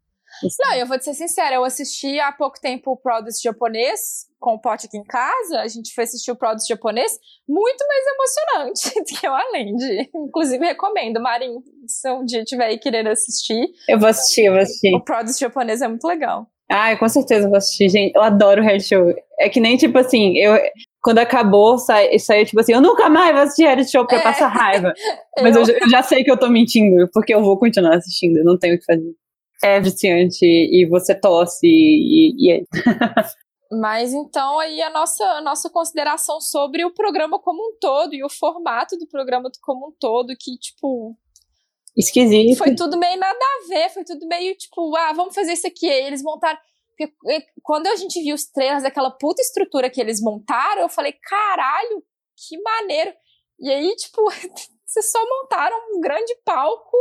Não, 0.60 0.74
eu 0.76 0.86
vou 0.86 0.98
te 0.98 1.06
ser 1.06 1.14
sincera, 1.14 1.56
eu 1.56 1.64
assisti 1.64 2.20
há 2.20 2.32
pouco 2.32 2.60
tempo 2.60 2.92
o 2.92 2.98
Produce 2.98 3.42
japonês 3.44 4.28
com 4.40 4.54
o 4.54 4.62
pote 4.62 4.86
aqui 4.86 4.98
em 4.98 5.04
casa, 5.04 5.62
a 5.62 5.68
gente 5.68 5.94
foi 5.94 6.04
assistir 6.04 6.32
o 6.32 6.36
Produce 6.36 6.68
japonês, 6.68 7.12
muito 7.48 7.84
mais 7.88 8.06
emocionante 8.08 9.00
do 9.14 9.20
que 9.20 9.28
o 9.28 9.34
Alend. 9.34 10.10
Inclusive, 10.14 10.66
recomendo, 10.66 11.20
Marin, 11.20 11.56
se 11.88 12.12
um 12.12 12.24
dia 12.24 12.44
tiver 12.44 12.66
aí 12.66 12.78
querendo 12.78 13.08
assistir. 13.08 13.68
Eu 13.90 14.00
vou 14.00 14.08
assistir, 14.08 14.46
eu 14.46 14.54
vou 14.54 14.62
assistir. 14.62 14.96
O 14.96 15.04
Produce 15.04 15.40
japonês 15.40 15.82
é 15.82 15.88
muito 15.88 16.08
legal. 16.08 16.48
Ah, 16.70 16.96
com 16.98 17.08
certeza 17.08 17.48
vou 17.48 17.58
assistir, 17.58 17.90
gente. 17.90 18.14
Eu 18.14 18.22
adoro 18.22 18.62
o 18.62 18.64
reality 18.64 18.90
show. 18.90 19.14
É 19.40 19.48
que 19.48 19.60
nem, 19.60 19.78
tipo 19.78 19.98
assim, 19.98 20.38
eu, 20.38 20.58
quando 21.02 21.20
acabou, 21.20 21.78
saiu, 21.78 22.20
saiu 22.20 22.46
tipo 22.46 22.60
assim, 22.60 22.74
eu 22.74 22.82
nunca 22.82 23.10
mais 23.10 23.34
vou 23.34 23.44
assistir 23.44 23.64
reality 23.64 23.92
show 23.92 24.06
pra 24.06 24.18
é. 24.18 24.24
passar 24.24 24.50
raiva. 24.50 24.94
Mas 25.42 25.56
eu... 25.56 25.64
eu, 25.64 25.90
já 25.90 26.04
sei 26.04 26.24
que 26.24 26.32
eu 26.32 26.38
tô 26.38 26.50
mentindo, 26.50 27.10
porque 27.14 27.34
eu 27.34 27.42
vou 27.42 27.58
continuar 27.58 27.96
assistindo, 27.96 28.44
não 28.44 28.58
tenho 28.58 28.76
o 28.76 28.80
que 28.80 28.86
fazer 28.86 29.02
é 29.64 29.80
viciante 29.80 30.46
e 30.46 30.88
você 30.90 31.20
tosse 31.20 31.66
e, 31.66 32.36
e 32.38 32.52
é. 32.52 32.64
Mas 33.72 34.14
então 34.14 34.60
aí 34.60 34.82
a 34.82 34.90
nossa, 34.90 35.24
a 35.24 35.42
nossa 35.42 35.70
consideração 35.70 36.40
sobre 36.40 36.86
o 36.86 36.94
programa 36.94 37.40
como 37.40 37.62
um 37.62 37.78
todo 37.80 38.14
e 38.14 38.24
o 38.24 38.30
formato 38.30 38.98
do 38.98 39.08
programa 39.08 39.50
como 39.62 39.90
um 39.90 39.92
todo, 40.00 40.36
que, 40.40 40.58
tipo. 40.58 41.18
Esquisito. 41.96 42.58
Foi 42.58 42.76
tudo 42.76 42.98
meio 42.98 43.20
nada 43.20 43.38
a 43.38 43.68
ver, 43.68 43.90
foi 43.90 44.04
tudo 44.04 44.26
meio 44.28 44.56
tipo, 44.56 44.96
ah, 44.96 45.14
vamos 45.14 45.36
fazer 45.36 45.54
isso 45.54 45.68
aqui. 45.68 45.90
Aí 45.90 46.06
eles 46.06 46.22
montaram. 46.22 46.58
Porque 46.90 47.14
quando 47.62 47.88
a 47.88 47.96
gente 47.96 48.22
viu 48.22 48.36
os 48.36 48.46
trailers 48.46 48.84
daquela 48.84 49.12
puta 49.12 49.42
estrutura 49.42 49.90
que 49.90 50.00
eles 50.00 50.22
montaram, 50.22 50.84
eu 50.84 50.90
falei, 50.90 51.14
caralho, 51.14 52.04
que 52.36 52.60
maneiro. 52.62 53.14
E 53.60 53.70
aí, 53.70 53.96
tipo, 53.96 54.22
vocês 54.86 55.12
só 55.12 55.20
montaram 55.28 55.76
um 55.96 56.00
grande 56.00 56.36
palco 56.46 56.98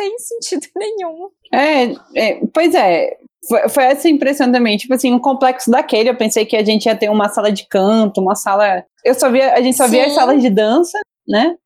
sem 0.00 0.18
sentido 0.18 0.66
nenhum. 0.76 1.28
É, 1.52 1.84
é 2.16 2.40
pois 2.52 2.74
é. 2.74 3.16
Foi, 3.48 3.68
foi, 3.68 3.84
essa 3.84 4.08
impressão 4.08 4.52
também, 4.52 4.76
tipo 4.76 4.92
assim, 4.92 5.12
um 5.12 5.18
complexo 5.18 5.70
daquele, 5.70 6.10
eu 6.10 6.16
pensei 6.16 6.44
que 6.44 6.56
a 6.56 6.64
gente 6.64 6.86
ia 6.86 6.94
ter 6.94 7.08
uma 7.08 7.28
sala 7.28 7.50
de 7.50 7.66
canto, 7.66 8.20
uma 8.20 8.34
sala. 8.34 8.84
Eu 9.04 9.14
só 9.14 9.30
via, 9.30 9.54
a 9.54 9.60
gente 9.62 9.76
só 9.76 9.84
Sim. 9.84 9.92
via 9.92 10.06
as 10.06 10.12
salas 10.12 10.42
de 10.42 10.50
dança, 10.50 10.98
né? 11.26 11.56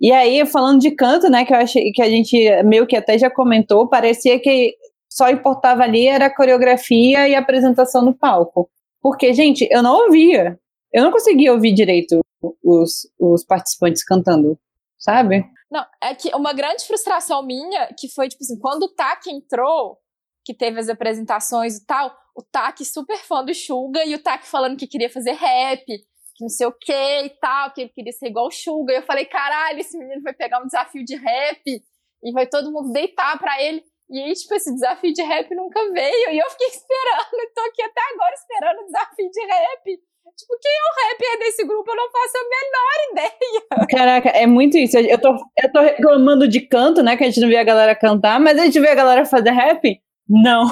E 0.00 0.10
aí, 0.12 0.44
falando 0.46 0.80
de 0.80 0.90
canto, 0.92 1.28
né, 1.28 1.44
que 1.44 1.52
eu 1.52 1.58
achei 1.58 1.92
que 1.92 2.02
a 2.02 2.08
gente 2.08 2.62
meio 2.64 2.86
que 2.86 2.96
até 2.96 3.18
já 3.18 3.30
comentou, 3.30 3.86
parecia 3.86 4.40
que 4.40 4.74
só 5.08 5.28
importava 5.28 5.82
ali 5.82 6.06
era 6.06 6.26
a 6.26 6.34
coreografia 6.34 7.28
e 7.28 7.34
a 7.34 7.38
apresentação 7.38 8.02
no 8.02 8.14
palco. 8.14 8.68
Porque, 9.02 9.32
gente, 9.34 9.68
eu 9.70 9.82
não 9.82 10.06
ouvia. 10.06 10.58
Eu 10.92 11.04
não 11.04 11.12
conseguia 11.12 11.52
ouvir 11.52 11.72
direito 11.72 12.20
os, 12.64 13.08
os 13.18 13.44
participantes 13.44 14.02
cantando, 14.02 14.58
sabe? 14.98 15.44
Não, 15.70 15.86
é 16.02 16.14
que 16.14 16.34
uma 16.34 16.52
grande 16.52 16.84
frustração 16.84 17.44
minha, 17.44 17.94
que 17.96 18.08
foi, 18.08 18.28
tipo 18.28 18.42
assim, 18.42 18.58
quando 18.58 18.84
o 18.84 18.94
Tak 18.94 19.30
entrou, 19.30 19.98
que 20.44 20.52
teve 20.52 20.80
as 20.80 20.88
apresentações 20.88 21.76
e 21.76 21.86
tal, 21.86 22.12
o 22.36 22.42
Tak 22.42 22.84
super 22.84 23.18
fã 23.18 23.44
do 23.44 23.54
Suga 23.54 24.04
e 24.04 24.14
o 24.14 24.22
Tak 24.22 24.46
falando 24.46 24.76
que 24.76 24.88
queria 24.88 25.08
fazer 25.08 25.32
rap, 25.32 25.84
que 25.86 26.44
não 26.44 26.48
sei 26.48 26.66
o 26.66 26.72
que 26.72 26.92
e 26.92 27.30
tal, 27.40 27.72
que 27.72 27.82
ele 27.82 27.90
queria 27.90 28.12
ser 28.12 28.28
igual 28.28 28.46
o 28.46 28.50
Suga. 28.50 28.92
E 28.92 28.96
eu 28.96 29.02
falei, 29.02 29.26
caralho, 29.26 29.78
esse 29.78 29.96
menino 29.96 30.22
vai 30.22 30.32
pegar 30.32 30.60
um 30.60 30.66
desafio 30.66 31.04
de 31.04 31.14
rap 31.14 31.62
e 31.66 32.32
vai 32.32 32.46
todo 32.46 32.72
mundo 32.72 32.92
deitar 32.92 33.38
pra 33.38 33.62
ele. 33.62 33.84
E 34.10 34.18
aí, 34.18 34.32
tipo, 34.32 34.52
esse 34.54 34.72
desafio 34.74 35.12
de 35.12 35.22
rap 35.22 35.54
nunca 35.54 35.80
veio. 35.92 36.30
E 36.32 36.38
eu 36.38 36.50
fiquei 36.50 36.66
esperando, 36.74 37.52
tô 37.54 37.60
aqui 37.60 37.82
até 37.82 38.00
agora 38.12 38.34
esperando 38.34 38.80
o 38.80 38.86
desafio 38.86 39.30
de 39.30 39.46
rap. 39.46 40.02
Tipo, 40.36 40.58
quem 40.60 40.72
é 40.72 40.80
o 40.80 41.10
rapper 41.10 41.38
desse 41.38 41.64
grupo? 41.64 41.90
Eu 41.90 41.96
não 41.96 42.10
faço 42.10 42.36
a 42.36 42.48
menor 42.48 42.98
ideia. 43.12 43.86
Caraca, 43.90 44.28
é 44.30 44.46
muito 44.46 44.78
isso. 44.78 44.96
Eu 44.98 45.18
tô, 45.20 45.36
eu 45.62 45.72
tô 45.72 45.80
reclamando 45.80 46.48
de 46.48 46.60
canto, 46.60 47.02
né? 47.02 47.16
Que 47.16 47.24
a 47.24 47.26
gente 47.26 47.40
não 47.40 47.48
vê 47.48 47.56
a 47.56 47.64
galera 47.64 47.94
cantar, 47.94 48.40
mas 48.40 48.58
a 48.58 48.64
gente 48.64 48.80
vê 48.80 48.88
a 48.88 48.94
galera 48.94 49.24
fazer 49.26 49.50
rap? 49.50 50.00
Não. 50.28 50.66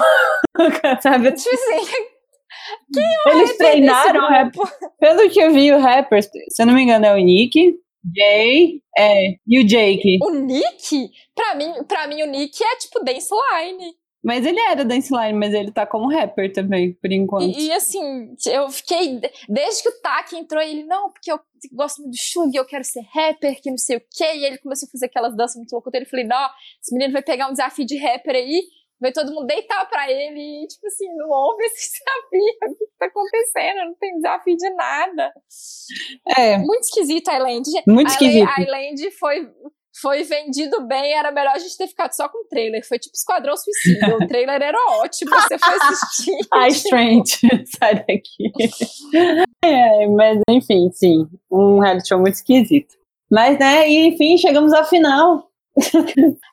Sabe? 1.01 1.31
Tipo 1.33 1.55
assim, 1.55 1.85
quem 2.93 3.03
é 3.03 3.29
o 3.29 3.37
Eles 3.37 3.57
treinaram 3.57 4.27
rap. 4.27 4.51
Pelo 4.99 5.29
que 5.29 5.39
eu 5.39 5.51
vi, 5.51 5.71
o 5.71 5.79
rapper, 5.79 6.23
se 6.23 6.29
eu 6.61 6.65
não 6.65 6.73
me 6.73 6.81
engano, 6.81 7.05
é 7.05 7.13
o 7.13 7.17
Nick, 7.17 7.75
Jay, 8.15 8.81
é, 8.97 9.35
e 9.45 9.59
o 9.59 9.67
Jake. 9.67 10.19
O 10.23 10.31
Nick? 10.31 11.09
Pra 11.35 11.55
mim, 11.55 11.83
pra 11.87 12.07
mim, 12.07 12.23
o 12.23 12.27
Nick 12.27 12.63
é 12.63 12.75
tipo 12.77 13.03
Dance 13.03 13.29
Line. 13.29 13.93
Mas 14.23 14.45
ele 14.45 14.59
era 14.59 14.83
dance 14.83 15.13
line, 15.13 15.39
mas 15.39 15.53
ele 15.53 15.71
tá 15.71 15.85
como 15.85 16.11
rapper 16.11 16.51
também, 16.51 16.93
por 16.93 17.11
enquanto. 17.11 17.57
E, 17.57 17.67
e 17.67 17.71
assim, 17.71 18.35
eu 18.47 18.69
fiquei. 18.69 19.19
Desde 19.47 19.83
que 19.83 19.89
o 19.89 20.01
Taki 20.01 20.35
entrou, 20.35 20.61
ele, 20.61 20.83
não, 20.83 21.09
porque 21.09 21.31
eu 21.31 21.39
gosto 21.71 22.01
muito 22.01 22.15
do 22.15 22.19
Shug, 22.19 22.55
eu 22.55 22.65
quero 22.65 22.83
ser 22.83 23.01
rapper, 23.13 23.61
que 23.61 23.71
não 23.71 23.77
sei 23.77 23.97
o 23.97 24.01
quê. 24.11 24.35
E 24.35 24.45
ele 24.45 24.57
começou 24.57 24.87
a 24.87 24.91
fazer 24.91 25.05
aquelas 25.05 25.35
danças 25.35 25.55
muito 25.55 25.71
loucas 25.71 25.91
dele. 25.91 26.05
Eu 26.05 26.09
falei, 26.09 26.25
não, 26.25 26.49
esse 26.81 26.93
menino 26.93 27.13
vai 27.13 27.21
pegar 27.21 27.47
um 27.47 27.53
desafio 27.53 27.85
de 27.85 27.97
rapper 27.97 28.35
aí, 28.35 28.61
vai 28.99 29.13
todo 29.13 29.33
mundo 29.33 29.47
deitar 29.47 29.87
pra 29.89 30.11
ele. 30.11 30.63
E, 30.63 30.67
tipo 30.67 30.85
assim, 30.85 31.07
não 31.15 31.29
houve 31.29 31.63
esse 31.63 31.91
desafio. 31.97 32.73
O 32.73 32.77
que, 32.77 32.85
que 32.85 32.97
tá 32.99 33.05
acontecendo? 33.05 33.85
Não 33.85 33.95
tem 33.95 34.15
desafio 34.15 34.57
de 34.57 34.69
nada. 34.71 35.33
É. 36.37 36.57
Muito 36.57 36.83
esquisito 36.83 37.29
a 37.29 37.37
Island. 37.37 37.69
Muito 37.87 38.09
esquisito. 38.09 38.49
A 38.49 38.61
Island 38.61 39.11
foi 39.11 39.49
foi 40.01 40.23
vendido 40.23 40.85
bem, 40.85 41.13
era 41.13 41.31
melhor 41.31 41.55
a 41.55 41.59
gente 41.59 41.77
ter 41.77 41.87
ficado 41.87 42.11
só 42.13 42.29
com 42.29 42.43
o 42.43 42.47
trailer. 42.47 42.87
Foi 42.87 42.99
tipo 42.99 43.15
Esquadrão 43.15 43.55
Suicida. 43.57 44.15
O 44.15 44.27
trailer 44.27 44.61
era 44.61 44.77
ótimo, 45.01 45.31
você 45.31 45.57
foi 45.57 45.73
assistir. 45.73 46.37
Ai, 46.53 46.69
Strange, 46.69 47.39
sai 47.77 47.95
daqui. 47.95 48.51
É, 49.63 50.07
mas 50.07 50.39
enfim, 50.49 50.89
sim, 50.91 51.27
um 51.51 51.79
reality 51.79 52.07
show 52.07 52.19
muito 52.19 52.35
esquisito. 52.35 52.95
Mas, 53.29 53.59
né, 53.59 53.87
e 53.89 54.07
enfim, 54.07 54.37
chegamos 54.37 54.73
ao 54.73 54.85
final. 54.85 55.49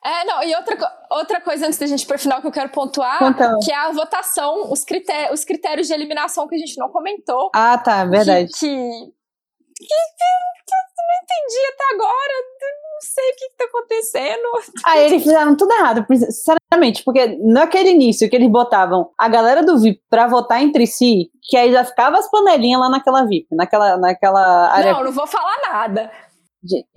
É, 0.05 0.23
não, 0.25 0.43
e 0.43 0.55
outra, 0.55 0.77
outra 1.11 1.41
coisa 1.41 1.65
antes 1.67 1.79
da 1.79 1.85
gente 1.85 2.03
ir 2.03 2.05
pro 2.05 2.19
final 2.19 2.39
que 2.39 2.47
eu 2.47 2.51
quero 2.51 2.69
pontuar, 2.69 3.21
então. 3.23 3.59
que 3.59 3.71
é 3.71 3.75
a 3.75 3.91
votação, 3.91 4.71
os, 4.71 4.85
critérios, 4.85 5.39
os 5.39 5.45
critérios 5.45 5.87
de 5.87 5.93
eliminação 5.93 6.47
que 6.47 6.55
a 6.55 6.57
gente 6.57 6.77
não 6.77 6.89
comentou. 6.89 7.49
Ah, 7.53 7.77
tá, 7.77 8.05
verdade. 8.05 8.47
Que, 8.53 8.59
que, 8.59 8.67
que, 8.67 10.27
que 10.65 10.77
não 11.07 11.15
entendi 11.23 11.73
até 11.73 11.95
agora 11.95 12.33
não 12.97 13.01
sei 13.01 13.23
o 13.23 13.35
que, 13.35 13.49
que 13.49 13.57
tá 13.57 13.65
acontecendo. 13.65 14.47
Aí 14.85 15.05
eles 15.05 15.23
fizeram 15.23 15.55
tudo 15.55 15.71
errado, 15.73 16.05
sinceramente, 16.09 17.03
porque 17.03 17.37
naquele 17.43 17.91
início 17.91 18.29
que 18.29 18.35
eles 18.35 18.49
botavam 18.49 19.09
a 19.17 19.29
galera 19.29 19.63
do 19.63 19.79
VIP 19.79 20.01
pra 20.09 20.27
votar 20.27 20.61
entre 20.61 20.87
si, 20.87 21.29
que 21.43 21.55
aí 21.55 21.71
já 21.71 21.83
ficava 21.85 22.17
as 22.17 22.29
panelinhas 22.29 22.81
lá 22.81 22.89
naquela 22.89 23.25
VIP, 23.25 23.47
naquela, 23.51 23.97
naquela 23.97 24.69
área. 24.69 24.93
Não, 24.93 25.03
não 25.05 25.11
vou 25.11 25.27
falar 25.27 25.55
nada. 25.71 26.11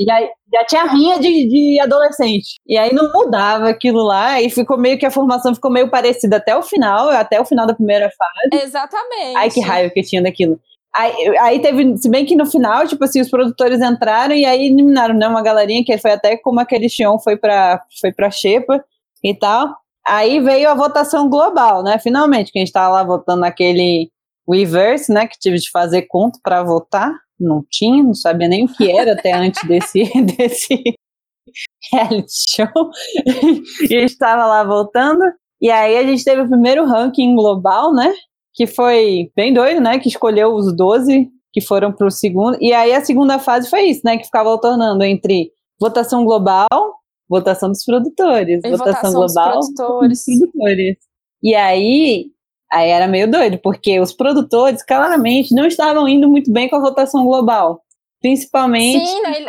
Já, 0.00 0.20
já 0.52 0.64
tinha 0.64 0.84
rinha 0.84 1.18
de, 1.20 1.46
de 1.46 1.80
adolescente. 1.80 2.56
E 2.66 2.76
aí 2.76 2.92
não 2.92 3.12
mudava 3.12 3.68
aquilo 3.68 4.02
lá, 4.02 4.40
e 4.40 4.50
ficou 4.50 4.78
meio 4.78 4.98
que 4.98 5.06
a 5.06 5.10
formação 5.10 5.54
ficou 5.54 5.70
meio 5.70 5.90
parecida 5.90 6.38
até 6.38 6.56
o 6.56 6.62
final, 6.62 7.10
até 7.10 7.40
o 7.40 7.44
final 7.44 7.66
da 7.66 7.74
primeira 7.74 8.10
fase. 8.10 8.64
Exatamente. 8.64 9.36
Ai, 9.36 9.50
que 9.50 9.60
raiva 9.60 9.92
que 9.92 10.02
tinha 10.02 10.22
daquilo. 10.22 10.58
Aí, 10.94 11.38
aí, 11.38 11.62
teve, 11.62 11.96
se 11.98 12.08
bem 12.08 12.26
que 12.26 12.34
no 12.34 12.44
final, 12.44 12.86
tipo 12.86 13.04
assim, 13.04 13.20
os 13.20 13.30
produtores 13.30 13.80
entraram 13.80 14.34
e 14.34 14.44
aí 14.44 14.66
eliminaram, 14.66 15.14
né, 15.14 15.28
uma 15.28 15.42
galerinha 15.42 15.84
que 15.84 15.96
foi 15.98 16.12
até 16.12 16.36
como 16.36 16.58
aquele 16.58 16.88
Xion 16.88 17.18
foi 17.18 17.36
pra, 17.36 17.80
foi 18.00 18.12
pra 18.12 18.30
Xepa 18.30 18.84
e 19.22 19.34
tal. 19.34 19.76
aí 20.04 20.40
veio 20.40 20.68
a 20.68 20.74
votação 20.74 21.28
global, 21.28 21.82
né? 21.82 21.98
Finalmente, 21.98 22.50
que 22.52 22.58
a 22.58 22.60
gente 22.60 22.68
estava 22.68 22.94
lá 22.94 23.04
votando 23.04 23.42
naquele 23.42 24.10
reverse, 24.48 25.12
né? 25.12 25.26
Que 25.26 25.38
tive 25.38 25.58
de 25.58 25.70
fazer 25.70 26.02
conta 26.02 26.38
para 26.42 26.62
votar. 26.62 27.12
Não 27.38 27.64
tinha, 27.70 28.02
não 28.02 28.14
sabia 28.14 28.48
nem 28.48 28.64
o 28.64 28.68
que 28.68 28.90
era 28.90 29.12
até 29.12 29.32
antes 29.32 29.62
desse, 29.68 30.02
desse 30.36 30.82
reality 31.92 32.32
show. 32.48 32.90
e 33.90 33.94
estava 33.94 34.46
lá 34.46 34.64
voltando. 34.64 35.22
E 35.60 35.70
aí 35.70 35.96
a 35.98 36.02
gente 36.04 36.24
teve 36.24 36.42
o 36.42 36.48
primeiro 36.48 36.84
ranking 36.86 37.34
global, 37.36 37.94
né? 37.94 38.12
Que 38.54 38.66
foi 38.66 39.30
bem 39.36 39.52
doido, 39.52 39.80
né? 39.80 39.98
Que 39.98 40.08
escolheu 40.08 40.54
os 40.54 40.74
12 40.76 41.30
que 41.52 41.60
foram 41.60 41.92
para 41.92 42.06
o 42.06 42.10
segundo. 42.10 42.56
E 42.60 42.72
aí 42.72 42.92
a 42.92 43.04
segunda 43.04 43.38
fase 43.38 43.68
foi 43.68 43.82
isso, 43.82 44.02
né? 44.04 44.16
Que 44.16 44.24
ficava 44.24 44.48
alternando 44.48 45.02
entre 45.04 45.52
votação 45.80 46.24
global, 46.24 46.68
votação 47.28 47.70
dos 47.70 47.84
produtores, 47.84 48.60
votação, 48.62 48.78
votação, 48.78 49.12
global 49.12 49.58
dos 49.58 49.74
produtores. 49.74 50.24
dos 50.26 50.38
produtores. 50.38 50.96
E 51.42 51.54
aí, 51.54 52.26
aí 52.70 52.90
era 52.90 53.08
meio 53.08 53.30
doido, 53.30 53.58
porque 53.58 53.98
os 53.98 54.12
produtores 54.12 54.84
claramente 54.84 55.54
não 55.54 55.66
estavam 55.66 56.08
indo 56.08 56.28
muito 56.28 56.52
bem 56.52 56.68
com 56.68 56.76
a 56.76 56.80
votação 56.80 57.24
global. 57.24 57.82
Principalmente. 58.20 59.06
Sim, 59.06 59.22
né, 59.22 59.46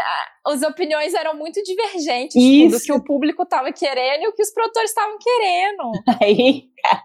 as 0.48 0.64
opiniões 0.64 1.14
eram 1.14 1.38
muito 1.38 1.62
divergentes 1.62 2.42
tipo, 2.42 2.72
do 2.72 2.80
que 2.80 2.94
o 2.94 3.04
público 3.04 3.44
estava 3.44 3.70
querendo 3.74 4.24
e 4.24 4.28
o 4.30 4.34
que 4.34 4.42
os 4.42 4.54
produtores 4.54 4.90
estavam 4.90 5.18
querendo. 5.20 5.92
Aí, 6.24 6.64
cara, 6.82 7.04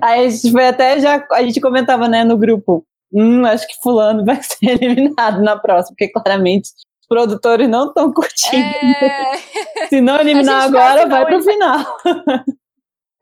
aí 0.00 0.26
a 0.26 0.28
gente 0.28 0.52
foi 0.52 0.66
até 0.66 1.00
já. 1.00 1.26
A 1.32 1.42
gente 1.42 1.60
comentava, 1.60 2.08
né, 2.08 2.24
no 2.24 2.36
grupo. 2.36 2.84
Hum, 3.12 3.44
acho 3.46 3.66
que 3.66 3.74
fulano 3.82 4.24
vai 4.24 4.40
ser 4.42 4.82
eliminado 4.82 5.40
na 5.42 5.58
próxima, 5.58 5.96
porque 5.96 6.12
claramente 6.12 6.70
os 7.00 7.08
produtores 7.08 7.68
não 7.68 7.88
estão 7.88 8.12
curtindo. 8.12 8.62
É... 8.62 9.86
Se 9.88 10.00
não 10.00 10.20
eliminar 10.20 10.64
agora, 10.64 11.06
vai, 11.06 11.24
vai 11.24 11.26
pro 11.26 11.42
final. 11.42 11.96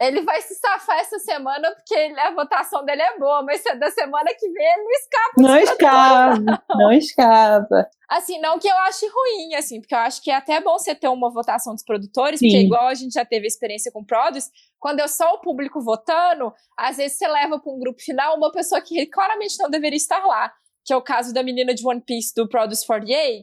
Ele 0.01 0.21
vai 0.23 0.43
se 0.43 0.55
safar 0.57 0.99
essa 0.99 1.19
semana 1.19 1.71
porque 1.75 1.95
ele, 1.95 2.19
a 2.21 2.35
votação 2.35 2.85
dele 2.85 3.01
é 3.01 3.19
boa, 3.19 3.43
mas 3.43 3.63
da 3.79 3.91
semana 3.91 4.31
que 4.39 4.51
vem 4.51 4.67
ele 4.67 4.83
não 4.83 4.91
escapa. 4.91 5.33
Não 5.39 5.57
escapa, 5.59 6.39
não. 6.39 6.79
não 6.79 6.93
escapa. 6.93 7.91
Assim, 8.09 8.39
não 8.41 8.59
que 8.59 8.69
eu 8.69 8.77
ache 8.81 9.07
ruim, 9.07 9.55
assim, 9.55 9.81
porque 9.81 9.95
eu 9.95 9.99
acho 9.99 10.23
que 10.23 10.31
é 10.31 10.35
até 10.35 10.61
bom 10.61 10.79
você 10.79 10.95
ter 10.95 11.09
uma 11.09 11.31
votação 11.31 11.75
dos 11.75 11.83
produtores, 11.83 12.39
Sim. 12.39 12.47
porque 12.47 12.61
igual 12.61 12.89
a 12.89 12.95
gente 12.95 13.15
já 13.15 13.25
teve 13.25 13.47
experiência 13.47 13.91
com 13.91 14.05
Produce, 14.05 14.51
quando 14.79 15.01
é 15.01 15.09
só 15.09 15.33
o 15.33 15.41
público 15.41 15.81
votando, 15.81 16.53
às 16.79 16.99
vezes 16.99 17.17
você 17.17 17.27
leva 17.27 17.59
para 17.59 17.73
um 17.73 17.79
grupo 17.79 18.01
final 18.01 18.37
uma 18.37 18.53
pessoa 18.53 18.81
que 18.81 19.07
claramente 19.07 19.57
não 19.59 19.71
deveria 19.71 19.97
estar 19.97 20.25
lá 20.27 20.53
que 20.87 20.93
é 20.93 20.97
o 20.97 21.03
caso 21.03 21.35
da 21.35 21.43
menina 21.43 21.75
de 21.75 21.85
One 21.85 22.01
Piece 22.01 22.33
do 22.33 22.49
Produce 22.49 22.87
48, 22.87 23.43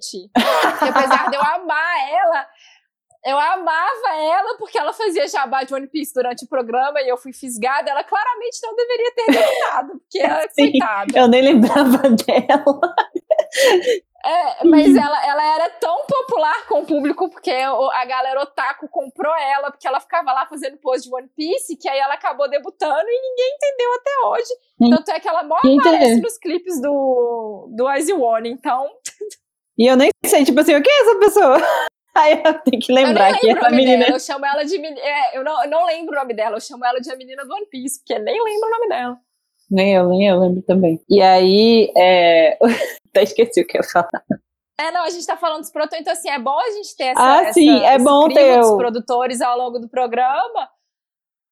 que 0.80 0.89
apesar 0.89 1.30
de 1.30 1.36
eu 1.36 1.41
amar 1.41 2.10
ela, 2.10 2.47
eu 3.26 3.39
amava 3.39 4.15
ela 4.15 4.57
porque 4.57 4.78
ela 4.78 4.91
fazia 4.91 5.28
jabá 5.28 5.63
de 5.63 5.74
One 5.74 5.88
Piece 5.88 6.13
durante 6.13 6.43
o 6.43 6.47
programa 6.47 7.01
e 7.01 7.07
eu 7.07 7.17
fui 7.17 7.32
fisgada. 7.32 7.89
Ela 7.89 8.03
claramente 8.03 8.59
não 8.61 8.76
deveria 8.76 9.11
ter 9.15 9.21
eliminado, 9.30 9.99
porque 9.99 10.19
ela, 10.19 10.47
Sim, 10.51 10.71
coitada. 10.71 11.19
Eu 11.19 11.28
nem 11.30 11.41
lembrava 11.41 11.97
dela. 12.11 12.95
É, 14.26 14.65
mas 14.65 14.95
ela, 14.95 15.26
ela 15.26 15.55
era 15.55 15.69
tão 15.71 16.05
popular 16.05 16.65
com 16.67 16.82
o 16.82 16.86
público 16.86 17.30
porque 17.30 17.51
a 17.51 18.05
galera 18.05 18.41
otaku 18.41 18.88
comprou 18.88 19.34
ela 19.36 19.69
porque 19.69 19.88
ela 19.88 19.99
ficava 19.99 20.32
lá 20.32 20.45
fazendo 20.45 20.78
pose 20.78 21.03
de 21.03 21.13
One 21.13 21.30
Piece 21.36 21.76
que 21.76 21.89
aí 21.89 21.99
ela 21.99 22.13
acabou 22.13 22.49
debutando 22.49 23.05
e 23.05 23.21
ninguém 23.21 23.55
entendeu 23.55 23.93
até 23.93 24.28
hoje. 24.28 24.53
Sim. 24.82 24.89
Tanto 24.89 25.11
é 25.11 25.19
que 25.19 25.28
ela 25.28 25.43
mó 25.43 25.57
aparece 25.57 26.21
nos 26.21 26.38
clipes 26.38 26.82
do, 26.82 27.69
do 27.76 27.93
Ice 27.93 28.13
One, 28.13 28.49
então... 28.49 28.89
E 29.78 29.88
eu 29.89 29.97
nem 29.97 30.09
sei, 30.26 30.45
tipo 30.45 30.59
assim, 30.59 30.76
o 30.76 30.84
que 30.84 30.89
é 30.89 31.01
essa 31.01 31.15
pessoa? 31.19 31.57
Aí 32.16 32.41
eu 32.43 32.53
tenho 32.61 32.82
que 32.82 32.93
lembrar 32.93 33.39
que 33.39 33.49
essa 33.49 33.70
menina. 33.72 34.05
Dela, 34.05 34.16
eu 34.16 34.20
chamo 34.20 34.45
ela 34.45 34.64
de. 34.64 34.76
É, 34.78 35.38
eu, 35.38 35.43
não, 35.43 35.64
eu 35.64 35.70
não 35.70 35.86
lembro 35.86 36.14
o 36.16 36.20
nome 36.20 36.34
dela, 36.34 36.57
eu 36.57 36.61
chamo 36.61 36.86
ela 36.86 36.99
de 36.99 37.11
a 37.11 37.16
menina 37.16 37.43
do 37.43 37.53
One 37.53 37.66
Piece, 37.66 37.99
porque 37.99 38.20
nem 38.20 38.43
lembro 38.43 38.68
o 38.68 38.72
nome 38.72 38.88
dela. 38.88 39.18
Nem 39.72 39.95
eu, 39.95 40.07
nem 40.09 40.28
eu 40.28 40.39
lembro 40.39 40.61
também. 40.61 41.01
E 41.09 41.22
aí, 41.22 41.91
é... 41.97 42.57
até 43.09 43.24
esqueci 43.24 43.61
o 43.61 43.66
que 43.66 43.78
eu 43.78 43.82
ia 43.82 43.89
falar. 43.89 44.24
É, 44.80 44.91
não, 44.91 45.03
a 45.03 45.09
gente 45.09 45.26
tá 45.26 45.38
falando 45.38 45.61
dos 45.61 45.72
produtores, 45.72 46.01
então 46.01 46.14
assim, 46.14 46.30
é 46.30 46.39
bom 46.39 46.59
a 46.59 46.72
gente 46.72 46.95
ter 46.95 47.05
essa, 47.05 47.22
ah, 47.22 47.53
sim, 47.53 47.76
essa, 47.78 47.93
é 47.93 47.97
bom 47.99 48.28
ter 48.28 48.59
dos 48.59 48.76
produtores 48.76 49.39
ao 49.39 49.57
longo 49.57 49.80
do 49.80 49.88
programa, 49.88 50.70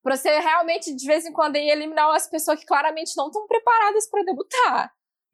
pra 0.04 0.16
você 0.18 0.40
realmente, 0.40 0.96
de 0.96 1.06
vez 1.06 1.26
em 1.26 1.32
quando, 1.32 1.56
ir 1.56 1.70
eliminar 1.70 2.10
as 2.16 2.28
pessoas 2.28 2.60
que 2.60 2.66
claramente 2.66 3.16
não 3.16 3.28
estão 3.28 3.48
preparadas 3.48 4.10
para 4.10 4.24
debutar. 4.24 4.92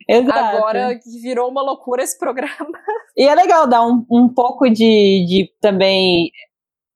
Exato. 0.08 0.58
Agora 0.58 1.00
virou 1.22 1.50
uma 1.50 1.62
loucura 1.62 2.04
esse 2.04 2.18
programa. 2.18 2.56
E 3.20 3.24
é 3.28 3.34
legal 3.34 3.66
dar 3.66 3.84
um, 3.84 4.06
um 4.12 4.30
pouco 4.30 4.70
de, 4.70 5.26
de 5.28 5.52
também 5.60 6.30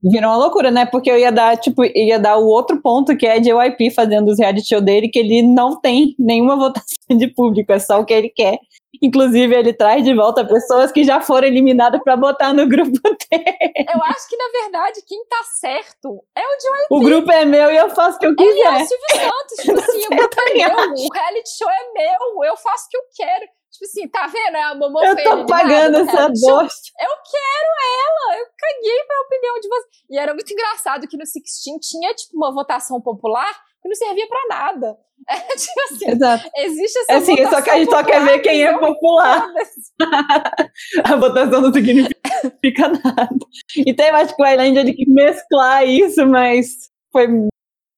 virou 0.03 0.29
uma 0.29 0.37
loucura, 0.37 0.69
né? 0.69 0.85
Porque 0.85 1.09
eu 1.09 1.17
ia 1.17 1.31
dar, 1.31 1.57
tipo, 1.57 1.83
ia 1.83 2.19
dar 2.19 2.37
o 2.37 2.45
outro 2.45 2.79
ponto 2.79 3.17
que 3.17 3.25
é 3.25 3.39
de 3.39 3.49
JYP 3.49 3.89
fazendo 3.89 4.29
os 4.29 4.37
reality 4.37 4.67
show 4.67 4.79
dele, 4.79 5.09
que 5.09 5.17
ele 5.17 5.41
não 5.41 5.79
tem 5.79 6.15
nenhuma 6.19 6.55
votação 6.57 7.17
de 7.17 7.27
público, 7.27 7.71
é 7.71 7.79
só 7.79 7.99
o 7.99 8.05
que 8.05 8.13
ele 8.13 8.29
quer. 8.29 8.59
Inclusive, 9.01 9.55
ele 9.55 9.73
traz 9.73 10.03
de 10.03 10.13
volta 10.13 10.45
pessoas 10.45 10.91
que 10.91 11.03
já 11.03 11.21
foram 11.21 11.47
eliminadas 11.47 12.01
para 12.03 12.17
botar 12.17 12.53
no 12.53 12.67
grupo 12.67 12.91
dele. 13.31 13.85
Eu 13.93 14.03
acho 14.03 14.27
que, 14.27 14.35
na 14.35 14.61
verdade, 14.61 15.01
quem 15.07 15.23
tá 15.25 15.43
certo 15.59 16.23
é 16.35 16.41
o 16.41 16.57
JYP. 16.57 16.87
O 16.89 16.99
grupo 16.99 17.31
é 17.31 17.45
meu 17.45 17.71
e 17.71 17.77
eu 17.77 17.89
faço 17.89 18.17
o 18.17 18.19
que 18.19 18.27
eu 18.27 18.35
quiser. 18.35 18.51
Ele 18.51 18.61
é 18.61 18.83
o 18.83 18.85
Silvio 18.85 19.07
Santos, 19.11 19.63
tipo 19.63 19.79
assim, 19.91 20.05
o 20.05 20.17
grupo 20.17 20.41
é 20.41 20.53
meu, 20.53 20.69
o 20.69 21.13
reality 21.13 21.49
show 21.57 21.69
é 21.69 21.93
meu, 21.93 22.43
eu 22.43 22.57
faço 22.57 22.85
o 22.85 22.89
que 22.89 22.97
eu 22.97 23.03
quero. 23.15 23.45
Tipo 23.71 23.85
assim, 23.85 24.07
tá 24.09 24.27
vendo? 24.27 24.57
É 24.57 24.63
a 24.63 24.75
Momô 24.75 25.01
Eu 25.01 25.15
tô 25.15 25.45
pagando 25.45 25.97
essa 25.99 26.27
bosta. 26.27 26.91
Eu 26.99 27.09
quero 27.31 27.69
ela. 28.03 28.39
Eu 28.39 28.45
caguei 28.57 29.03
pra 29.05 29.21
opinião 29.21 29.59
de 29.61 29.69
você. 29.69 29.87
E 30.09 30.19
era 30.19 30.33
muito 30.33 30.51
engraçado 30.51 31.07
que 31.07 31.15
no 31.15 31.25
Sixteen 31.25 31.79
tinha, 31.79 32.13
tipo, 32.13 32.35
uma 32.35 32.53
votação 32.53 32.99
popular 32.99 33.49
que 33.81 33.89
não 33.89 33.95
servia 33.95 34.27
pra 34.27 34.57
nada. 34.57 34.97
É, 35.29 35.35
tipo 35.35 35.79
assim, 35.83 36.09
Exato. 36.09 36.49
existe 36.57 36.97
essa 36.97 37.11
é 37.11 37.15
assim, 37.17 37.45
só 37.47 37.61
que 37.61 37.69
a 37.69 37.77
gente 37.77 37.91
só 37.91 38.03
quer 38.03 38.25
ver 38.25 38.39
quem 38.39 38.63
é 38.63 38.75
popular. 38.75 39.47
a 41.03 41.15
votação 41.15 41.61
não 41.61 41.71
significa 41.71 42.87
nada. 42.87 43.45
Então 43.85 44.07
eu 44.07 44.15
acho 44.15 44.35
que 44.35 44.41
o 44.41 44.47
Island 44.47 44.79
ele 44.79 44.93
que 44.93 45.07
mesclar 45.07 45.87
isso, 45.87 46.25
mas 46.25 46.89
foi 47.11 47.27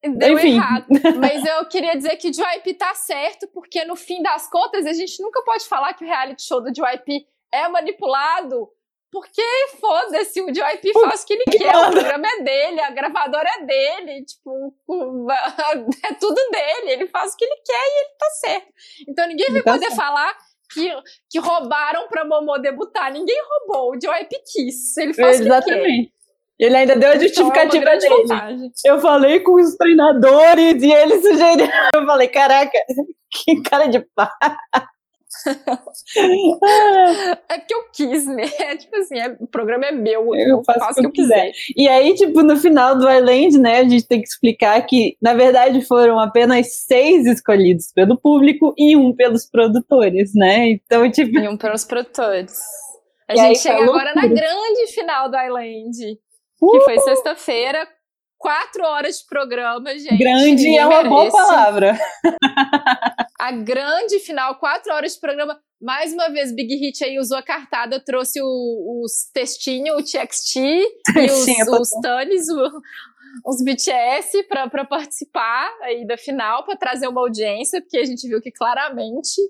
Deu 0.03 0.37
Enfim. 0.37 0.55
errado. 0.55 0.85
Mas 1.17 1.45
eu 1.45 1.65
queria 1.65 1.95
dizer 1.95 2.17
que 2.17 2.27
o 2.27 2.31
JYP 2.31 2.73
tá 2.73 2.93
certo, 2.93 3.47
porque 3.47 3.85
no 3.85 3.95
fim 3.95 4.21
das 4.21 4.49
contas, 4.49 4.85
a 4.85 4.91
gente 4.91 5.21
nunca 5.21 5.41
pode 5.43 5.65
falar 5.65 5.93
que 5.93 6.03
o 6.03 6.07
reality 6.07 6.43
show 6.43 6.61
do 6.61 6.73
JYP 6.73 7.25
é 7.53 7.69
manipulado, 7.69 8.67
porque 9.13 9.43
foda-se, 9.79 10.41
o 10.41 10.47
JYP 10.51 10.91
faz 10.93 11.21
o 11.21 11.25
que 11.27 11.33
ele 11.33 11.43
quer, 11.43 11.77
o 11.77 11.91
programa 11.91 12.27
é 12.27 12.41
dele, 12.41 12.81
a 12.81 12.89
gravadora 12.89 13.47
é 13.47 13.63
dele, 13.63 14.25
tipo, 14.25 14.73
é 16.03 16.13
tudo 16.15 16.41
dele, 16.51 16.93
ele 16.93 17.07
faz 17.09 17.31
o 17.31 17.37
que 17.37 17.45
ele 17.45 17.61
quer 17.63 17.73
e 17.73 17.99
ele 17.99 18.17
tá 18.17 18.25
certo. 18.41 18.67
Então 19.07 19.27
ninguém 19.27 19.51
vai 19.51 19.61
tá 19.61 19.73
poder 19.73 19.85
certo. 19.85 19.97
falar 19.97 20.35
que, 20.73 20.91
que 21.29 21.37
roubaram 21.37 22.07
pra 22.07 22.25
Momô 22.25 22.57
debutar. 22.57 23.13
Ninguém 23.13 23.39
roubou, 23.47 23.91
o 23.91 23.99
JYP 23.99 24.35
quis, 24.51 24.97
ele 24.97 25.13
faz 25.13 25.39
Exatamente. 25.39 25.61
o 25.61 25.65
que 25.65 25.91
ele 25.91 26.05
quer. 26.07 26.13
Ele 26.59 26.77
ainda 26.77 26.95
deu 26.95 27.11
a 27.11 27.17
justificativa 27.19 27.95
então, 27.95 28.37
é 28.37 28.45
dele. 28.47 28.71
Eu 28.83 28.99
falei 28.99 29.41
com 29.41 29.61
os 29.61 29.75
treinadores 29.75 30.81
e 30.81 30.91
ele 30.91 31.19
sugeriu. 31.21 31.67
Eu 31.93 32.05
falei, 32.05 32.27
caraca, 32.29 32.79
que 33.29 33.61
cara 33.61 33.85
de 33.85 33.99
pá. 34.15 34.31
é 37.49 37.59
que 37.59 37.73
eu 37.73 37.83
quis, 37.93 38.25
né? 38.27 38.43
É, 38.59 38.77
tipo 38.77 38.95
assim, 38.97 39.19
é, 39.19 39.35
o 39.39 39.47
programa 39.47 39.85
é 39.85 39.91
meu, 39.91 40.35
eu, 40.35 40.47
eu 40.47 40.63
faço, 40.63 40.79
faço 40.79 40.99
o 40.99 41.01
que 41.01 41.07
eu 41.07 41.11
quiser. 41.11 41.51
quiser. 41.51 41.73
E 41.75 41.87
aí, 41.87 42.13
tipo, 42.15 42.43
no 42.43 42.55
final 42.57 42.97
do 42.97 43.09
Island, 43.09 43.59
né, 43.59 43.79
a 43.79 43.83
gente 43.83 44.07
tem 44.07 44.21
que 44.21 44.27
explicar 44.27 44.81
que, 44.85 45.17
na 45.21 45.33
verdade, 45.33 45.81
foram 45.85 46.19
apenas 46.19 46.85
seis 46.85 47.25
escolhidos 47.25 47.91
pelo 47.93 48.17
público 48.17 48.73
e 48.77 48.95
um 48.95 49.13
pelos 49.13 49.49
produtores, 49.49 50.31
né? 50.35 50.69
Então, 50.69 51.09
tipo. 51.11 51.39
E 51.39 51.47
um 51.47 51.57
pelos 51.57 51.83
produtores. 51.83 52.53
A 53.27 53.33
e 53.33 53.37
gente 53.37 53.59
chega 53.59 53.83
agora 53.83 54.13
na 54.13 54.27
grande 54.27 54.87
final 54.93 55.29
do 55.29 55.37
Island. 55.37 56.19
Uh! 56.61 56.71
Que 56.71 56.81
foi 56.81 56.99
sexta-feira, 56.99 57.87
quatro 58.43 58.83
horas 58.83 59.19
de 59.19 59.25
programa, 59.25 59.97
gente. 59.97 60.17
Grande 60.17 60.75
é 60.75 60.85
uma 60.85 61.01
merece. 61.03 61.09
boa 61.09 61.31
palavra. 61.31 61.97
a 63.39 63.51
grande 63.53 64.19
final, 64.19 64.59
quatro 64.59 64.93
horas 64.93 65.13
de 65.13 65.19
programa. 65.21 65.57
Mais 65.81 66.11
uma 66.11 66.29
vez, 66.29 66.53
Big 66.53 66.75
Hit 66.75 67.05
aí 67.05 67.17
usou 67.17 67.37
a 67.37 67.41
cartada, 67.41 68.03
trouxe 68.03 68.41
o, 68.41 69.01
os 69.01 69.29
textinhos, 69.33 69.97
o 69.97 70.03
TXT 70.03 70.57
e 70.59 71.25
os, 71.25 71.79
os 71.79 71.89
Tunis, 72.01 72.47
os 73.45 73.63
BTS 73.63 74.43
para 74.43 74.85
participar 74.85 75.69
aí 75.81 76.05
da 76.05 76.17
final, 76.17 76.65
para 76.65 76.75
trazer 76.75 77.07
uma 77.07 77.21
audiência, 77.21 77.81
porque 77.81 77.97
a 77.97 78.05
gente 78.05 78.27
viu 78.27 78.41
que 78.41 78.51
claramente 78.51 79.41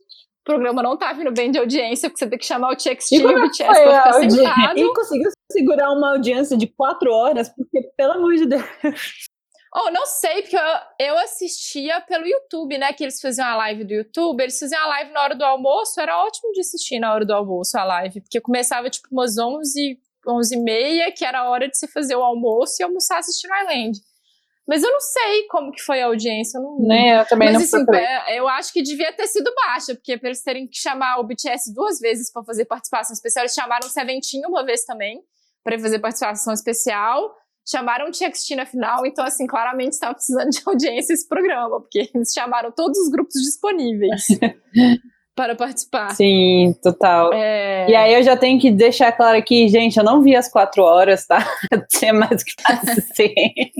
o 0.43 0.51
programa 0.51 0.83
não 0.83 0.97
tá 0.97 1.13
vindo 1.13 1.31
bem 1.31 1.49
de 1.49 1.57
audiência, 1.57 2.09
porque 2.09 2.19
você 2.19 2.29
tem 2.29 2.37
que 2.37 2.45
chamar 2.45 2.71
o 2.71 2.75
TXT 2.75 3.13
e, 3.13 3.25
o 3.25 3.41
BTS 3.41 3.63
pra 3.63 3.75
ficar 3.75 4.13
sentado. 4.13 4.77
E 4.77 4.93
conseguiu 4.93 5.31
segurar 5.49 5.91
uma 5.91 6.11
audiência 6.11 6.57
de 6.57 6.67
quatro 6.67 7.11
horas, 7.13 7.47
porque, 7.47 7.81
pelo 7.95 8.13
amor 8.13 8.35
de 8.35 8.45
Deus. 8.45 8.63
Oh, 9.75 9.89
não 9.89 10.05
sei, 10.05 10.43
porque 10.43 10.55
eu, 10.55 11.07
eu 11.07 11.17
assistia 11.17 11.99
pelo 12.01 12.27
YouTube, 12.27 12.77
né? 12.77 12.93
Que 12.93 13.05
eles 13.05 13.19
faziam 13.19 13.47
a 13.47 13.55
live 13.55 13.83
do 13.83 13.91
YouTube, 13.91 14.39
eles 14.39 14.59
faziam 14.59 14.79
a 14.79 14.85
live 14.85 15.11
na 15.11 15.21
hora 15.23 15.35
do 15.35 15.43
almoço, 15.43 15.99
era 15.99 16.23
ótimo 16.23 16.51
de 16.51 16.59
assistir 16.59 16.99
na 16.99 17.11
hora 17.11 17.25
do 17.25 17.33
almoço 17.33 17.75
a 17.75 17.83
live, 17.83 18.21
porque 18.21 18.39
começava 18.39 18.87
tipo 18.87 19.07
umas 19.11 19.35
11, 19.35 19.97
11 20.27 20.55
e 20.55 20.59
meia, 20.61 21.11
que 21.11 21.25
era 21.25 21.39
a 21.39 21.49
hora 21.49 21.67
de 21.67 21.75
você 21.75 21.87
fazer 21.87 22.15
o 22.15 22.21
almoço 22.21 22.75
e 22.79 22.83
almoçar 22.83 23.17
assistindo 23.17 23.51
Island. 23.63 23.97
Mas 24.67 24.81
eu 24.81 24.91
não 24.91 24.99
sei 24.99 25.45
como 25.49 25.71
que 25.71 25.81
foi 25.81 26.01
a 26.01 26.05
audiência. 26.05 26.57
Eu 26.57 26.63
não... 26.63 26.77
Nem 26.79 27.11
eu 27.11 27.25
também 27.25 27.51
Mas, 27.51 27.71
não 27.71 27.81
assim, 27.81 27.97
é, 27.97 28.39
eu 28.39 28.47
acho 28.47 28.71
que 28.71 28.81
devia 28.81 29.11
ter 29.11 29.27
sido 29.27 29.53
baixa, 29.53 29.93
porque 29.93 30.17
pra 30.17 30.29
eles 30.29 30.41
terem 30.41 30.67
que 30.67 30.77
chamar 30.77 31.19
o 31.19 31.23
BTS 31.23 31.73
duas 31.73 31.99
vezes 31.99 32.31
para 32.31 32.43
fazer 32.43 32.65
participação 32.65 33.13
especial, 33.13 33.43
eles 33.43 33.53
chamaram 33.53 33.85
o 33.85 33.89
Seventeen 33.89 34.45
uma 34.47 34.65
vez 34.65 34.85
também, 34.85 35.21
para 35.63 35.77
fazer 35.77 35.99
participação 35.99 36.53
especial. 36.53 37.35
Chamaram 37.65 38.07
o 38.07 38.11
TXT 38.11 38.55
na 38.55 38.65
final, 38.65 39.05
então, 39.05 39.23
assim, 39.23 39.47
claramente 39.47 39.93
estava 39.93 40.13
precisando 40.13 40.49
de 40.49 40.61
audiência 40.67 41.13
esse 41.13 41.27
programa, 41.27 41.79
porque 41.79 42.09
eles 42.13 42.31
chamaram 42.33 42.71
todos 42.71 42.97
os 42.99 43.09
grupos 43.09 43.35
disponíveis. 43.41 44.27
para 45.35 45.55
participar. 45.55 46.13
Sim, 46.13 46.75
total. 46.81 47.33
É... 47.33 47.89
E 47.89 47.95
aí 47.95 48.13
eu 48.13 48.23
já 48.23 48.37
tenho 48.37 48.59
que 48.59 48.71
deixar 48.71 49.11
claro 49.11 49.37
aqui, 49.37 49.67
gente, 49.67 49.97
eu 49.97 50.03
não 50.03 50.21
vi 50.21 50.35
as 50.35 50.49
quatro 50.49 50.83
horas, 50.83 51.25
tá? 51.25 51.39
Tinha 51.89 52.13
mais 52.13 52.43
que 52.43 52.53
fazer. 52.61 53.71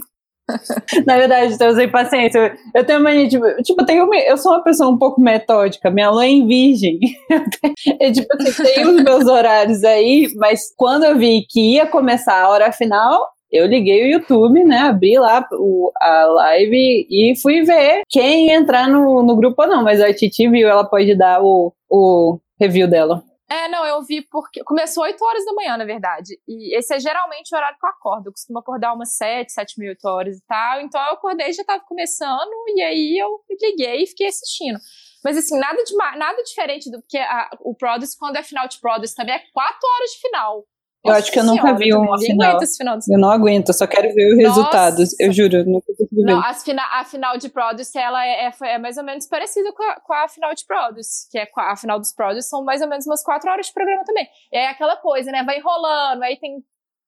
Na 1.05 1.17
verdade, 1.17 1.55
eu 1.59 1.75
sem 1.75 1.89
paciência. 1.89 2.57
Eu 2.75 2.85
tenho 2.85 2.99
uma 2.99 3.11
tipo, 3.27 3.45
tipo 3.63 3.81
eu, 3.81 3.85
tenho, 3.85 4.13
eu 4.13 4.37
sou 4.37 4.51
uma 4.51 4.63
pessoa 4.63 4.89
um 4.89 4.97
pouco 4.97 5.21
metódica. 5.21 5.89
Minha 5.89 6.11
mãe 6.11 6.41
é 6.41 6.45
virgem. 6.45 6.99
é, 7.99 8.11
tipo, 8.11 8.27
assim, 8.41 8.63
tem 8.63 8.87
os 8.87 9.03
meus 9.03 9.25
horários 9.25 9.83
aí, 9.83 10.27
mas 10.35 10.73
quando 10.75 11.03
eu 11.05 11.17
vi 11.17 11.45
que 11.49 11.75
ia 11.75 11.85
começar 11.85 12.41
a 12.41 12.49
hora 12.49 12.71
final, 12.71 13.27
eu 13.51 13.67
liguei 13.67 14.03
o 14.03 14.11
YouTube, 14.13 14.63
né? 14.63 14.79
Abri 14.79 15.17
lá 15.17 15.47
o, 15.53 15.91
a 16.01 16.25
live 16.25 17.07
e 17.09 17.33
fui 17.41 17.61
ver 17.61 18.01
quem 18.09 18.51
entrar 18.51 18.89
no, 18.89 19.23
no 19.23 19.35
grupo 19.35 19.61
ou 19.61 19.67
não. 19.67 19.83
Mas 19.83 20.01
a 20.01 20.13
Titi 20.13 20.49
viu, 20.49 20.67
ela 20.67 20.83
pode 20.83 21.15
dar 21.15 21.41
o, 21.41 21.73
o 21.89 22.39
review 22.59 22.87
dela. 22.87 23.23
É, 23.49 23.67
não, 23.67 23.85
eu 23.85 24.01
vi 24.03 24.21
porque. 24.21 24.63
Começou 24.63 25.03
8 25.03 25.23
horas 25.23 25.45
da 25.45 25.53
manhã, 25.53 25.77
na 25.77 25.85
verdade. 25.85 26.39
E 26.47 26.77
esse 26.77 26.93
é 26.93 26.99
geralmente 26.99 27.53
o 27.53 27.57
horário 27.57 27.77
que 27.77 27.85
eu 27.85 27.89
acordo. 27.89 28.27
Eu 28.27 28.31
costumo 28.31 28.59
acordar 28.59 28.93
umas 28.93 29.15
7, 29.15 29.51
7 29.51 29.79
mil, 29.79 29.89
8 29.89 30.05
horas 30.05 30.37
e 30.37 30.45
tal. 30.47 30.81
Então 30.81 31.01
eu 31.01 31.13
acordei 31.13 31.51
já 31.53 31.63
tava 31.63 31.83
começando, 31.85 32.51
e 32.75 32.81
aí 32.81 33.17
eu 33.17 33.41
liguei 33.61 34.03
e 34.03 34.07
fiquei 34.07 34.27
assistindo. 34.27 34.79
Mas 35.23 35.37
assim, 35.37 35.57
nada, 35.57 35.81
de, 35.83 35.95
nada 35.95 36.43
diferente 36.43 36.91
do 36.91 37.01
que 37.07 37.17
a, 37.17 37.49
o 37.61 37.75
Produce, 37.75 38.17
quando 38.17 38.35
é 38.37 38.43
final 38.43 38.67
de 38.67 38.79
Produce 38.79 39.15
também, 39.15 39.35
é 39.35 39.43
4 39.53 39.77
horas 39.89 40.09
de 40.11 40.19
final. 40.19 40.65
Eu 41.05 41.13
acho 41.13 41.31
que 41.31 41.39
eu 41.39 41.43
nunca 41.43 41.73
vi 41.75 41.93
uma 41.93 42.17
final. 42.17 42.59
final 42.77 42.97
eu 43.09 43.19
não 43.19 43.29
aguento, 43.29 43.69
eu 43.69 43.73
só 43.73 43.85
quero 43.85 44.13
ver 44.13 44.31
os 44.31 44.37
Nossa. 44.37 44.49
resultados. 44.49 45.19
Eu 45.19 45.33
juro, 45.33 45.57
eu 45.57 45.65
nunca 45.65 45.85
consegui 45.87 46.15
ver. 46.15 46.31
Não, 46.31 46.39
a, 46.39 46.53
fina, 46.53 46.81
a 46.93 47.03
final 47.03 47.37
de 47.37 47.49
Produce, 47.49 47.97
ela 47.97 48.25
é, 48.25 48.47
é, 48.47 48.53
é, 48.73 48.77
mais 48.77 48.97
ou 48.97 49.03
menos 49.03 49.27
parecida 49.27 49.73
com 49.73 49.83
a, 49.83 49.99
com 49.99 50.13
a 50.13 50.29
final 50.29 50.53
de 50.55 50.65
Produce, 50.65 51.29
que 51.29 51.37
é 51.37 51.49
a, 51.57 51.75
final 51.75 51.99
dos 51.99 52.13
Produce, 52.13 52.47
são 52.47 52.63
mais 52.63 52.81
ou 52.81 52.87
menos 52.87 53.05
umas 53.05 53.21
quatro 53.21 53.51
horas 53.51 53.67
de 53.67 53.73
programa 53.73 54.05
também. 54.05 54.27
E 54.51 54.57
aí 54.57 54.67
aquela 54.67 54.95
coisa, 54.95 55.29
né, 55.29 55.43
vai 55.43 55.57
enrolando, 55.57 56.23
aí 56.23 56.37
tem 56.37 56.63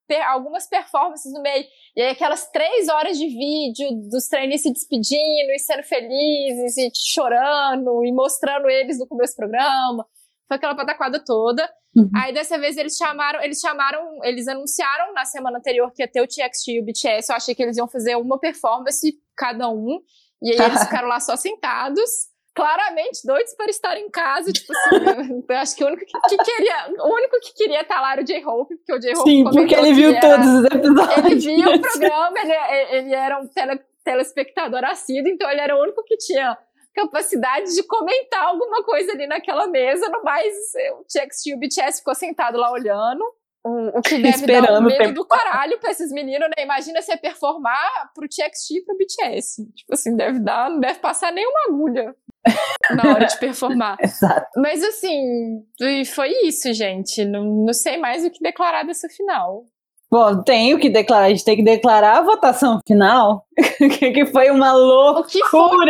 per, 0.05 0.21
algumas 0.27 0.67
performances 0.67 1.31
no 1.33 1.41
meio, 1.41 1.65
e 1.95 2.01
aí 2.01 2.09
aquelas 2.09 2.51
três 2.51 2.89
horas 2.89 3.17
de 3.17 3.27
vídeo 3.27 3.89
dos 4.09 4.27
trainees 4.27 4.61
se 4.61 4.73
despedindo 4.73 5.51
e 5.51 5.59
sendo 5.59 5.83
felizes 5.83 6.77
e 6.77 6.91
chorando 6.93 8.03
e 8.03 8.11
mostrando 8.11 8.69
eles 8.69 8.99
no 8.99 9.07
começo 9.07 9.33
do 9.33 9.37
programa. 9.37 10.05
Foi 10.47 10.57
aquela 10.57 10.75
pataquada 10.75 11.23
toda. 11.23 11.67
Uhum. 11.95 12.09
Aí 12.13 12.33
dessa 12.33 12.57
vez 12.57 12.75
eles 12.75 12.97
chamaram, 12.97 13.41
eles 13.41 13.59
chamaram, 13.59 14.19
eles 14.23 14.47
anunciaram 14.47 15.13
na 15.13 15.23
semana 15.23 15.59
anterior 15.59 15.91
que 15.91 16.03
ia 16.03 16.07
ter 16.07 16.21
o 16.21 16.27
TXT 16.27 16.67
e 16.67 16.79
o 16.81 16.83
BTS. 16.83 17.31
Eu 17.31 17.35
achei 17.35 17.55
que 17.55 17.63
eles 17.63 17.77
iam 17.77 17.87
fazer 17.87 18.15
uma 18.15 18.37
performance 18.37 19.17
cada 19.35 19.69
um. 19.69 20.01
E 20.41 20.51
aí 20.51 20.67
eles 20.67 20.83
ficaram 20.83 21.07
lá 21.07 21.19
só 21.19 21.35
sentados. 21.35 22.09
Claramente 22.53 23.19
doidos 23.25 23.53
para 23.53 23.69
estar 23.69 23.97
em 23.97 24.09
casa, 24.09 24.49
tipo 24.49 24.71
assim, 24.71 25.43
eu 25.45 25.57
acho 25.57 25.75
que 25.75 25.83
o 25.83 25.87
único 25.87 26.05
que, 26.05 26.19
que, 26.21 26.37
queria, 26.37 26.87
o 26.99 27.13
único 27.13 27.37
que 27.41 27.53
queria 27.53 27.81
estar 27.81 27.99
lá 27.99 28.13
era 28.13 28.21
o 28.21 28.23
J-Hope, 28.23 28.77
porque 28.77 28.93
o 28.93 28.99
J-Hope 28.99 29.29
Sim, 29.29 29.43
porque 29.43 29.75
ele 29.75 29.93
viu 29.93 30.17
todos 30.21 30.47
os 30.47 30.63
episódios. 30.63 31.17
Ele 31.17 31.35
viu 31.35 31.69
o 31.69 31.81
programa, 31.81 32.39
ele, 32.39 32.95
ele 32.95 33.13
era 33.13 33.41
um 33.41 33.47
tele, 33.49 33.77
telespectador 34.05 34.85
assíduo, 34.85 35.27
então 35.27 35.51
ele 35.51 35.59
era 35.59 35.75
o 35.75 35.81
único 35.81 36.01
que 36.05 36.15
tinha 36.15 36.57
capacidade 36.95 37.75
de 37.75 37.83
comentar 37.83 38.43
alguma 38.43 38.83
coisa 38.83 39.11
ali 39.11 39.27
naquela 39.27 39.67
mesa, 39.67 40.07
no 40.09 40.23
mais 40.23 40.53
o 40.97 41.03
TXT 41.03 41.47
e 41.47 41.53
o 41.53 41.59
BTS 41.59 41.99
ficou 41.99 42.15
sentado 42.15 42.57
lá 42.57 42.71
olhando. 42.71 43.23
O, 43.63 43.97
o 43.97 44.01
que 44.01 44.17
deve 44.17 44.29
Esperando 44.29 44.67
dar 44.67 44.79
um 44.79 44.83
medo 44.83 45.13
do 45.13 45.25
caralho 45.25 45.79
pra 45.79 45.89
esses 45.89 46.11
meninos, 46.11 46.47
né? 46.55 46.63
Imagina 46.63 47.01
você 47.01 47.17
performar 47.17 48.11
pro 48.13 48.27
TXT 48.27 48.75
e 48.75 48.85
pro 48.85 48.95
BTS. 48.95 49.65
Tipo 49.75 49.93
assim, 49.93 50.15
deve 50.15 50.39
dar, 50.39 50.69
não 50.69 50.79
deve 50.79 50.99
passar 50.99 51.31
nenhuma 51.31 51.59
agulha 51.67 52.15
na 52.91 53.11
hora 53.11 53.25
de 53.25 53.39
performar. 53.39 53.97
Exato. 54.01 54.47
Mas 54.57 54.83
assim, 54.83 55.63
foi 56.13 56.29
isso, 56.43 56.71
gente. 56.73 57.25
Não, 57.25 57.43
não 57.43 57.73
sei 57.73 57.97
mais 57.97 58.23
o 58.23 58.29
que 58.29 58.39
declarar 58.39 58.83
dessa 58.83 59.09
final. 59.09 59.65
Bom, 60.11 60.43
tenho 60.43 60.77
que 60.77 60.87
declarar, 60.87 61.25
a 61.25 61.29
gente 61.29 61.43
tem 61.43 61.57
que 61.57 61.63
declarar 61.63 62.19
a 62.19 62.21
votação 62.21 62.79
final, 62.87 63.43
que 64.13 64.25
foi 64.27 64.51
uma 64.51 64.71
loucura. 64.71 65.21
O 65.21 65.23
que 65.25 65.43
foi? 65.45 65.87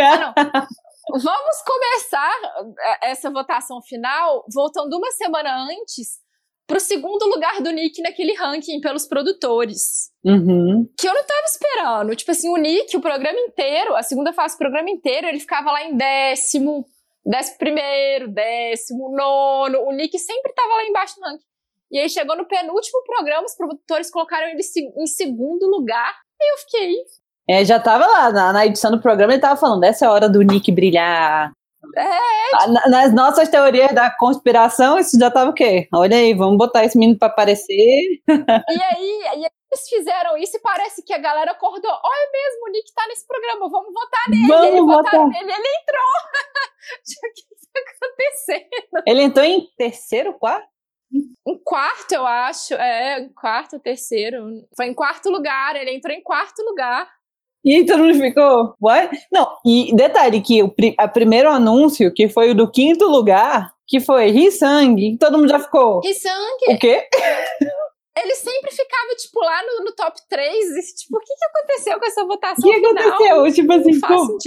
Vamos 1.10 1.62
começar 1.66 2.36
é, 2.80 3.12
essa 3.12 3.30
votação 3.30 3.82
final 3.82 4.44
voltando 4.54 4.98
uma 4.98 5.12
semana 5.12 5.68
antes 5.70 6.20
pro 6.68 6.80
segundo 6.80 7.26
lugar 7.28 7.62
do 7.62 7.70
Nick 7.72 8.02
naquele 8.02 8.34
ranking 8.34 8.82
pelos 8.82 9.08
produtores. 9.08 10.12
Uhum. 10.24 10.90
Que 10.98 11.08
eu 11.08 11.14
não 11.14 11.24
tava 11.24 11.46
esperando. 11.46 12.16
Tipo 12.16 12.32
assim, 12.32 12.50
o 12.50 12.58
Nick, 12.58 12.98
o 12.98 13.02
programa 13.02 13.40
inteiro, 13.40 13.96
a 13.96 14.02
segunda 14.02 14.34
fase 14.34 14.56
do 14.56 14.60
programa 14.60 14.90
inteiro, 14.90 15.28
ele 15.28 15.40
ficava 15.40 15.72
lá 15.72 15.84
em 15.84 15.96
décimo, 15.96 16.86
décimo 17.24 17.58
primeiro, 17.60 18.28
décimo 18.30 19.16
nono. 19.16 19.82
O 19.84 19.92
Nick 19.92 20.18
sempre 20.18 20.54
tava 20.54 20.76
lá 20.76 20.86
embaixo 20.86 21.20
no 21.20 21.28
ranking. 21.28 21.46
E 21.92 22.00
aí 22.00 22.10
chegou 22.10 22.36
no 22.36 22.48
penúltimo 22.48 23.04
programa, 23.04 23.46
os 23.46 23.56
produtores 23.56 24.10
colocaram 24.10 24.48
ele 24.48 24.62
em 24.98 25.06
segundo 25.06 25.68
lugar. 25.68 26.14
E 26.42 26.54
eu 26.54 26.58
fiquei, 26.58 26.96
é, 27.50 27.64
já 27.64 27.80
tava 27.80 28.06
lá, 28.06 28.32
na, 28.32 28.54
na, 28.54 28.66
edição 28.66 28.92
do 28.92 29.02
programa, 29.02 29.34
ele 29.34 29.42
tava 29.42 29.60
falando, 29.60 29.84
essa 29.84 30.06
é 30.06 30.08
a 30.08 30.12
hora 30.12 30.30
do 30.30 30.42
Nick 30.42 30.72
brilhar. 30.72 31.52
É. 31.96 32.90
Nas 32.90 33.14
nossas 33.14 33.48
teorias 33.48 33.94
da 33.94 34.10
conspiração, 34.10 34.98
isso 34.98 35.20
já 35.20 35.30
tava 35.30 35.52
o 35.52 35.54
quê? 35.54 35.88
Olha 35.94 36.18
aí, 36.18 36.34
vamos 36.34 36.58
botar 36.58 36.84
esse 36.84 36.98
menino 36.98 37.18
pra 37.18 37.28
aparecer. 37.28 38.22
E 38.68 38.84
aí, 38.84 39.20
e 39.22 39.46
aí 39.46 39.52
eles 39.72 39.90
fizeram 39.90 40.38
isso 40.38 40.58
e 40.58 40.62
parece 40.62 41.04
que 41.04 41.14
a 41.14 41.18
galera 41.18 41.52
acordou. 41.52 41.92
Olha 41.92 42.30
mesmo, 42.32 42.68
o 42.68 42.72
Nick 42.72 42.94
tá 42.94 43.06
nesse 43.08 43.28
programa, 43.28 43.70
vamos 43.70 43.94
votar 43.94 44.30
nele. 44.30 44.48
Vamos 44.48 44.68
ele 44.68 44.82
votar 44.82 45.28
nele, 45.28 45.52
ele 45.52 45.68
entrou. 45.82 46.12
o 47.30 47.34
que 47.34 47.44
tá 47.74 47.80
acontecendo? 48.08 49.04
Ele 49.06 49.22
entrou 49.22 49.46
em 49.46 49.68
terceiro, 49.78 50.34
quarto? 50.34 50.68
Em 51.48 51.58
quarto, 51.64 52.12
eu 52.14 52.26
acho. 52.26 52.74
É, 52.76 53.20
em 53.20 53.30
quarto, 53.34 53.80
terceiro. 53.80 54.66
Foi 54.76 54.88
em 54.88 54.94
quarto 54.94 55.30
lugar, 55.30 55.76
ele 55.76 55.92
entrou 55.92 56.16
em 56.16 56.22
quarto 56.22 56.62
lugar. 56.64 57.08
E 57.66 57.78
aí 57.78 57.86
todo 57.86 58.04
mundo 58.04 58.14
ficou, 58.20 58.76
what? 58.80 59.10
Não, 59.32 59.58
e 59.66 59.92
detalhe 59.96 60.40
que 60.40 60.62
o 60.62 60.72
a 61.00 61.08
primeiro 61.08 61.50
anúncio, 61.50 62.14
que 62.14 62.30
foi 62.30 62.52
o 62.52 62.56
do 62.56 62.70
quinto 62.70 63.06
lugar, 63.06 63.74
que 63.88 64.00
foi 64.00 64.30
Risang, 64.30 65.18
todo 65.18 65.40
mundo 65.40 65.50
já 65.50 65.60
ficou. 65.60 66.00
Risang? 66.02 66.58
O 66.70 66.78
quê? 66.78 67.08
Ele 68.18 68.36
sempre 68.36 68.72
ficava, 68.72 69.16
tipo, 69.18 69.40
lá 69.44 69.62
no, 69.64 69.86
no 69.86 69.92
top 69.94 70.16
3, 70.30 70.48
e, 70.48 70.96
tipo, 70.96 71.18
o 71.18 71.20
que, 71.20 71.34
que 71.36 71.46
aconteceu 71.46 72.00
com 72.00 72.06
essa 72.06 72.24
votação 72.24 72.70
O 72.70 72.72
que 72.72 72.88
final? 72.88 73.08
aconteceu? 73.08 73.54
Tipo 73.54 73.74
assim, 73.74 74.00
como? 74.00 74.38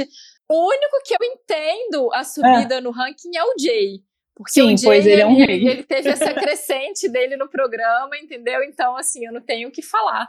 O 0.51 0.69
único 0.69 1.03
que 1.05 1.14
eu 1.14 1.27
entendo 1.27 2.11
a 2.14 2.25
subida 2.25 2.77
é. 2.77 2.81
no 2.81 2.91
ranking 2.91 3.37
é 3.37 3.45
o 3.45 3.55
Jay. 3.59 4.01
Porque 4.35 4.53
Sim, 4.53 4.75
o 4.75 4.77
Jay, 4.79 4.85
pois 4.85 5.07
ele, 5.07 5.21
é 5.21 5.27
um 5.27 5.39
ele, 5.39 5.69
ele 5.69 5.83
teve 5.83 6.09
essa 6.09 6.33
crescente 6.33 7.09
dele 7.09 7.37
no 7.37 7.51
programa, 7.51 8.16
entendeu? 8.16 8.62
Então, 8.62 8.97
assim, 8.97 9.27
eu 9.27 9.33
não 9.33 9.43
tenho 9.43 9.69
o 9.69 9.73
que 9.73 9.83
falar. 9.83 10.27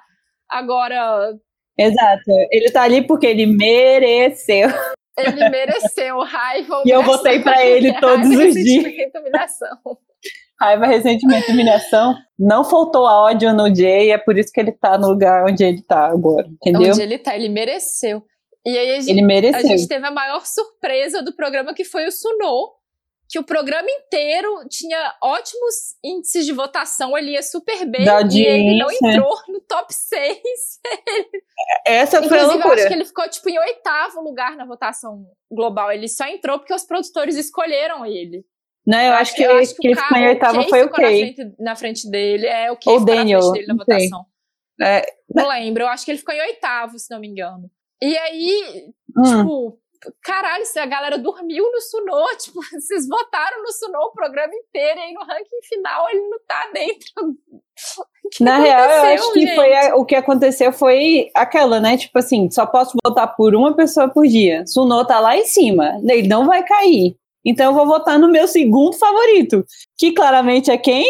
Agora, 0.49 1.33
Exato. 1.79 2.31
Ele 2.51 2.69
tá 2.71 2.83
ali 2.83 3.05
porque 3.05 3.25
ele 3.25 3.45
mereceu. 3.45 4.69
Ele 5.17 5.49
mereceu 5.49 6.19
raiva. 6.19 6.83
E 6.85 6.89
eu 6.89 7.03
votei 7.03 7.39
para 7.39 7.65
ele 7.65 7.93
todos 7.99 8.29
os 8.29 8.53
dias. 8.53 9.11
Humilhação. 9.15 9.77
Raiva, 10.59 10.85
ressentimento, 10.87 11.51
humilhação. 11.51 12.15
Não 12.37 12.65
faltou 12.65 13.03
ódio 13.03 13.53
no 13.53 13.73
Jay, 13.73 14.11
é 14.11 14.17
por 14.17 14.37
isso 14.37 14.51
que 14.51 14.59
ele 14.59 14.73
tá 14.73 14.97
no 14.97 15.07
lugar 15.07 15.45
onde 15.45 15.63
ele 15.63 15.81
tá 15.81 16.07
agora, 16.07 16.47
entendeu? 16.47 16.91
Onde 16.91 17.01
ele 17.01 17.17
tá, 17.17 17.35
ele 17.35 17.47
mereceu. 17.47 18.21
E 18.65 18.77
aí 18.77 18.91
a 18.91 18.99
gente, 18.99 19.09
ele 19.09 19.21
mereceu. 19.21 19.59
a 19.59 19.63
gente 19.63 19.87
teve 19.87 20.05
a 20.05 20.11
maior 20.11 20.45
surpresa 20.45 21.23
do 21.23 21.33
programa, 21.33 21.73
que 21.73 21.85
foi 21.85 22.05
o 22.05 22.11
Suno, 22.11 22.73
que 23.29 23.37
o 23.37 23.43
programa 23.43 23.87
inteiro 23.91 24.67
tinha 24.67 25.15
ótimos 25.21 25.75
índices 26.03 26.47
de 26.47 26.51
votação, 26.51 27.15
ele 27.15 27.33
ia 27.33 27.43
super 27.43 27.85
bem 27.85 28.03
da 28.03 28.21
e 28.21 28.43
ele 28.43 28.79
não 28.79 28.91
entrou 28.91 29.37
no 29.47 29.61
top 29.61 29.93
6. 29.93 30.39
Essa 31.85 32.23
foi 32.23 32.39
a 32.39 32.47
loucura. 32.47 32.69
Eu 32.69 32.73
acho 32.73 32.87
que 32.87 32.93
ele 32.93 33.05
ficou 33.05 33.29
tipo 33.29 33.49
em 33.49 33.59
oitavo 33.59 34.19
lugar 34.21 34.55
na 34.57 34.65
votação 34.65 35.27
global. 35.51 35.91
Ele 35.91 36.07
só 36.07 36.25
entrou 36.25 36.57
porque 36.57 36.73
os 36.73 36.83
produtores 36.83 37.35
escolheram 37.35 38.03
ele. 38.03 38.43
Não, 38.83 38.99
eu, 38.99 39.13
acho, 39.13 39.35
que, 39.35 39.43
eu 39.43 39.57
acho 39.57 39.75
que, 39.75 39.81
que 39.81 39.87
ele 39.89 39.95
ficou 39.95 40.17
em 40.17 40.27
oitavo 40.27 40.63
foi 40.63 40.83
o 40.83 40.89
Kay. 40.89 41.03
Na 41.03 41.33
frente, 41.35 41.55
na 41.59 41.75
frente 41.75 42.09
dele, 42.09 42.47
é 42.47 42.71
o 42.71 42.77
Kay 42.77 42.93
Ou 42.93 43.05
Daniel, 43.05 43.39
na 43.39 43.45
frente 43.45 43.53
dele 43.53 43.67
na 43.67 43.75
votação. 43.75 44.25
É, 44.81 45.05
não 45.35 45.47
lembro, 45.49 45.83
eu 45.83 45.87
acho 45.87 46.03
que 46.03 46.09
ele 46.09 46.17
ficou 46.17 46.33
em 46.33 46.41
oitavo, 46.41 46.97
se 46.97 47.11
não 47.11 47.19
me 47.19 47.27
engano. 47.27 47.69
E 48.01 48.17
aí, 48.17 48.91
hum. 49.15 49.23
tipo, 49.23 49.79
caralho, 50.21 50.65
se 50.65 50.79
a 50.79 50.85
galera 50.85 51.17
dormiu 51.17 51.69
no 51.71 51.81
Suno, 51.81 52.25
tipo, 52.39 52.59
vocês 52.71 53.07
votaram 53.07 53.61
no 53.61 53.71
Suno 53.71 53.97
o 53.99 54.11
programa 54.11 54.53
inteiro 54.53 54.99
e 54.99 55.03
aí 55.03 55.13
no 55.13 55.21
ranking 55.21 55.61
final 55.67 56.09
ele 56.09 56.21
não 56.21 56.39
tá 56.47 56.69
dentro. 56.73 57.09
Na 58.39 58.59
real, 58.59 58.89
eu 58.89 59.15
acho 59.15 59.33
que 59.33 59.55
foi 59.55 59.73
a, 59.73 59.95
o 59.95 60.05
que 60.05 60.15
aconteceu 60.15 60.71
foi 60.71 61.29
aquela, 61.33 61.79
né? 61.79 61.97
Tipo 61.97 62.19
assim, 62.19 62.49
só 62.51 62.65
posso 62.65 62.95
votar 63.03 63.35
por 63.35 63.55
uma 63.55 63.75
pessoa 63.75 64.07
por 64.09 64.27
dia. 64.27 64.65
Suno 64.67 65.05
tá 65.05 65.19
lá 65.19 65.35
em 65.35 65.45
cima, 65.45 65.97
ele 66.03 66.27
não 66.27 66.45
vai 66.45 66.63
cair. 66.63 67.15
Então 67.43 67.67
eu 67.67 67.73
vou 67.73 67.87
votar 67.87 68.19
no 68.19 68.29
meu 68.29 68.47
segundo 68.47 68.93
favorito, 68.97 69.65
que 69.97 70.11
claramente 70.11 70.69
é 70.69 70.77
quem? 70.77 71.05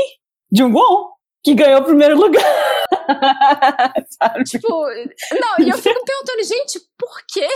Jungwon, 0.52 1.10
que 1.44 1.54
ganhou 1.54 1.82
o 1.82 1.86
primeiro 1.86 2.18
lugar. 2.18 2.44
tipo, 4.46 4.68
não, 4.70 5.66
e 5.66 5.70
eu 5.70 5.78
fico 5.78 6.06
perguntando, 6.06 6.44
gente, 6.44 6.80
por 6.98 7.22
quê? 7.28 7.48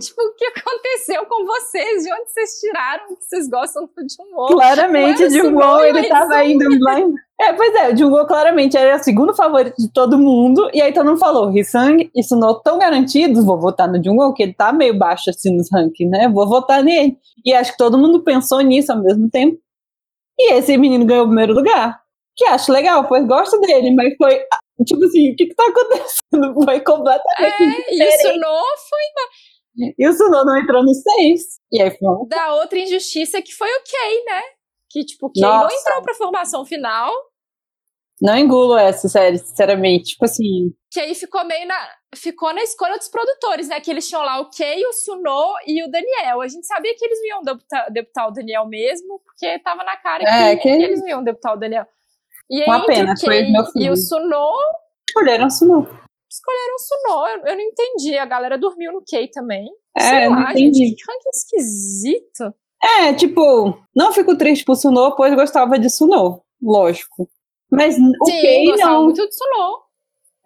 tipo, 0.00 0.20
o 0.22 0.34
que 0.34 0.44
aconteceu 1.06 1.26
com 1.26 1.44
vocês? 1.46 2.02
De 2.02 2.12
onde 2.12 2.30
vocês 2.30 2.50
tiraram 2.60 3.06
que 3.06 3.24
vocês 3.24 3.48
gostam 3.48 3.84
do 3.84 3.92
Jungwon? 4.08 4.46
Claramente, 4.48 5.30
Jungwon, 5.30 5.80
ele 5.80 6.08
tava 6.08 6.44
indo 6.44 6.68
blind. 6.68 7.14
É, 7.40 7.52
pois 7.52 7.74
é, 7.74 7.92
o 7.92 7.96
Jungwon 7.96 8.26
claramente 8.26 8.76
era 8.76 8.96
o 8.96 9.02
segundo 9.02 9.34
favorito 9.34 9.76
de 9.76 9.92
todo 9.92 10.18
mundo, 10.18 10.68
e 10.72 10.80
aí 10.80 10.92
todo 10.92 11.06
mundo 11.06 11.18
falou, 11.18 11.52
Hisang 11.56 12.10
e 12.14 12.22
Suno 12.22 12.60
tão 12.62 12.78
garantidos, 12.78 13.44
vou 13.44 13.60
votar 13.60 13.88
no 13.88 14.02
Jungwon, 14.02 14.32
que 14.32 14.42
ele 14.42 14.54
tá 14.54 14.72
meio 14.72 14.98
baixo 14.98 15.30
assim 15.30 15.54
nos 15.54 15.70
rankings, 15.70 16.10
né? 16.10 16.28
Vou 16.28 16.48
votar 16.48 16.82
nele. 16.82 17.16
E 17.44 17.52
acho 17.54 17.72
que 17.72 17.78
todo 17.78 17.98
mundo 17.98 18.24
pensou 18.24 18.60
nisso 18.60 18.92
ao 18.92 19.02
mesmo 19.02 19.30
tempo. 19.30 19.58
E 20.38 20.54
esse 20.54 20.76
menino 20.76 21.04
ganhou 21.04 21.24
o 21.24 21.28
primeiro 21.28 21.54
lugar 21.54 22.00
que 22.36 22.44
acho 22.44 22.70
legal, 22.70 23.08
pois 23.08 23.26
gosto 23.26 23.58
dele, 23.60 23.94
mas 23.94 24.14
foi 24.18 24.38
tipo 24.84 25.02
assim, 25.04 25.32
o 25.32 25.36
que 25.36 25.46
que 25.46 25.54
tá 25.54 25.64
acontecendo? 25.64 26.52
Foi 26.64 26.80
completamente 26.80 27.62
É, 27.62 27.94
e 27.94 28.08
o 28.08 28.20
Suno 28.20 28.46
foi... 28.90 29.00
E 29.76 30.08
o 30.08 30.12
Suno 30.12 30.44
não 30.44 30.58
entrou 30.58 30.82
no 30.82 30.94
seis. 30.94 31.42
E 31.70 31.82
aí 31.82 31.90
foi... 31.90 32.28
Da 32.28 32.54
outra 32.54 32.78
injustiça 32.78 33.42
que 33.42 33.52
foi 33.52 33.68
o 33.68 33.82
Kay, 33.82 34.24
né? 34.24 34.42
Que 34.90 35.04
tipo, 35.04 35.26
o 35.26 35.32
Kay 35.32 35.42
não 35.42 35.68
entrou 35.70 36.02
pra 36.02 36.14
formação 36.14 36.64
final. 36.64 37.12
Não 38.20 38.36
engulo 38.36 38.78
essa 38.78 39.08
série, 39.08 39.38
sinceramente. 39.38 40.12
Tipo 40.12 40.24
assim. 40.24 40.72
Que 40.90 41.00
aí 41.00 41.14
ficou 41.14 41.44
meio 41.44 41.66
na. 41.66 41.76
Ficou 42.14 42.52
na 42.54 42.62
escolha 42.62 42.96
dos 42.96 43.08
produtores, 43.08 43.68
né? 43.68 43.78
Que 43.78 43.90
eles 43.90 44.08
tinham 44.08 44.22
lá 44.22 44.40
o 44.40 44.48
Kay, 44.50 44.86
o 44.86 44.92
Suno 44.94 45.54
e 45.66 45.84
o 45.84 45.90
Daniel. 45.90 46.40
A 46.40 46.48
gente 46.48 46.66
sabia 46.66 46.94
que 46.96 47.04
eles 47.04 47.18
iam 47.24 47.42
debutar, 47.42 47.92
debutar 47.92 48.28
o 48.28 48.30
Daniel 48.30 48.66
mesmo, 48.66 49.20
porque 49.22 49.58
tava 49.58 49.84
na 49.84 49.98
cara 49.98 50.24
é, 50.24 50.56
que, 50.56 50.62
que... 50.62 50.76
que 50.78 50.82
eles 50.82 51.04
iam 51.04 51.22
debutar 51.22 51.54
o 51.54 51.58
Daniel. 51.58 51.86
E 52.48 52.64
Uma 52.64 52.86
pena, 52.86 53.14
foi 53.18 53.50
meu 53.50 53.64
filho. 53.66 53.84
E 53.84 53.90
o 53.90 53.96
Suno. 53.96 54.54
Escolheram 55.10 55.46
o 55.46 55.50
Suno. 55.50 56.05
Escolheram 56.46 56.74
o 56.74 56.78
Suno. 56.78 57.26
Eu, 57.26 57.52
eu 57.52 57.56
não 57.56 57.64
entendi. 57.64 58.16
A 58.16 58.24
galera 58.24 58.56
dormiu 58.56 58.92
no 58.92 59.02
Kei 59.04 59.28
também. 59.28 59.68
É, 59.96 60.28
lá, 60.28 60.36
não 60.36 60.50
entendi. 60.50 60.86
Gente, 60.86 61.04
que 61.04 61.10
ranking 61.10 61.30
esquisito. 61.32 62.54
É, 62.82 63.14
tipo, 63.14 63.76
não 63.94 64.12
fico 64.12 64.36
triste 64.36 64.64
por 64.64 64.76
Suno, 64.76 65.14
pois 65.16 65.34
gostava 65.34 65.78
de 65.78 65.90
Suno. 65.90 66.42
Lógico. 66.62 67.28
Mas 67.70 67.96
o 67.96 68.26
Sim, 68.26 68.40
Kei 68.40 68.76
não. 68.76 69.04
muito 69.04 69.26
de. 69.26 69.36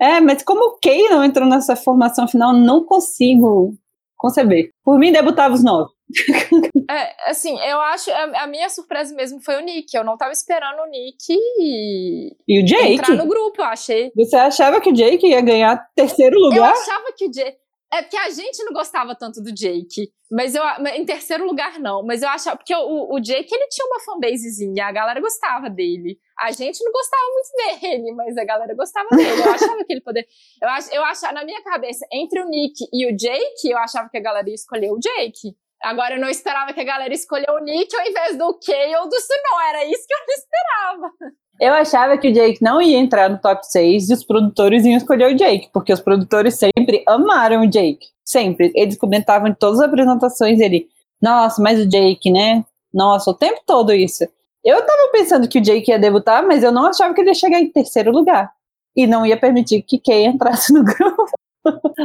É, 0.00 0.18
mas 0.20 0.42
como 0.42 0.64
o 0.64 0.78
Kei 0.78 1.08
não 1.10 1.22
entrou 1.22 1.46
nessa 1.46 1.76
formação 1.76 2.26
final, 2.26 2.54
não 2.54 2.84
consigo 2.84 3.74
conceber. 4.16 4.70
Por 4.82 4.98
mim, 4.98 5.12
debutava 5.12 5.54
os 5.54 5.62
nove. 5.62 5.90
é, 6.90 7.16
assim, 7.26 7.58
eu 7.60 7.80
acho. 7.80 8.10
A, 8.10 8.42
a, 8.42 8.46
minha 8.46 8.68
surpresa 8.68 9.14
mesmo 9.14 9.40
foi 9.40 9.56
o 9.56 9.60
Nick. 9.60 9.96
Eu 9.96 10.02
não 10.02 10.16
tava 10.16 10.32
esperando 10.32 10.80
o 10.80 10.86
Nick 10.86 11.24
e, 11.30 12.36
e 12.48 12.62
o 12.62 12.64
Jake. 12.64 12.94
entrar 12.94 13.14
no 13.14 13.26
grupo, 13.26 13.60
eu 13.60 13.66
achei. 13.66 14.10
Você 14.16 14.36
achava 14.36 14.80
que 14.80 14.90
o 14.90 14.92
Jake 14.92 15.26
ia 15.26 15.40
ganhar 15.40 15.76
terceiro 15.94 16.38
lugar? 16.38 16.56
Eu 16.56 16.64
achava 16.64 17.12
que 17.16 17.26
o 17.26 17.30
Jake. 17.30 17.58
É 17.92 18.02
porque 18.02 18.16
a 18.16 18.30
gente 18.30 18.62
não 18.64 18.72
gostava 18.72 19.16
tanto 19.16 19.42
do 19.42 19.52
Jake. 19.52 20.12
Mas 20.30 20.54
eu. 20.54 20.62
Em 20.94 21.04
terceiro 21.04 21.44
lugar, 21.44 21.78
não. 21.78 22.04
Mas 22.04 22.22
eu 22.22 22.28
achava. 22.28 22.56
Porque 22.56 22.74
o, 22.74 23.14
o 23.14 23.20
Jake, 23.20 23.52
ele 23.54 23.68
tinha 23.68 23.86
uma 23.86 24.00
fanbasezinha. 24.00 24.86
A 24.86 24.92
galera 24.92 25.20
gostava 25.20 25.68
dele. 25.70 26.18
A 26.38 26.50
gente 26.50 26.82
não 26.82 26.92
gostava 26.92 27.22
muito 27.32 27.80
dele, 27.80 28.12
mas 28.12 28.36
a 28.36 28.44
galera 28.44 28.74
gostava 28.74 29.08
dele. 29.10 29.42
Eu 29.42 29.50
achava 29.52 29.84
que 29.84 29.92
ele 29.92 30.00
poderia. 30.00 30.28
Eu, 30.62 30.68
ach, 30.68 30.88
eu 30.92 31.04
achava, 31.04 31.32
na 31.34 31.44
minha 31.44 31.62
cabeça, 31.62 32.06
entre 32.12 32.40
o 32.40 32.48
Nick 32.48 32.84
e 32.92 33.12
o 33.12 33.16
Jake, 33.16 33.68
eu 33.68 33.78
achava 33.78 34.08
que 34.08 34.18
a 34.18 34.22
galera 34.22 34.48
ia 34.48 34.54
escolher 34.54 34.90
o 34.90 34.98
Jake. 34.98 35.56
Agora 35.82 36.14
eu 36.14 36.20
não 36.20 36.28
esperava 36.28 36.72
que 36.72 36.80
a 36.80 36.84
galera 36.84 37.12
escolheu 37.14 37.54
o 37.54 37.64
Nick 37.64 37.94
ao 37.96 38.06
invés 38.06 38.36
do 38.36 38.52
Kay 38.64 38.94
ou 38.96 39.08
do 39.08 39.16
Suno. 39.16 39.60
Era 39.68 39.84
isso 39.86 40.06
que 40.06 40.14
eu 40.14 40.18
não 40.18 40.34
esperava. 40.34 41.12
Eu 41.60 41.74
achava 41.74 42.16
que 42.16 42.28
o 42.28 42.32
Jake 42.32 42.62
não 42.62 42.80
ia 42.80 42.98
entrar 42.98 43.28
no 43.28 43.38
top 43.38 43.66
6 43.66 44.08
e 44.08 44.14
os 44.14 44.24
produtores 44.24 44.84
iam 44.86 44.96
escolher 44.96 45.32
o 45.32 45.36
Jake, 45.36 45.68
porque 45.72 45.92
os 45.92 46.00
produtores 46.00 46.54
sempre 46.54 47.04
amaram 47.06 47.62
o 47.62 47.66
Jake. 47.66 48.08
Sempre. 48.24 48.72
Eles 48.74 48.96
comentavam 48.96 49.48
em 49.48 49.54
todas 49.54 49.80
as 49.80 49.86
apresentações 49.86 50.58
ele, 50.58 50.88
nossa, 51.20 51.60
mas 51.62 51.78
o 51.78 51.86
Jake, 51.86 52.30
né? 52.30 52.64
Nossa, 52.92 53.30
o 53.30 53.34
tempo 53.34 53.60
todo 53.66 53.92
isso. 53.92 54.26
Eu 54.64 54.84
tava 54.86 55.10
pensando 55.12 55.48
que 55.48 55.58
o 55.58 55.62
Jake 55.62 55.90
ia 55.90 55.98
debutar, 55.98 56.46
mas 56.46 56.62
eu 56.62 56.72
não 56.72 56.86
achava 56.86 57.12
que 57.12 57.20
ele 57.20 57.30
ia 57.30 57.34
chegar 57.34 57.60
em 57.60 57.70
terceiro 57.70 58.10
lugar. 58.10 58.50
E 58.96 59.06
não 59.06 59.26
ia 59.26 59.36
permitir 59.38 59.82
que 59.82 59.98
Kay 59.98 60.24
entrasse 60.26 60.72
no 60.72 60.82
grupo. 60.82 61.24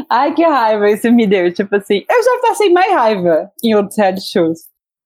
Ai, 0.10 0.34
que 0.34 0.44
raiva 0.44 0.90
isso 0.90 1.12
me 1.12 1.26
deu. 1.28 1.54
Tipo 1.54 1.76
assim, 1.76 2.04
eu 2.10 2.24
já 2.24 2.40
passei 2.42 2.70
mais 2.70 2.92
raiva 2.94 3.52
em 3.64 3.76
outros 3.76 3.98
reality 3.98 4.28
shows. 4.32 4.60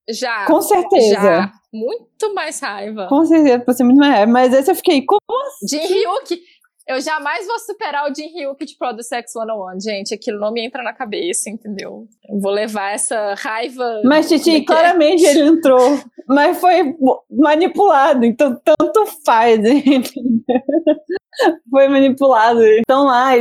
Já. 0.10 0.46
Com 0.46 0.62
certeza. 0.62 1.14
Já. 1.22 1.52
Muito 1.72 2.34
mais 2.34 2.60
raiva. 2.60 3.08
Com 3.08 3.24
certeza, 3.26 3.60
passei 3.60 3.86
muito 3.86 4.00
mais 4.00 4.12
raiva. 4.14 4.32
Mas 4.32 4.54
esse 4.54 4.72
eu 4.72 4.76
fiquei, 4.76 5.04
como 5.06 5.20
assim? 5.48 5.78
Jin 5.78 6.04
Hyuk. 6.04 6.40
Eu 6.88 7.00
jamais 7.00 7.46
vou 7.46 7.60
superar 7.60 8.10
o 8.10 8.16
Jin 8.16 8.30
Hyuk 8.36 8.66
de 8.66 8.76
Produce 8.76 9.14
X 9.14 9.32
101, 9.34 9.80
gente. 9.80 10.12
Aquilo 10.16 10.40
não 10.40 10.52
me 10.52 10.66
entra 10.66 10.82
na 10.82 10.92
cabeça, 10.92 11.48
entendeu? 11.48 12.08
Eu 12.28 12.40
vou 12.40 12.52
levar 12.52 12.94
essa 12.94 13.36
raiva. 13.36 14.02
Mas, 14.04 14.28
Titi, 14.28 14.64
claramente 14.64 15.24
ele 15.24 15.42
entrou. 15.42 16.00
mas 16.28 16.60
foi 16.60 16.96
manipulado, 17.30 18.26
então 18.26 18.60
tanto 18.66 19.06
faz, 19.24 19.60
foi 21.70 21.88
manipulado. 21.88 22.64
Então 22.80 23.06
lá, 23.06 23.32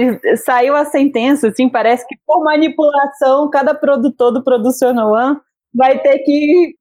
saiu 0.45 0.75
a 0.75 0.85
sentença, 0.85 1.49
assim, 1.49 1.69
parece 1.69 2.07
que 2.07 2.17
por 2.27 2.43
manipulação, 2.43 3.51
cada 3.51 3.75
produtor 3.75 4.33
do 4.33 4.43
Production 4.43 4.97
One 4.97 5.39
vai 5.75 5.99
ter 6.01 6.19
que 6.21 6.75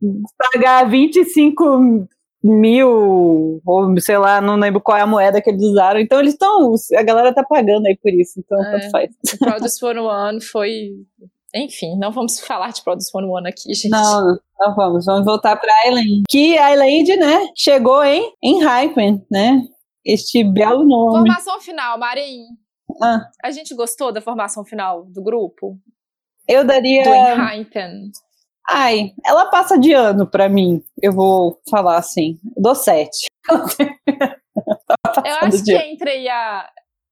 pagar 0.54 0.90
25 0.90 2.08
mil, 2.44 3.62
ou 3.66 4.00
sei 4.00 4.18
lá, 4.18 4.40
não 4.40 4.56
lembro 4.56 4.82
qual 4.82 4.98
é 4.98 5.02
a 5.02 5.08
moeda 5.08 5.42
que 5.42 5.50
eles 5.50 5.64
usaram. 5.64 6.00
Então 6.00 6.20
eles 6.20 6.34
estão, 6.34 6.74
a 6.96 7.04
galera 7.04 7.34
tá 7.34 7.44
pagando 7.44 7.88
aí 7.88 7.98
por 7.98 8.12
isso, 8.14 8.40
então 8.40 8.62
é, 8.64 8.72
tanto 8.72 8.92
faz. 8.92 9.10
O 9.34 9.38
Produce 9.40 9.86
One 9.86 10.42
foi. 10.42 10.92
Enfim, 11.56 11.98
não 11.98 12.12
vamos 12.12 12.40
falar 12.40 12.72
de 12.72 12.84
Produce 12.84 13.12
for 13.12 13.24
One 13.24 13.48
aqui, 13.48 13.74
gente. 13.74 13.90
Não, 13.90 14.38
não 14.60 14.76
vamos. 14.76 15.06
Vamos 15.06 15.26
voltar 15.26 15.56
pra 15.56 15.74
Island. 15.88 16.24
Que 16.30 16.56
Island, 16.56 17.18
né, 17.18 17.48
chegou 17.56 18.04
em, 18.04 18.32
em 18.44 18.64
Hypen, 18.64 19.26
né? 19.30 19.62
Este 20.08 20.42
belo 20.42 20.86
nome. 20.86 21.18
Formação 21.18 21.60
final, 21.60 22.00
Marim. 22.00 22.46
Ah. 23.04 23.30
A 23.44 23.52
gente 23.52 23.76
gostou 23.76 24.14
da 24.14 24.22
formação 24.22 24.64
final 24.64 25.04
do 25.04 25.22
grupo? 25.22 25.78
Eu 26.48 26.66
daria. 26.66 27.04
Do 27.04 27.10
Enhypen. 27.14 28.12
Ai, 28.70 29.12
ela 29.26 29.48
passa 29.50 29.78
de 29.78 29.92
ano 29.92 30.26
pra 30.26 30.48
mim. 30.48 30.82
Eu 31.02 31.12
vou 31.12 31.60
falar 31.70 31.98
assim. 31.98 32.40
Dou 32.56 32.74
sete. 32.74 33.28
eu 33.50 35.36
acho 35.42 35.64
que 35.66 35.76
entre 35.76 36.30
a, 36.30 36.70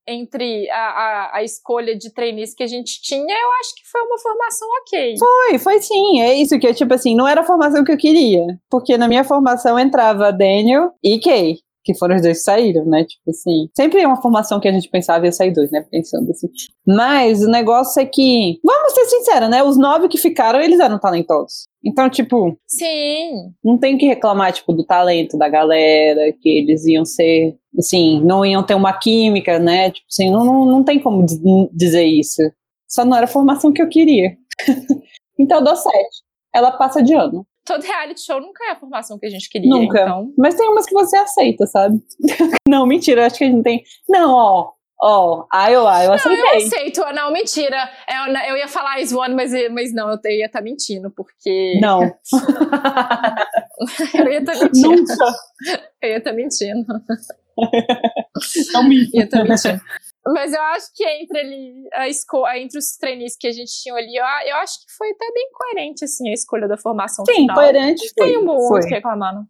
entre 0.08 0.70
a, 0.70 0.78
a, 0.78 1.38
a, 1.38 1.44
escolha 1.44 1.98
de 1.98 2.14
trainees 2.14 2.54
que 2.54 2.64
a 2.64 2.68
gente 2.68 3.02
tinha, 3.02 3.36
eu 3.36 3.52
acho 3.60 3.76
que 3.76 3.90
foi 3.90 4.02
uma 4.04 4.18
formação 4.20 4.68
ok. 4.82 5.16
Foi, 5.18 5.60
foi 5.60 5.82
sim. 5.82 6.22
É 6.22 6.34
isso 6.34 6.58
que, 6.58 6.74
tipo 6.74 6.94
assim, 6.94 7.14
não 7.14 7.28
era 7.28 7.42
a 7.42 7.46
formação 7.46 7.84
que 7.84 7.92
eu 7.92 7.98
queria. 7.98 8.46
Porque 8.70 8.98
na 8.98 9.10
minha 9.10 9.26
formação 9.26 9.78
entrava 9.78 10.32
Daniel 10.32 10.94
e 11.04 11.20
Kay 11.20 11.65
que 11.86 11.94
foram 11.94 12.16
os 12.16 12.22
dois 12.24 12.40
que 12.40 12.44
saíram, 12.44 12.84
né? 12.86 13.06
Tipo 13.06 13.30
assim, 13.30 13.70
sempre 13.78 14.02
é 14.02 14.08
uma 14.08 14.20
formação 14.20 14.60
que 14.60 14.68
a 14.68 14.72
gente 14.72 14.90
pensava 14.90 15.26
ia 15.26 15.32
sair 15.32 15.54
dois, 15.54 15.70
né? 15.70 15.86
Pensando 15.92 16.30
assim. 16.32 16.50
Mas 16.86 17.44
o 17.44 17.48
negócio 17.48 18.02
é 18.02 18.06
que, 18.06 18.60
vamos 18.64 18.94
ser 18.94 19.06
sinceros, 19.06 19.50
né? 19.50 19.64
Os 19.64 19.78
nove 19.78 20.08
que 20.08 20.18
ficaram, 20.18 20.60
eles 20.60 20.80
eram 20.80 21.00
talentosos. 21.00 21.68
Então, 21.86 22.10
tipo. 22.10 22.58
Sim. 22.68 23.54
Não 23.64 23.78
tem 23.78 24.00
que 24.00 24.08
reclamar, 24.08 24.52
tipo, 24.52 24.74
do 24.74 24.84
talento 24.84 25.38
da 25.38 25.48
galera, 25.48 26.34
que 26.42 26.50
eles 26.50 26.84
iam 26.86 27.06
ser. 27.06 27.56
Assim, 27.78 28.20
não 28.24 28.44
iam 28.44 28.64
ter 28.64 28.74
uma 28.74 28.94
química, 28.94 29.60
né? 29.60 29.92
Tipo 29.92 30.08
assim, 30.12 30.32
não, 30.32 30.44
não, 30.44 30.66
não 30.66 30.84
tem 30.84 31.00
como 31.00 31.24
dizer 31.72 32.06
isso. 32.06 32.42
Só 32.88 33.06
não 33.06 33.16
era 33.16 33.26
a 33.26 33.30
formação 33.30 33.72
que 33.72 33.82
eu 33.82 33.88
queria. 33.90 34.36
então, 35.38 35.60
eu 35.60 35.64
dou 35.64 35.76
sete. 35.76 36.24
Ela 36.54 36.72
passa 36.72 37.04
de 37.04 37.14
ano 37.14 37.46
todo 37.66 37.84
reality 37.84 38.22
show 38.22 38.40
nunca 38.40 38.64
é 38.66 38.72
a 38.72 38.80
formação 38.80 39.18
que 39.18 39.26
a 39.26 39.30
gente 39.30 39.50
queria. 39.50 39.70
Nunca. 39.70 40.02
Então... 40.02 40.32
Mas 40.38 40.56
tem 40.56 40.70
umas 40.70 40.86
que 40.86 40.94
você 40.94 41.18
aceita, 41.18 41.66
sabe? 41.66 42.00
não, 42.70 42.86
mentira, 42.86 43.26
acho 43.26 43.38
que 43.38 43.44
a 43.44 43.48
gente 43.48 43.64
tem. 43.64 43.84
Não, 44.08 44.32
ó. 44.32 44.76
Ó, 44.98 45.42
oh, 45.42 45.58
Iowa, 45.58 46.06
eu 46.06 46.14
aceitei. 46.14 46.42
Não, 46.42 46.52
eu 46.52 46.58
aceito. 46.58 47.02
Não, 47.14 47.34
mentira. 47.34 47.90
Eu, 48.08 48.34
eu 48.34 48.58
ia 48.58 48.68
falar 48.68 49.02
Ice 49.02 49.14
One, 49.14 49.36
mas, 49.36 49.52
mas 49.72 49.94
não, 49.94 50.10
eu 50.10 50.18
ia 50.32 50.46
estar 50.46 50.60
tá 50.60 50.64
mentindo, 50.64 51.12
porque. 51.12 51.78
Não. 51.82 52.02
eu 54.16 54.32
ia 54.32 54.40
estar 54.40 54.54
tá 54.54 54.64
mentindo. 54.64 54.90
Nunca. 54.90 55.14
Eu 56.02 56.10
ia 56.10 56.18
estar 56.18 56.30
tá 56.30 56.36
mentindo. 56.36 56.86
Não 58.74 58.88
me. 58.88 59.10
Ia 59.14 59.26
estar 59.26 59.40
tá 59.40 59.44
mentindo. 59.44 59.82
Mas 60.28 60.54
eu 60.54 60.62
acho 60.62 60.88
que 60.96 61.08
entre 61.08 61.40
ali, 61.40 61.90
a 61.94 62.10
escolha, 62.10 62.58
entre 62.58 62.80
os 62.80 62.98
treinistas 62.98 63.38
que 63.40 63.48
a 63.48 63.52
gente 63.52 63.72
tinha 63.82 63.94
ali, 63.94 64.16
eu, 64.16 64.24
eu, 64.48 64.56
acho 64.58 64.80
que 64.80 64.92
foi 64.98 65.10
até 65.12 65.32
bem 65.32 65.50
coerente, 65.54 66.04
assim, 66.04 66.30
a 66.30 66.34
escolha 66.34 66.68
da 66.68 66.78
formação 66.78 67.24
Sim, 67.26 67.34
final. 67.34 67.56
coerente. 67.56 68.04
Não 68.18 68.26
tem 68.26 68.44
muito 68.44 68.74
o 68.74 68.80
que 68.80 68.96
reclamar, 68.96 69.36
não. 69.36 69.46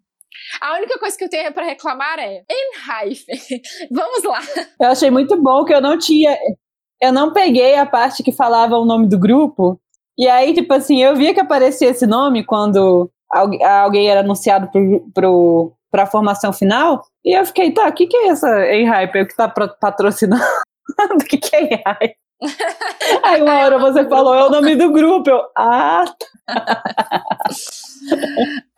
A 0.61 0.75
única 0.77 0.99
coisa 0.99 1.17
que 1.17 1.23
eu 1.23 1.29
tenho 1.29 1.53
para 1.53 1.65
reclamar 1.65 2.19
é 2.19 2.43
Enhypen. 2.51 3.61
Vamos 3.89 4.23
lá. 4.23 4.39
Eu 4.81 4.89
achei 4.89 5.09
muito 5.09 5.41
bom 5.41 5.63
que 5.63 5.73
eu 5.73 5.81
não 5.81 5.97
tinha. 5.97 6.37
Eu 7.01 7.13
não 7.13 7.31
peguei 7.31 7.75
a 7.75 7.85
parte 7.85 8.21
que 8.21 8.33
falava 8.33 8.77
o 8.77 8.85
nome 8.85 9.07
do 9.07 9.17
grupo. 9.17 9.79
E 10.17 10.27
aí, 10.27 10.53
tipo 10.53 10.73
assim, 10.73 11.01
eu 11.01 11.15
via 11.15 11.33
que 11.33 11.39
aparecia 11.39 11.89
esse 11.89 12.05
nome 12.05 12.43
quando 12.43 13.09
alguém 13.31 14.09
era 14.09 14.21
anunciado 14.21 14.69
pro, 14.69 15.09
pro, 15.13 15.73
pra 15.95 16.05
formação 16.05 16.51
final. 16.51 17.01
E 17.23 17.39
eu 17.39 17.45
fiquei, 17.45 17.71
tá, 17.71 17.87
o 17.87 17.93
que, 17.93 18.05
que 18.05 18.17
é 18.17 18.27
essa 18.27 18.69
Enhypen 18.69 19.25
que 19.25 19.35
tá 19.35 19.47
patrocinando? 19.47 20.43
O 21.11 21.17
que, 21.17 21.37
que 21.37 21.55
é 21.55 21.61
Enhypen? 21.63 22.15
Aí 23.23 23.41
uma 23.41 23.59
hora 23.59 23.79
você 23.79 24.07
falou, 24.07 24.35
é 24.35 24.45
o 24.45 24.49
nome 24.49 24.75
do 24.75 24.91
grupo. 24.91 25.29
Eu, 25.29 25.41
ah, 25.57 26.05
tá. 26.05 26.83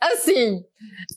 Assim, 0.00 0.64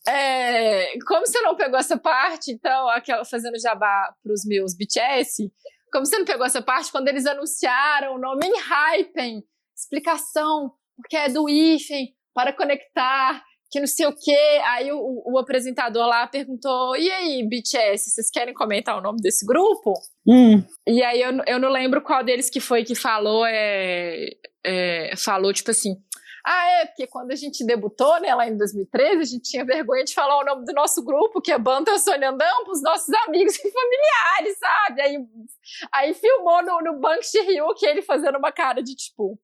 é, 0.07 0.97
como 1.07 1.25
você 1.25 1.39
não 1.41 1.55
pegou 1.55 1.79
essa 1.79 1.97
parte, 1.97 2.51
então, 2.51 2.89
aquela 2.89 3.23
fazendo 3.23 3.59
jabá 3.59 4.13
pros 4.21 4.43
meus 4.45 4.75
BTS, 4.75 5.51
como 5.93 6.05
você 6.05 6.17
não 6.17 6.25
pegou 6.25 6.45
essa 6.45 6.61
parte, 6.61 6.91
quando 6.91 7.07
eles 7.07 7.25
anunciaram 7.25 8.15
o 8.15 8.19
nome 8.19 8.47
em 8.47 8.59
Hypen, 8.59 9.43
explicação, 9.75 10.73
porque 10.97 11.15
é 11.15 11.29
do 11.29 11.47
IFEM, 11.47 12.13
para 12.33 12.53
conectar, 12.53 13.41
que 13.71 13.79
não 13.79 13.87
sei 13.87 14.05
o 14.05 14.13
quê. 14.13 14.37
Aí 14.65 14.91
o, 14.91 15.23
o, 15.25 15.39
apresentador 15.39 16.05
lá 16.05 16.27
perguntou: 16.27 16.95
e 16.97 17.09
aí, 17.09 17.47
BTS, 17.47 18.11
vocês 18.11 18.29
querem 18.29 18.53
comentar 18.53 18.97
o 18.97 19.01
nome 19.01 19.19
desse 19.21 19.45
grupo? 19.45 19.93
Hum. 20.27 20.61
E 20.85 21.01
aí 21.01 21.21
eu, 21.21 21.31
eu 21.47 21.59
não 21.59 21.69
lembro 21.69 22.01
qual 22.01 22.23
deles 22.23 22.49
que 22.49 22.59
foi 22.59 22.83
que 22.83 22.93
falou, 22.93 23.45
é, 23.45 24.27
é, 24.65 25.13
falou, 25.15 25.53
tipo 25.53 25.71
assim. 25.71 25.95
Ah, 26.43 26.81
é, 26.81 26.85
porque 26.87 27.05
quando 27.05 27.31
a 27.31 27.35
gente 27.35 27.63
debutou, 27.63 28.19
né, 28.19 28.33
lá 28.33 28.47
em 28.47 28.57
2013, 28.57 29.21
a 29.21 29.23
gente 29.23 29.43
tinha 29.43 29.63
vergonha 29.63 30.03
de 30.03 30.13
falar 30.13 30.39
o 30.39 30.43
nome 30.43 30.65
do 30.65 30.73
nosso 30.73 31.03
grupo, 31.03 31.39
que 31.39 31.51
é 31.51 31.59
Banta 31.59 31.97
Sonhandam, 31.99 32.63
pros 32.65 32.81
nossos 32.81 33.13
amigos 33.27 33.55
e 33.55 33.71
familiares, 33.71 34.57
sabe? 34.57 35.01
Aí, 35.01 35.17
aí 35.93 36.13
filmou 36.15 36.63
no, 36.63 36.81
no 36.81 36.99
Bank 36.99 37.21
de 37.31 37.41
Rio 37.41 37.75
que 37.75 37.85
ele 37.85 38.01
fazendo 38.01 38.39
uma 38.39 38.51
cara 38.51 38.81
de 38.81 38.95
tipo. 38.95 39.39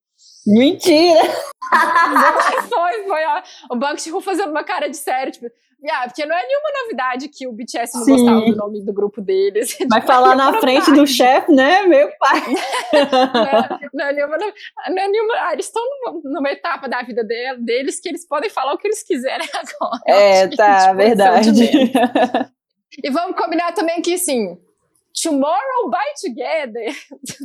Mentira! 0.47 1.21
foi, 2.69 3.03
foi, 3.03 3.25
ó. 3.25 3.41
O 3.71 3.95
de 3.95 4.09
Rio 4.09 4.21
fazendo 4.21 4.51
uma 4.51 4.63
cara 4.63 4.89
de 4.89 4.95
sério, 4.95 5.33
tipo. 5.33 5.47
Yeah, 5.83 6.07
porque 6.07 6.25
não 6.25 6.35
é 6.35 6.41
nenhuma 6.41 6.69
novidade 6.81 7.29
que 7.29 7.45
o 7.45 7.51
BTS 7.51 7.95
não 7.95 8.03
Sim. 8.03 8.11
gostava 8.13 8.41
do 8.41 8.55
nome 8.55 8.83
do 8.83 8.91
grupo 8.91 9.21
deles. 9.21 9.77
Vai 9.87 10.01
falar 10.01 10.35
na 10.35 10.59
frente 10.59 10.91
do 10.91 11.05
chefe, 11.05 11.51
né? 11.51 11.83
Meu 11.83 12.09
pai. 12.17 12.41
não, 12.91 13.43
é, 13.45 13.89
não, 13.93 14.05
é 14.05 14.13
nenhuma, 14.13 14.37
não 14.37 14.97
é 14.97 15.07
nenhuma. 15.07 15.33
Ah, 15.37 15.53
eles 15.53 15.67
estão 15.67 15.83
numa, 15.83 16.21
numa, 16.23 16.49
etapa 16.49 16.89
da 16.89 17.03
vida 17.03 17.23
deles 17.23 17.99
que 17.99 18.09
eles 18.09 18.27
podem 18.27 18.49
falar 18.49 18.73
o 18.73 18.77
que 18.79 18.87
eles 18.87 19.03
quiserem 19.03 19.47
agora. 19.53 20.01
É, 20.07 20.47
tá, 20.47 20.93
verdade. 20.93 21.51
E 23.03 23.11
vamos 23.11 23.37
combinar 23.37 23.71
também 23.73 24.01
que, 24.01 24.15
assim, 24.15 24.57
Tomorrow 25.21 25.89
by 25.89 25.97
Together. 26.21 26.95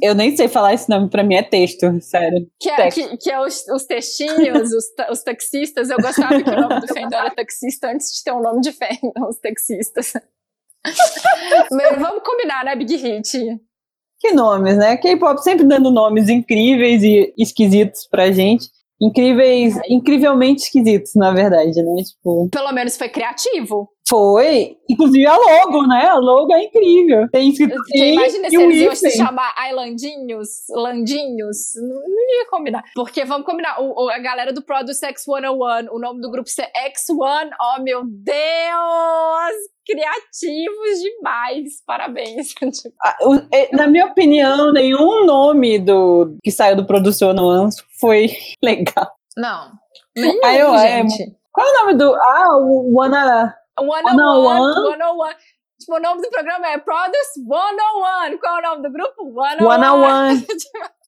Eu 0.03 0.15
nem 0.15 0.37
sei 0.37 0.47
falar 0.47 0.75
esse 0.75 0.89
nome, 0.91 1.09
pra 1.09 1.23
mim 1.23 1.37
é 1.37 1.43
texto, 1.43 1.87
sério. 2.01 2.47
Que 2.61 2.69
é, 2.69 2.91
que, 2.91 3.17
que 3.17 3.31
é 3.31 3.41
os, 3.41 3.67
os 3.69 3.85
textinhos, 3.85 4.73
os, 4.73 4.85
os 5.11 5.23
taxistas. 5.23 5.89
Eu 5.89 5.97
gostava 5.97 6.43
que 6.43 6.51
o 6.51 6.61
nome 6.61 6.81
do 6.81 6.89
Fendel 6.89 7.19
era 7.19 7.35
taxista 7.35 7.89
antes 7.91 8.13
de 8.13 8.23
ter 8.23 8.33
um 8.33 8.43
nome 8.43 8.61
de 8.61 8.73
Fendel, 8.73 9.27
os 9.29 9.39
taxistas. 9.39 10.13
Mas 11.71 11.99
vamos 11.99 12.23
combinar, 12.25 12.65
né, 12.65 12.77
Big 12.77 12.95
Hit? 12.97 13.61
Que 14.21 14.33
nomes, 14.33 14.77
né? 14.77 14.97
K-pop 14.97 15.43
sempre 15.43 15.67
dando 15.67 15.91
nomes 15.91 16.29
incríveis 16.29 17.03
e 17.03 17.33
esquisitos 17.39 18.07
pra 18.07 18.31
gente 18.31 18.69
incríveis, 19.03 19.75
incrivelmente 19.89 20.63
esquisitos, 20.63 21.13
na 21.17 21.33
verdade, 21.33 21.83
né? 21.83 22.03
Tipo, 22.05 22.49
Pelo 22.51 22.73
menos 22.73 22.97
foi 22.97 23.09
criativo. 23.09 23.89
Foi. 24.13 24.77
Inclusive 24.91 25.27
a 25.27 25.35
logo, 25.35 25.87
né? 25.87 26.05
A 26.05 26.17
logo 26.17 26.53
é 26.53 26.65
incrível. 26.65 27.27
Tem 27.33 27.49
escrito 27.49 27.75
Porque 27.77 28.13
imagina 28.13 28.51
se 28.51 28.57
eles 28.57 28.77
iam 28.77 28.95
se 28.95 29.11
chamar 29.13 29.55
Islandinhos, 29.71 30.49
Landinhos. 30.69 31.57
Não, 31.77 31.95
não, 31.95 32.37
ia 32.37 32.47
combinar. 32.51 32.85
Porque 32.95 33.25
vamos 33.25 33.47
combinar. 33.47 33.81
O, 33.81 34.11
a 34.11 34.19
galera 34.19 34.53
do 34.53 34.61
Produce 34.61 35.01
X101, 35.07 35.89
o 35.91 35.99
nome 35.99 36.21
do 36.21 36.31
grupo 36.31 36.47
ser 36.51 36.67
X1. 36.77 37.53
Oh, 37.59 37.83
meu 37.83 38.03
Deus! 38.05 38.35
Criativos 39.87 41.01
demais. 41.01 41.83
Parabéns. 41.87 42.55
Na 43.73 43.87
minha 43.87 44.05
opinião, 44.05 44.75
nenhum 44.75 45.25
nome 45.25 45.79
do 45.79 46.37
que 46.45 46.51
saiu 46.51 46.77
do 46.77 46.87
Produce 46.87 47.21
101 47.21 47.71
foi 47.99 48.29
legal. 48.63 49.11
Não. 49.39 49.73
Nenhum, 50.15 50.77
gente. 50.77 51.35
Qual 51.51 51.67
é 51.67 51.71
o 51.71 51.81
nome 51.81 51.95
do. 51.95 52.15
Ah, 52.15 52.59
o 52.59 52.95
Wanna. 52.95 53.62
101, 53.79 54.75
101. 54.75 55.35
Tipo, 55.81 55.97
o 55.97 56.01
nome 56.01 56.23
do 56.23 56.31
programa 56.31 56.69
é 56.69 56.79
Produce 56.79 57.35
101. 57.35 58.39
Qual 58.39 58.57
é 58.57 58.59
o 58.59 58.63
nome 58.63 58.83
do 58.83 58.93
grupo? 58.93 59.35
101. 59.59 60.37
101. 60.39 61.03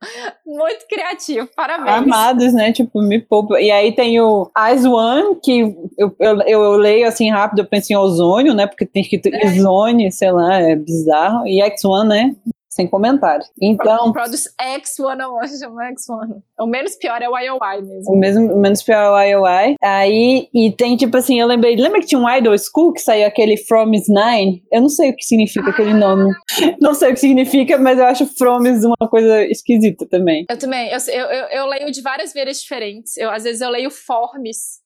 Muito 0.46 0.86
criativo, 0.88 1.48
parabéns. 1.54 1.98
Amados, 1.98 2.52
né? 2.54 2.72
Tipo, 2.72 3.02
me 3.02 3.20
poupa. 3.20 3.60
E 3.60 3.70
aí 3.70 3.94
tem 3.94 4.18
o 4.20 4.50
Eyes 4.56 4.84
One, 4.84 5.38
que 5.42 5.60
eu, 5.98 6.16
eu, 6.18 6.40
eu, 6.42 6.72
leio 6.72 7.06
assim 7.06 7.30
rápido, 7.30 7.60
eu 7.60 7.66
penso 7.66 7.92
em 7.92 7.96
ozônio, 7.96 8.54
né? 8.54 8.66
Porque 8.66 8.86
tem 8.86 9.02
escrito 9.02 9.28
é. 9.28 9.46
Isone, 9.46 10.10
sei 10.10 10.32
lá, 10.32 10.54
é 10.54 10.74
bizarro. 10.74 11.46
E 11.46 11.60
X1, 11.60 12.04
né? 12.04 12.34
Sem 12.70 12.86
comentário. 12.86 13.44
Então. 13.60 14.12
Produce 14.12 14.48
X101, 14.60 15.58
chama 15.58 15.90
X1. 15.90 16.42
O 16.60 16.66
menos 16.66 16.94
pior 16.94 17.20
é 17.20 17.28
o 17.28 17.36
IOI 17.36 17.82
mesmo. 17.82 18.12
O, 18.12 18.16
mesmo, 18.16 18.56
menos 18.56 18.82
pior 18.82 19.18
é 19.18 19.34
o 19.34 19.44
IOI. 19.44 19.74
Aí, 19.82 20.48
e 20.54 20.70
tem 20.70 20.96
tipo 20.96 21.16
assim, 21.16 21.40
eu 21.40 21.46
lembrei, 21.46 21.74
lembra 21.74 22.00
que 22.00 22.06
tinha 22.06 22.20
um 22.20 22.30
Idol 22.30 22.56
School 22.56 22.92
que 22.92 23.00
saiu 23.00 23.26
aquele 23.26 23.56
From 23.56 23.92
is 23.92 24.06
Nine? 24.08 24.62
Eu 24.70 24.82
não 24.82 24.88
sei 24.88 25.10
o 25.10 25.16
que 25.16 25.24
significa 25.24 25.66
ah. 25.66 25.70
aquele 25.70 25.94
nome. 25.94 26.32
Não 26.80 26.94
sei 26.94 27.10
o 27.10 27.14
que 27.14 27.20
significa, 27.20 27.78
mas 27.78 27.98
eu 27.98 28.04
acho 28.04 28.26
From 28.36 28.66
is 28.66 28.84
uma 28.84 29.08
coisa 29.08 29.44
esquisita 29.44 30.06
também. 30.06 30.44
Eu 30.48 30.58
também. 30.58 30.90
Eu, 30.90 30.98
eu, 31.08 31.46
eu 31.48 31.66
leio 31.66 31.90
de 31.90 32.00
várias 32.00 32.32
veias 32.32 32.60
diferentes. 32.60 33.16
Eu, 33.16 33.30
às 33.30 33.44
vezes 33.44 33.60
eu 33.60 33.70
leio 33.70 33.90
Forms. 33.90 34.80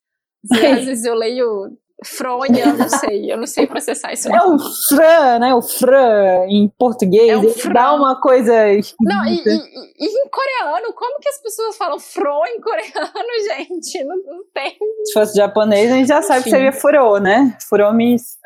Às 0.51 0.61
vezes 0.85 1.05
eu 1.05 1.14
leio 1.14 1.76
Fronha, 2.05 2.64
eu 2.64 2.76
não 2.76 2.88
sei, 2.88 3.32
eu 3.32 3.36
não 3.36 3.46
sei 3.46 3.66
processar 3.66 4.12
isso. 4.12 4.28
É 4.28 4.42
o 4.42 4.59
Fran, 4.88 5.38
né? 5.38 5.55
O 5.55 5.62
Fran 5.62 6.46
em 6.48 6.68
português, 6.78 7.28
é 7.28 7.32
ele 7.32 7.72
dá 7.72 7.94
uma 7.94 8.20
coisa. 8.20 8.52
Não, 9.00 9.26
e, 9.26 9.36
e, 9.36 9.55
e, 9.98 10.07
em 10.07 10.28
coreano, 10.28 10.92
como 10.94 11.18
que 11.20 11.28
as 11.28 11.42
pessoas 11.42 11.76
falam 11.76 11.98
Fro 11.98 12.44
em 12.46 12.61
coreano, 12.61 13.28
gente? 13.57 14.05
Não, 14.05 14.16
não 14.16 14.44
tem. 14.52 14.76
Se 15.05 15.12
fosse 15.12 15.36
japonês, 15.36 15.90
a 15.90 15.96
gente 15.96 16.09
já 16.09 16.22
sabe 16.22 16.40
Enfim. 16.40 16.50
que 16.50 16.57
seria 16.57 16.72
Furo, 16.72 17.18
né? 17.18 17.57
Furomis. 17.68 18.36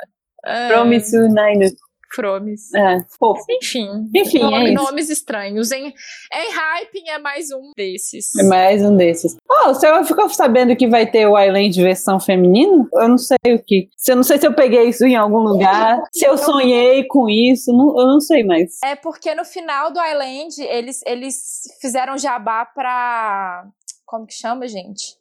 É... 0.44 0.68
Promisu 0.68 1.28
Nainu. 1.28 1.66
Fromes. 2.14 2.72
É, 2.74 3.04
fofo. 3.18 3.42
Enfim. 3.50 4.10
Enfim, 4.14 4.40
nome, 4.40 4.70
é 4.70 4.72
Nomes 4.72 5.10
estranhos. 5.10 5.70
Em, 5.70 5.86
em 5.86 6.52
Hyping 6.52 7.08
é 7.10 7.18
mais 7.18 7.50
um 7.50 7.72
desses. 7.76 8.34
É 8.36 8.42
mais 8.44 8.82
um 8.82 8.96
desses. 8.96 9.36
Oh, 9.48 9.68
você 9.68 10.04
ficou 10.04 10.28
sabendo 10.28 10.74
que 10.76 10.88
vai 10.88 11.10
ter 11.10 11.26
o 11.26 11.38
Island 11.38 11.82
versão 11.82 12.18
feminino? 12.18 12.88
Eu 12.92 13.08
não 13.08 13.18
sei 13.18 13.36
o 13.46 13.62
que. 13.62 13.88
Eu 14.08 14.16
não 14.16 14.22
sei 14.22 14.38
se 14.38 14.46
eu 14.46 14.54
peguei 14.54 14.88
isso 14.88 15.04
em 15.04 15.16
algum 15.16 15.40
lugar, 15.40 16.00
se 16.12 16.24
eu 16.24 16.38
sonhei 16.38 17.04
com 17.06 17.28
isso, 17.28 17.72
não, 17.72 17.98
eu 17.98 18.06
não 18.06 18.20
sei 18.20 18.44
mais. 18.44 18.78
É 18.82 18.96
porque 18.96 19.34
no 19.34 19.44
final 19.44 19.92
do 19.92 20.00
Island, 20.00 20.62
eles, 20.62 21.00
eles 21.06 21.62
fizeram 21.80 22.16
jabá 22.16 22.64
pra... 22.64 23.66
Como 24.06 24.26
que 24.26 24.32
chama, 24.32 24.66
gente? 24.66 25.17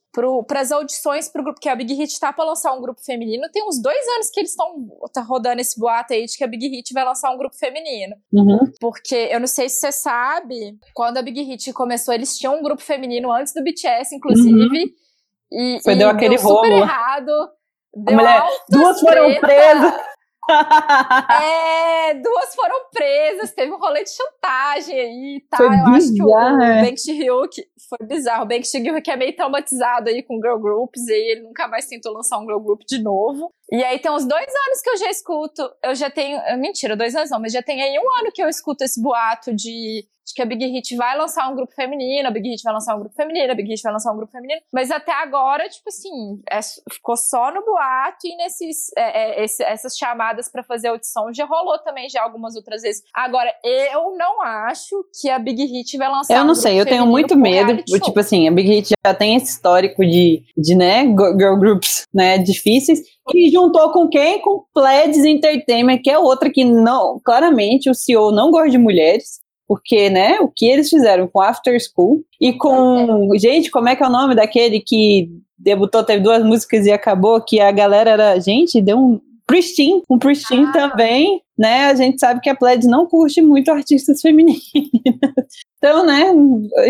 Para 0.48 0.62
as 0.62 0.72
audições 0.72 1.30
para 1.30 1.42
o 1.42 1.44
grupo, 1.44 1.60
que 1.60 1.70
a 1.70 1.76
Big 1.76 1.94
Hit 1.94 2.12
está 2.12 2.34
para 2.34 2.46
lançar 2.46 2.74
um 2.74 2.82
grupo 2.82 3.02
feminino. 3.04 3.48
Tem 3.52 3.64
uns 3.68 3.82
dois 3.82 4.08
anos 4.16 4.30
que 4.32 4.40
eles 4.40 4.52
estão 4.52 4.88
tá 5.14 5.22
rodando 5.22 5.62
esse 5.62 5.80
boato 5.80 6.14
aí 6.14 6.26
de 6.26 6.36
que 6.36 6.44
a 6.44 6.48
Big 6.48 6.68
Hit 6.68 6.94
vai 6.94 7.04
lançar 7.04 7.32
um 7.32 7.38
grupo 7.38 7.56
feminino. 7.56 8.16
Uhum. 8.34 8.60
Porque 8.80 9.30
eu 9.32 9.40
não 9.40 9.48
sei 9.48 9.70
se 9.70 9.80
você 9.80 9.92
sabe, 9.92 10.78
quando 10.94 11.18
a 11.18 11.22
Big 11.22 11.42
Hit 11.42 11.72
começou, 11.74 12.14
eles 12.14 12.38
tinham 12.38 12.58
um 12.58 12.64
grupo 12.64 12.82
feminino 12.82 13.32
antes 13.32 13.54
do 13.54 13.64
BTS, 13.64 14.16
inclusive. 14.16 14.50
Uhum. 14.52 15.78
E, 15.78 15.80
Foi, 15.84 15.94
e 15.94 15.98
deu 15.98 16.10
aquele 16.10 16.36
deu 16.36 16.44
rolo. 16.44 16.64
super 16.64 16.78
errado. 16.78 17.50
Deu 17.96 18.16
mulher, 18.16 18.44
duas 18.70 19.00
foram 19.00 19.40
presas 19.40 19.94
é, 21.42 22.14
duas 22.16 22.56
foram 22.56 22.90
presas, 22.92 23.52
teve 23.52 23.72
um 23.72 23.78
rolê 23.78 24.04
de 24.04 24.12
chantagem 24.12 25.00
aí, 25.00 25.46
tá? 25.50 25.58
Foi 25.58 25.66
Eu 25.68 25.72
bizarro, 25.72 25.96
acho 25.96 26.14
que 26.14 26.24
o, 26.24 26.28
o 26.28 26.62
é. 26.62 26.82
Bank 26.86 27.12
Hyuk 27.12 27.68
foi 27.90 28.08
bizarro. 28.08 28.44
O 28.44 28.48
Bank 28.48 28.64
Hyuk 28.74 29.10
é 29.12 29.16
meio 29.16 29.36
traumatizado 29.36 30.10
aí 30.10 30.24
com 30.24 30.42
girl 30.42 30.58
groups, 30.58 31.08
e 31.08 31.32
ele 31.32 31.42
nunca 31.42 31.68
mais 31.68 31.88
tentou 31.88 32.14
lançar 32.14 32.38
um 32.40 32.46
girl 32.46 32.60
group 32.60 32.82
de 32.88 33.02
novo. 33.02 33.52
E 33.72 33.84
aí 33.84 34.00
tem 34.00 34.12
uns 34.12 34.26
dois 34.26 34.48
anos 34.68 34.82
que 34.82 34.90
eu 34.90 34.98
já 34.98 35.10
escuto, 35.10 35.70
eu 35.84 35.94
já 35.94 36.10
tenho, 36.10 36.40
mentira, 36.58 36.96
dois 36.96 37.16
anos 37.16 37.30
não, 37.30 37.40
mas 37.40 37.52
já 37.52 37.62
tem 37.62 37.82
aí 37.82 37.98
um 38.00 38.20
ano 38.20 38.32
que 38.34 38.42
eu 38.42 38.48
escuto 38.48 38.84
esse 38.84 39.02
boato 39.02 39.54
de 39.54 40.08
de 40.28 40.34
que 40.34 40.42
a 40.42 40.46
Big 40.46 40.66
Hit 40.66 40.96
vai 40.98 41.18
lançar 41.18 41.50
um 41.50 41.56
grupo 41.56 41.74
feminino, 41.74 42.28
a 42.28 42.32
Big 42.32 42.50
Hit 42.50 42.62
vai 42.62 42.74
lançar 42.74 42.96
um 42.96 43.00
grupo 43.00 43.16
feminino, 43.16 43.52
a 43.52 43.56
Big 43.56 43.70
Hit 43.70 43.82
vai 43.82 43.94
lançar 43.94 44.12
um 44.12 44.18
grupo 44.18 44.32
feminino. 44.32 44.60
Mas 44.74 44.92
até 44.92 45.14
agora, 45.14 45.70
tipo 45.70 45.88
assim, 45.88 46.42
é, 46.52 46.60
ficou 46.92 47.16
só 47.16 47.54
no 47.54 47.64
boato 47.64 48.26
e 48.26 48.36
nesses 48.36 48.92
é, 48.98 49.42
é, 49.42 49.44
esse, 49.46 49.64
essas 49.64 49.98
chamadas 49.98 50.50
para 50.52 50.64
fazer 50.64 50.90
audição 50.90 51.34
já 51.34 51.46
rolou 51.46 51.80
também 51.80 52.10
já 52.10 52.22
algumas 52.22 52.56
outras 52.56 52.82
vezes. 52.82 53.04
Agora, 53.14 53.50
eu 53.64 54.18
não 54.18 54.42
acho 54.42 55.06
que 55.22 55.30
a 55.30 55.40
Big 55.40 55.64
Hit 55.64 55.98
vai 55.98 56.10
lançar 56.10 56.36
Eu 56.36 56.44
não 56.44 56.52
um 56.52 56.56
sei, 56.56 56.80
eu 56.80 56.86
tenho 56.86 57.06
muito 57.06 57.38
medo. 57.38 57.82
Tipo 57.84 58.20
assim, 58.20 58.48
a 58.48 58.52
Big 58.52 58.70
Hit 58.70 58.94
já 59.06 59.14
tem 59.14 59.36
esse 59.36 59.54
histórico 59.54 60.06
de, 60.06 60.44
de 60.58 60.76
né, 60.76 61.04
girl 61.06 61.58
groups, 61.58 62.04
né, 62.14 62.38
difíceis. 62.38 63.00
E 63.34 63.50
juntou 63.50 63.92
com 63.92 64.08
quem? 64.08 64.42
Com 64.42 64.66
Pledges 64.74 65.26
Entertainment, 65.26 66.00
que 66.02 66.10
é 66.10 66.18
outra 66.18 66.50
que 66.50 66.64
não, 66.64 67.20
claramente 67.24 67.90
o 67.90 67.94
CEO 67.94 68.32
não 68.32 68.52
gosta 68.52 68.70
de 68.70 68.78
mulheres 68.78 69.40
porque, 69.68 70.10
né, 70.10 70.40
o 70.40 70.48
que 70.48 70.66
eles 70.66 70.90
fizeram 70.90 71.28
com 71.28 71.42
After 71.42 71.78
School 71.80 72.24
e 72.40 72.54
com, 72.54 73.30
gente, 73.38 73.70
como 73.70 73.90
é 73.90 73.96
que 73.96 74.04
é 74.04 74.08
o 74.08 74.12
nome 74.12 74.34
daquele 74.34 74.80
que 74.80 75.30
debutou, 75.58 76.04
teve 76.04 76.24
duas 76.24 76.44
músicas 76.44 76.86
e 76.86 76.92
acabou, 76.92 77.42
que 77.42 77.60
a 77.60 77.72
galera 77.72 78.12
era, 78.12 78.40
gente, 78.40 78.82
deu 78.82 78.98
um 78.98 79.20
Pristine, 79.46 80.02
um 80.10 80.20
Pristine 80.20 80.66
ah. 80.68 80.72
também, 80.72 81.42
né, 81.58 81.86
a 81.86 81.96
gente 81.96 82.20
sabe 82.20 82.42
que 82.42 82.50
a 82.50 82.56
Pledge 82.56 82.88
não 82.88 83.06
curte 83.06 83.42
muito 83.42 83.72
artistas 83.72 84.22
femininas. 84.22 84.62
Então, 85.78 86.06
né, 86.06 86.34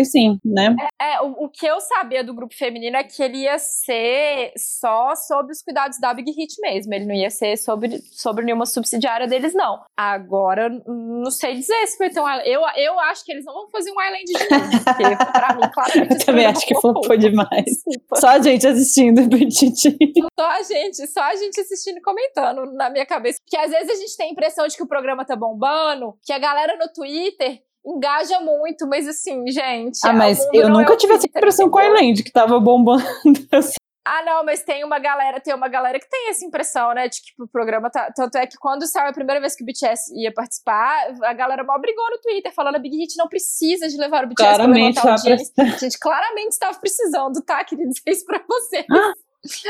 assim, 0.00 0.38
né. 0.44 0.74
É, 1.00 1.14
é 1.14 1.20
o, 1.20 1.44
o, 1.44 1.48
que 1.48 1.66
eu 1.66 1.78
sabia 1.80 2.24
do 2.24 2.34
grupo 2.34 2.54
feminino 2.54 2.96
é 2.96 3.04
que 3.04 3.22
ele 3.22 3.38
ia 3.38 3.58
ser 3.58 4.52
só 4.56 5.14
sobre 5.14 5.52
os 5.52 5.62
cuidados 5.62 5.98
da 6.00 6.14
Big 6.14 6.30
Hit 6.30 6.54
mesmo. 6.60 6.94
Ele 6.94 7.04
não 7.04 7.14
ia 7.14 7.28
ser 7.28 7.56
sobre, 7.58 8.00
sobre 8.10 8.44
nenhuma 8.44 8.64
subsidiária 8.64 9.26
deles, 9.26 9.52
não. 9.54 9.80
Agora, 9.96 10.70
não 10.86 11.30
sei 11.30 11.54
dizer 11.54 11.86
se 11.86 11.98
vai 11.98 12.08
ter 12.08 12.20
um 12.20 12.28
Eu, 12.44 12.62
eu 12.76 12.98
acho 13.00 13.24
que 13.24 13.32
eles 13.32 13.44
não 13.44 13.54
vão 13.54 13.70
fazer 13.70 13.90
um 13.90 14.02
Island 14.02 14.24
de 14.24 14.32
novo. 14.32 14.84
Porque, 14.84 15.16
pra 15.32 15.54
mim, 15.54 15.70
claramente. 15.72 16.12
eu 16.12 16.26
também 16.26 16.46
acho 16.46 16.66
que 16.66 16.80
flopou 16.80 17.16
demais. 17.16 17.64
Desculpa. 17.64 18.16
Só 18.16 18.28
a 18.28 18.40
gente 18.40 18.66
assistindo, 18.66 19.28
Petiti. 19.28 19.98
Só 20.38 20.46
a 20.46 20.62
gente, 20.62 21.06
só 21.08 21.22
a 21.22 21.36
gente 21.36 21.60
assistindo 21.60 21.98
e 21.98 22.02
comentando 22.02 22.64
na 22.72 22.88
minha 22.88 23.04
cabeça. 23.04 23.38
Porque 23.44 23.56
às 23.56 23.70
vezes 23.70 23.90
a 23.90 24.00
gente 24.00 24.16
tem 24.16 24.28
a 24.28 24.32
impressão 24.32 24.66
de 24.66 24.76
que 24.76 24.82
o 24.82 24.88
programa 24.88 25.26
tá 25.26 25.36
bombando, 25.36 26.14
que 26.24 26.32
a 26.32 26.38
galera 26.38 26.76
no 26.78 26.90
Twitter 26.92 27.60
engaja 27.88 28.40
muito, 28.40 28.86
mas 28.86 29.08
assim, 29.08 29.46
gente. 29.48 29.98
Ah, 30.04 30.12
mas 30.12 30.46
eu 30.52 30.68
nunca 30.68 30.92
é 30.92 30.96
tive 30.96 31.14
essa 31.14 31.26
impressão 31.26 31.70
com 31.70 31.78
a 31.78 31.86
Island 31.86 32.22
que 32.22 32.30
tava 32.30 32.60
bombando. 32.60 33.04
Assim. 33.52 33.78
Ah, 34.10 34.22
não, 34.24 34.42
mas 34.42 34.62
tem 34.62 34.82
uma 34.84 34.98
galera, 34.98 35.38
tem 35.38 35.54
uma 35.54 35.68
galera 35.68 36.00
que 36.00 36.08
tem 36.08 36.30
essa 36.30 36.42
impressão, 36.42 36.94
né? 36.94 37.08
De 37.08 37.20
que 37.20 37.42
o 37.42 37.46
programa 37.46 37.90
tá. 37.90 38.10
Tanto 38.16 38.38
é 38.38 38.46
que 38.46 38.56
quando 38.56 38.86
saiu 38.86 39.10
a 39.10 39.12
primeira 39.12 39.38
vez 39.38 39.54
que 39.54 39.62
o 39.62 39.66
BTS 39.66 40.14
ia 40.16 40.32
participar, 40.32 41.14
a 41.24 41.34
galera 41.34 41.62
mal 41.62 41.78
brigou 41.78 42.08
no 42.10 42.18
Twitter, 42.18 42.50
falando 42.54 42.76
a 42.76 42.78
Big 42.78 42.96
Hit 42.96 43.18
não 43.18 43.28
precisa 43.28 43.86
de 43.86 43.98
levar 43.98 44.24
o 44.24 44.28
BTS 44.28 44.48
claramente, 44.48 44.98
pra 44.98 45.14
levantar 45.14 45.62
o 45.62 45.74
A 45.74 45.78
gente 45.78 45.98
claramente 45.98 46.52
estava 46.52 46.78
precisando, 46.78 47.42
tá? 47.44 47.62
Queria 47.64 47.84
dizer 47.88 48.02
isso 48.06 48.24
pra 48.24 48.42
vocês. 48.48 48.86
Ah, 48.90 49.12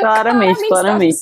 Claramente, 0.00 0.66
claramente. 0.66 1.18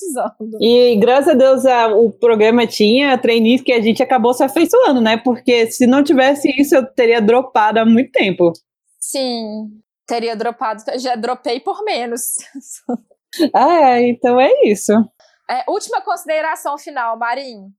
E 0.61 0.97
graças 0.97 1.29
a 1.29 1.35
Deus 1.35 1.67
a, 1.67 1.89
o 1.89 2.13
programa 2.13 2.67
tinha 2.67 3.19
trainees 3.19 3.61
que 3.61 3.73
a 3.73 3.81
gente 3.81 4.03
acabou 4.03 4.33
se 4.33 4.45
afeiçoando, 4.45 5.01
né? 5.01 5.17
Porque 5.17 5.71
se 5.71 5.87
não 5.87 6.03
tivesse 6.03 6.49
isso, 6.61 6.77
eu 6.77 6.87
teria 6.87 7.21
dropado 7.21 7.81
há 7.81 7.85
muito 7.85 8.13
tempo. 8.13 8.53
Sim, 9.01 9.69
teria 10.07 10.37
dropado. 10.37 10.83
Já 10.99 11.17
dropei 11.17 11.59
por 11.61 11.83
menos. 11.85 12.37
ah, 13.53 14.01
então 14.01 14.41
é 14.41 14.53
isso. 14.65 14.93
É, 15.51 15.65
última 15.69 16.01
consideração 16.01 16.79
final, 16.79 17.19
Marim. 17.19 17.73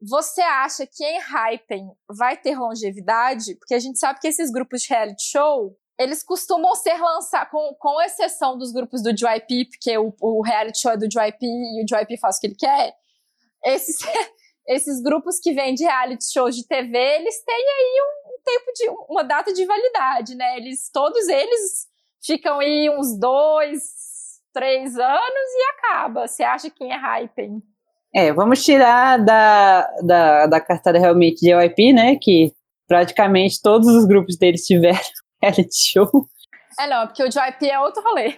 Você 0.00 0.40
acha 0.40 0.86
que 0.86 1.04
em 1.04 1.18
Hypen 1.18 1.90
vai 2.08 2.36
ter 2.36 2.56
longevidade? 2.56 3.56
Porque 3.56 3.74
a 3.74 3.80
gente 3.80 3.98
sabe 3.98 4.20
que 4.20 4.28
esses 4.28 4.50
grupos 4.50 4.82
de 4.82 4.88
reality 4.90 5.24
show, 5.24 5.76
eles 5.98 6.22
costumam 6.22 6.74
ser 6.76 6.96
lançados, 6.96 7.50
com, 7.50 7.74
com 7.78 8.00
exceção 8.00 8.56
dos 8.56 8.72
grupos 8.72 9.02
do 9.02 9.12
JYP, 9.12 9.66
porque 9.70 9.98
o, 9.98 10.14
o 10.20 10.42
reality 10.42 10.80
show 10.80 10.92
é 10.92 10.96
do 10.96 11.08
JYP 11.08 11.44
e 11.44 11.82
o 11.82 11.86
JYP 11.86 12.18
faz 12.18 12.36
o 12.36 12.40
que 12.40 12.46
ele 12.46 12.56
quer, 12.56 12.94
esses, 13.64 13.96
esses 14.68 15.02
grupos 15.02 15.40
que 15.40 15.52
vêm 15.52 15.74
de 15.74 15.84
reality 15.84 16.32
shows 16.32 16.54
de 16.54 16.66
TV, 16.66 16.96
eles 16.96 17.44
têm 17.44 17.56
aí 17.56 18.00
um, 18.00 18.34
um 18.34 18.42
tempo 18.44 18.72
de, 18.74 18.88
uma 19.12 19.24
data 19.24 19.52
de 19.52 19.66
validade, 19.66 20.36
né? 20.36 20.56
Eles, 20.56 20.88
todos 20.92 21.26
eles 21.28 21.86
ficam 22.24 22.60
aí 22.60 22.88
uns 22.90 23.18
dois, 23.18 23.80
três 24.52 24.96
anos 24.96 25.50
e 25.54 25.62
acaba. 25.72 26.28
Você 26.28 26.44
acha 26.44 26.70
que 26.70 26.84
é 26.84 26.96
hype? 26.96 27.60
É, 28.14 28.32
vamos 28.32 28.64
tirar 28.64 29.22
da, 29.22 29.90
da, 30.02 30.46
da 30.46 30.60
cartada 30.60 30.98
realmente 30.98 31.40
de 31.40 31.52
JYP, 31.52 31.92
né? 31.92 32.16
Que 32.20 32.52
praticamente 32.86 33.60
todos 33.60 33.88
os 33.88 34.06
grupos 34.06 34.36
deles 34.38 34.64
tiveram 34.64 34.98
reality 35.42 35.68
show. 35.72 36.28
É, 36.78 36.86
não, 36.86 37.06
porque 37.06 37.22
o 37.22 37.28
JYP 37.28 37.70
é 37.70 37.80
outro 37.80 38.02
rolê. 38.02 38.34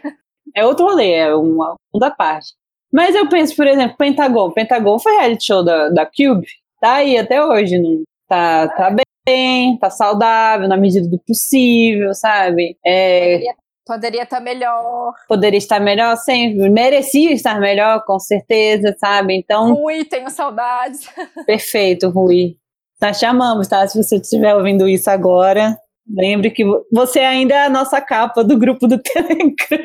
É 0.55 0.64
outro 0.64 0.86
rolê, 0.86 1.12
é 1.12 1.34
uma 1.34 1.76
da 1.94 2.11
parte. 2.11 2.55
Mas 2.92 3.14
eu 3.14 3.28
penso, 3.28 3.55
por 3.55 3.66
exemplo, 3.66 3.96
Pentagon. 3.96 4.51
Pentagon 4.51 4.98
foi 4.98 5.12
reality 5.12 5.44
show 5.44 5.64
da, 5.64 5.88
da 5.90 6.07
Cube. 6.07 6.46
Tá 6.80 6.94
aí 6.94 7.16
até 7.16 7.44
hoje, 7.44 7.78
não? 7.78 8.03
Tá, 8.26 8.68
tá 8.68 8.96
bem, 9.26 9.78
tá 9.78 9.90
saudável, 9.90 10.66
na 10.66 10.76
medida 10.76 11.09
do 11.09 11.18
possível, 11.18 12.14
sabe? 12.14 12.76
É, 12.84 13.40
poderia 13.86 14.22
estar 14.22 14.38
tá 14.38 14.42
melhor. 14.42 15.12
Poderia 15.28 15.59
estar 15.59 15.80
melhor 15.80 16.16
sempre. 16.16 16.68
Merecia 16.68 17.32
estar 17.32 17.61
melhor, 17.61 18.05
com 18.05 18.18
certeza, 18.18 18.94
sabe? 18.98 19.34
Então. 19.34 19.74
Rui, 19.74 20.05
tenho 20.05 20.30
saudades. 20.30 21.09
Perfeito, 21.46 22.09
Rui. 22.09 22.57
Nós 23.01 23.18
chamamos, 23.18 23.66
tá? 23.66 23.86
Se 23.86 24.01
você 24.01 24.16
estiver 24.16 24.55
ouvindo 24.55 24.88
isso 24.88 25.11
agora, 25.11 25.76
Lembre 26.17 26.51
que 26.51 26.65
você 26.93 27.21
ainda 27.21 27.55
é 27.55 27.67
a 27.67 27.71
nossa 27.71 28.01
capa 28.01 28.43
do 28.43 28.59
grupo 28.59 28.87
do 28.89 28.99
Telegram. 29.03 29.85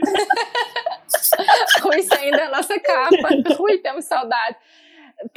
Rui, 1.81 2.01
você 2.01 2.15
ainda 2.15 2.37
é 2.37 2.45
a 2.45 2.51
nossa 2.51 2.79
capa. 2.79 3.29
Rui, 3.57 3.77
temos 3.79 4.05
saudade. 4.05 4.57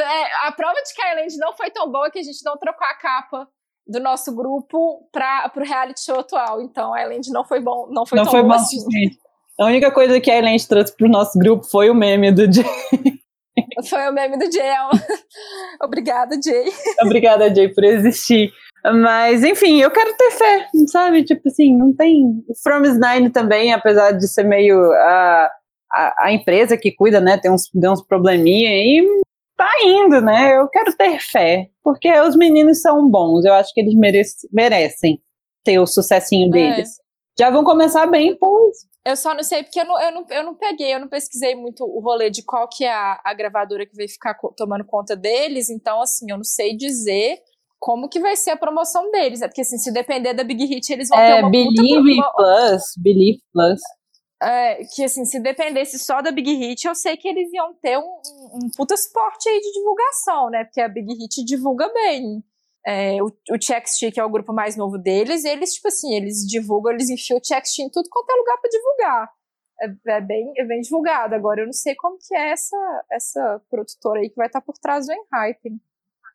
É, 0.01 0.47
a 0.47 0.53
prova 0.53 0.75
de 0.75 0.95
que 0.95 1.03
a 1.03 1.15
Island 1.15 1.37
não 1.39 1.53
foi 1.53 1.71
tão 1.71 1.91
boa 1.91 2.11
que 2.11 2.19
a 2.19 2.23
gente 2.23 2.45
não 2.45 2.57
trocou 2.57 2.87
a 2.87 2.95
capa 2.95 3.49
do 3.87 4.01
nosso 4.01 4.35
grupo 4.35 5.09
para 5.13 5.51
o 5.57 5.61
reality 5.61 6.05
show 6.05 6.21
atual. 6.21 6.61
Então 6.61 6.93
a 6.95 7.03
Island 7.03 7.31
não 7.31 7.45
foi 7.45 7.61
bom, 7.61 7.89
não 7.91 8.05
foi 8.05 8.17
não 8.17 8.25
tão 8.25 8.33
foi 8.33 8.43
bom 8.43 8.53
assim. 8.53 8.79
A 9.59 9.67
única 9.67 9.91
coisa 9.91 10.21
que 10.21 10.31
a 10.31 10.39
Island 10.39 10.69
trouxe 10.69 10.97
para 10.97 11.07
o 11.07 11.11
nosso 11.11 11.39
grupo 11.39 11.65
foi 11.65 11.91
o 11.91 11.95
meme 11.95 12.31
do 12.33 12.51
Jay. 12.53 12.65
Foi 13.89 14.09
o 14.09 14.13
meme 14.13 14.39
do 14.39 14.51
Jay. 14.53 14.73
Obrigada, 15.83 16.37
Jay. 16.43 16.73
Obrigada, 17.03 17.53
Jay, 17.53 17.69
por 17.69 17.85
existir. 17.85 18.53
Mas, 18.93 19.45
enfim, 19.45 19.81
eu 19.81 19.91
quero 19.91 20.15
ter 20.17 20.31
fé, 20.33 20.69
sabe? 20.87 21.25
Tipo 21.25 21.49
assim, 21.49 21.77
não 21.77 21.95
tem. 21.95 22.45
O 22.49 22.55
From 22.63 22.81
Nine 22.81 23.31
também, 23.31 23.73
apesar 23.73 24.13
de 24.13 24.29
ser 24.29 24.45
meio 24.45 24.93
a, 24.93 25.51
a, 25.93 26.27
a, 26.27 26.33
empresa 26.33 26.77
que 26.77 26.93
cuida, 26.93 27.21
né? 27.21 27.39
Tem 27.39 27.51
uns, 27.51 27.69
tem 27.69 27.91
uns 27.91 28.03
probleminha 28.03 28.71
e 28.71 29.05
tá 29.57 29.71
indo, 29.83 30.21
né? 30.21 30.57
Eu 30.57 30.69
quero 30.69 30.97
ter 30.97 31.19
fé, 31.21 31.69
porque 31.83 32.11
os 32.21 32.37
meninos 32.37 32.81
são 32.81 33.09
bons, 33.09 33.45
eu 33.45 33.53
acho 33.55 33.75
que 33.75 33.81
eles 33.81 33.95
merece, 33.95 34.49
merecem 34.53 35.21
ter 35.65 35.79
o 35.79 35.87
sucessinho 35.87 36.49
é. 36.49 36.51
deles. 36.51 36.89
É. 36.89 37.09
Já 37.41 37.51
vão 37.51 37.65
começar 37.65 38.07
bem, 38.07 38.37
pois. 38.37 38.77
Eu 39.05 39.17
só 39.17 39.33
não 39.35 39.43
sei, 39.43 39.63
porque 39.63 39.81
eu 39.81 39.85
não, 39.85 40.01
eu, 40.01 40.13
não, 40.13 40.27
eu 40.29 40.45
não 40.45 40.55
peguei, 40.55 40.95
eu 40.95 41.01
não 41.01 41.09
pesquisei 41.09 41.55
muito 41.55 41.85
o 41.85 42.01
rolê 42.01 42.31
de 42.31 42.43
qual 42.43 42.69
que 42.69 42.85
é 42.85 42.93
a, 42.93 43.21
a 43.25 43.33
gravadora 43.33 43.87
que 43.87 43.97
vai 43.97 44.09
ficar 44.09 44.37
tomando 44.57 44.85
conta 44.85 45.17
deles, 45.17 45.71
então, 45.71 46.03
assim, 46.03 46.31
eu 46.31 46.37
não 46.37 46.45
sei 46.45 46.77
dizer 46.77 47.39
como 47.79 48.09
que 48.09 48.21
vai 48.21 48.37
ser 48.37 48.51
a 48.51 48.57
promoção 48.57 49.11
deles. 49.11 49.43
É 49.43 49.49
porque, 49.49 49.61
assim, 49.61 49.79
se 49.79 49.93
depender 49.93 50.35
da 50.35 50.45
Big 50.45 50.65
Hit, 50.65 50.93
eles 50.93 51.09
vão 51.09 51.19
é, 51.19 51.37
ter 51.37 51.43
uma 51.43 51.51
Believe 51.51 52.17
puta... 52.17 52.33
Plus, 52.37 52.83
Believe 52.99 53.41
Plus. 53.53 53.81
É, 54.41 54.85
que, 54.95 55.05
assim, 55.05 55.25
se 55.25 55.41
dependesse 55.41 55.99
só 55.99 56.23
da 56.23 56.31
Big 56.31 56.53
Hit, 56.53 56.87
eu 56.87 56.95
sei 56.95 57.17
que 57.17 57.29
eles 57.29 57.53
iam 57.53 57.75
ter 57.75 57.99
um, 57.99 58.03
um, 58.03 58.59
um 58.65 58.71
puta 58.77 58.97
suporte 58.97 59.49
aí 59.49 59.61
de 59.61 59.73
divulgação, 59.73 60.51
né? 60.51 60.65
Porque 60.65 60.81
a 60.81 60.89
Big 60.89 61.13
Hit 61.15 61.45
divulga 61.45 61.93
bem. 61.93 62.43
É, 62.87 63.23
o, 63.23 63.27
o 63.27 63.59
TXT, 63.59 64.13
que 64.13 64.21
é 64.21 64.25
o 64.25 64.31
grupo 64.31 64.53
mais 64.53 64.77
novo 64.77 64.97
deles, 64.97 65.45
eles, 65.45 65.75
tipo 65.75 65.89
assim, 65.89 66.15
eles 66.15 66.47
divulgam, 66.47 66.93
eles 66.93 67.11
enfiam 67.11 67.37
o 67.37 67.41
TXT 67.41 67.81
em 67.81 67.91
tudo 67.91 68.09
quanto 68.11 68.31
é 68.31 68.35
lugar 68.35 68.57
para 68.59 68.71
divulgar. 68.71 69.31
É, 69.81 70.17
é, 70.17 70.21
bem, 70.21 70.53
é 70.57 70.65
bem 70.65 70.81
divulgado. 70.81 71.35
Agora, 71.35 71.61
eu 71.61 71.67
não 71.67 71.73
sei 71.73 71.95
como 71.97 72.17
que 72.19 72.35
é 72.35 72.51
essa, 72.51 73.05
essa 73.11 73.63
produtora 73.69 74.21
aí 74.21 74.31
que 74.31 74.37
vai 74.37 74.47
estar 74.47 74.61
tá 74.61 74.65
por 74.65 74.79
trás 74.79 75.07
do 75.07 75.13
Enhypen. 75.13 75.81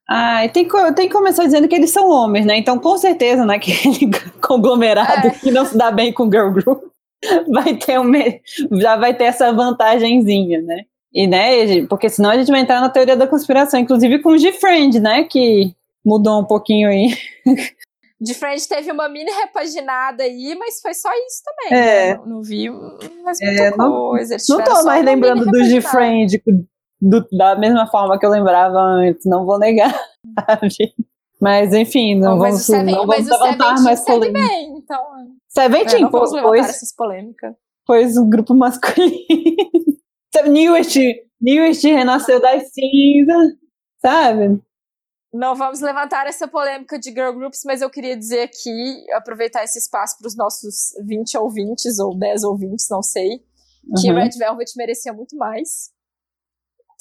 Ah, 0.10 0.48
tem, 0.50 0.68
tem 0.96 1.08
que 1.08 1.14
começar 1.14 1.46
dizendo 1.46 1.68
que 1.68 1.76
eles 1.76 1.92
são 1.92 2.10
homens, 2.10 2.46
né? 2.46 2.58
Então, 2.58 2.78
com 2.78 2.98
certeza, 2.98 3.46
naquele 3.46 4.12
conglomerado 4.42 5.28
é. 5.28 5.32
que 5.32 5.52
não 5.52 5.66
se 5.66 5.78
dá 5.78 5.92
bem 5.92 6.12
com 6.12 6.30
girl 6.30 6.52
group, 6.52 6.84
vai 7.52 7.76
ter 7.76 8.00
um, 8.00 8.12
já 8.80 8.96
vai 8.98 9.14
ter 9.14 9.26
essa 9.26 9.52
vantagenzinha, 9.54 10.62
né? 10.62 10.84
E, 11.14 11.28
né, 11.28 11.86
porque 11.88 12.10
senão 12.10 12.32
a 12.32 12.38
gente 12.38 12.50
vai 12.50 12.60
entrar 12.60 12.82
na 12.82 12.90
teoria 12.90 13.16
da 13.16 13.28
conspiração, 13.28 13.80
inclusive 13.80 14.20
com 14.20 14.30
o 14.30 14.38
G-Friend, 14.38 15.00
né, 15.00 15.24
que 15.24 15.72
mudou 16.04 16.42
um 16.42 16.46
pouquinho 16.46 16.90
aí. 16.90 17.16
De 18.20 18.34
Friend 18.34 18.68
teve 18.68 18.92
uma 18.92 19.08
mini 19.08 19.30
repaginada 19.30 20.24
aí, 20.24 20.56
mas 20.58 20.82
foi 20.82 20.94
só 20.96 21.10
isso 21.28 21.44
também. 21.46 21.80
É. 21.80 22.14
Né? 22.14 22.18
Não, 22.18 22.26
não 22.26 22.42
vi 22.42 22.68
mais 23.24 23.38
muita 23.40 23.62
é, 23.62 23.72
coisa. 23.72 24.38
Não, 24.50 24.58
não 24.58 24.64
tô 24.64 24.84
mais 24.84 25.06
lembrando 25.06 25.46
do 25.46 25.64
G-Friend, 25.64 26.42
do, 27.04 27.28
da 27.32 27.56
mesma 27.56 27.86
forma 27.88 28.18
que 28.18 28.26
eu 28.26 28.30
lembrava 28.30 28.80
antes, 28.80 29.26
não 29.26 29.46
vou 29.46 29.60
negar. 29.60 29.94
Sabe? 30.48 30.96
Mas 31.42 31.74
enfim, 31.74 32.16
não 32.16 32.40
vamos, 32.40 32.62
Seven, 32.62 32.96
não 32.96 33.06
vamos 33.06 33.28
levantar 33.28 33.82
mais 33.82 34.06
polêmica. 34.06 34.48
Bem, 34.48 34.78
então... 34.78 35.04
Seventeen, 35.50 36.00
é, 36.00 36.04
não 36.04 36.10
vamos 36.10 36.32
levantar 36.32 36.50
pois, 36.50 36.70
essas 36.70 36.96
polêmicas. 36.96 37.54
Pois 37.86 38.18
o 38.18 38.26
grupo 38.26 38.56
masculino. 38.56 39.14
Newest, 40.48 40.98
Newest 41.42 41.86
renasceu 41.86 42.42
das 42.42 42.72
cinzas, 42.72 43.54
sabe? 44.02 44.62
Não 45.34 45.54
vamos 45.56 45.82
levantar 45.82 46.28
essa 46.28 46.48
polêmica 46.48 46.98
de 46.98 47.10
girl 47.10 47.34
groups, 47.34 47.62
mas 47.66 47.82
eu 47.82 47.90
queria 47.90 48.16
dizer 48.16 48.44
aqui, 48.44 49.12
aproveitar 49.14 49.64
esse 49.64 49.80
espaço 49.80 50.18
para 50.18 50.28
os 50.28 50.38
nossos 50.38 50.94
20 51.06 51.38
ouvintes, 51.38 52.00
ou 52.00 52.18
10 52.18 52.44
ouvintes, 52.44 52.88
não 52.90 53.02
sei, 53.02 53.40
que 54.00 54.10
uhum. 54.10 54.16
Red 54.16 54.38
Velvet 54.38 54.72
merecia 54.78 55.12
muito 55.12 55.36
mais. 55.36 55.92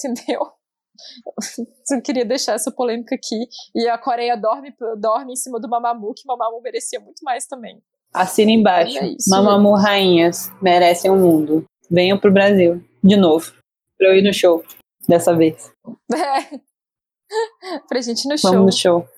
Entendeu? 0.04 0.40
Eu 1.90 2.02
queria 2.02 2.24
deixar 2.24 2.54
essa 2.54 2.70
polêmica 2.70 3.14
aqui. 3.14 3.46
E 3.74 3.88
a 3.88 3.98
Coreia 3.98 4.36
dorme, 4.36 4.74
dorme 4.98 5.32
em 5.32 5.36
cima 5.36 5.60
do 5.60 5.68
Mamamoo, 5.68 6.14
que 6.14 6.26
Mamamoo 6.26 6.60
merecia 6.60 7.00
muito 7.00 7.22
mais 7.22 7.46
também. 7.46 7.82
Assina 8.12 8.50
embaixo. 8.50 8.98
É 8.98 9.06
isso, 9.06 9.30
Mamamoo 9.30 9.74
rainhas 9.74 10.50
merecem 10.60 11.10
o 11.10 11.16
mundo. 11.16 11.64
Venham 11.90 12.18
pro 12.18 12.32
Brasil, 12.32 12.82
de 13.02 13.16
novo. 13.16 13.52
Pra 13.96 14.08
eu 14.08 14.14
ir 14.16 14.22
no 14.22 14.32
show, 14.32 14.62
dessa 15.08 15.34
vez. 15.34 15.70
É. 17.74 17.78
pra 17.88 18.02
gente 18.02 18.26
ir 18.26 18.28
no 18.28 18.36
show. 18.36 18.50
Vamos 18.50 18.74
no 18.74 18.78
show. 18.78 19.08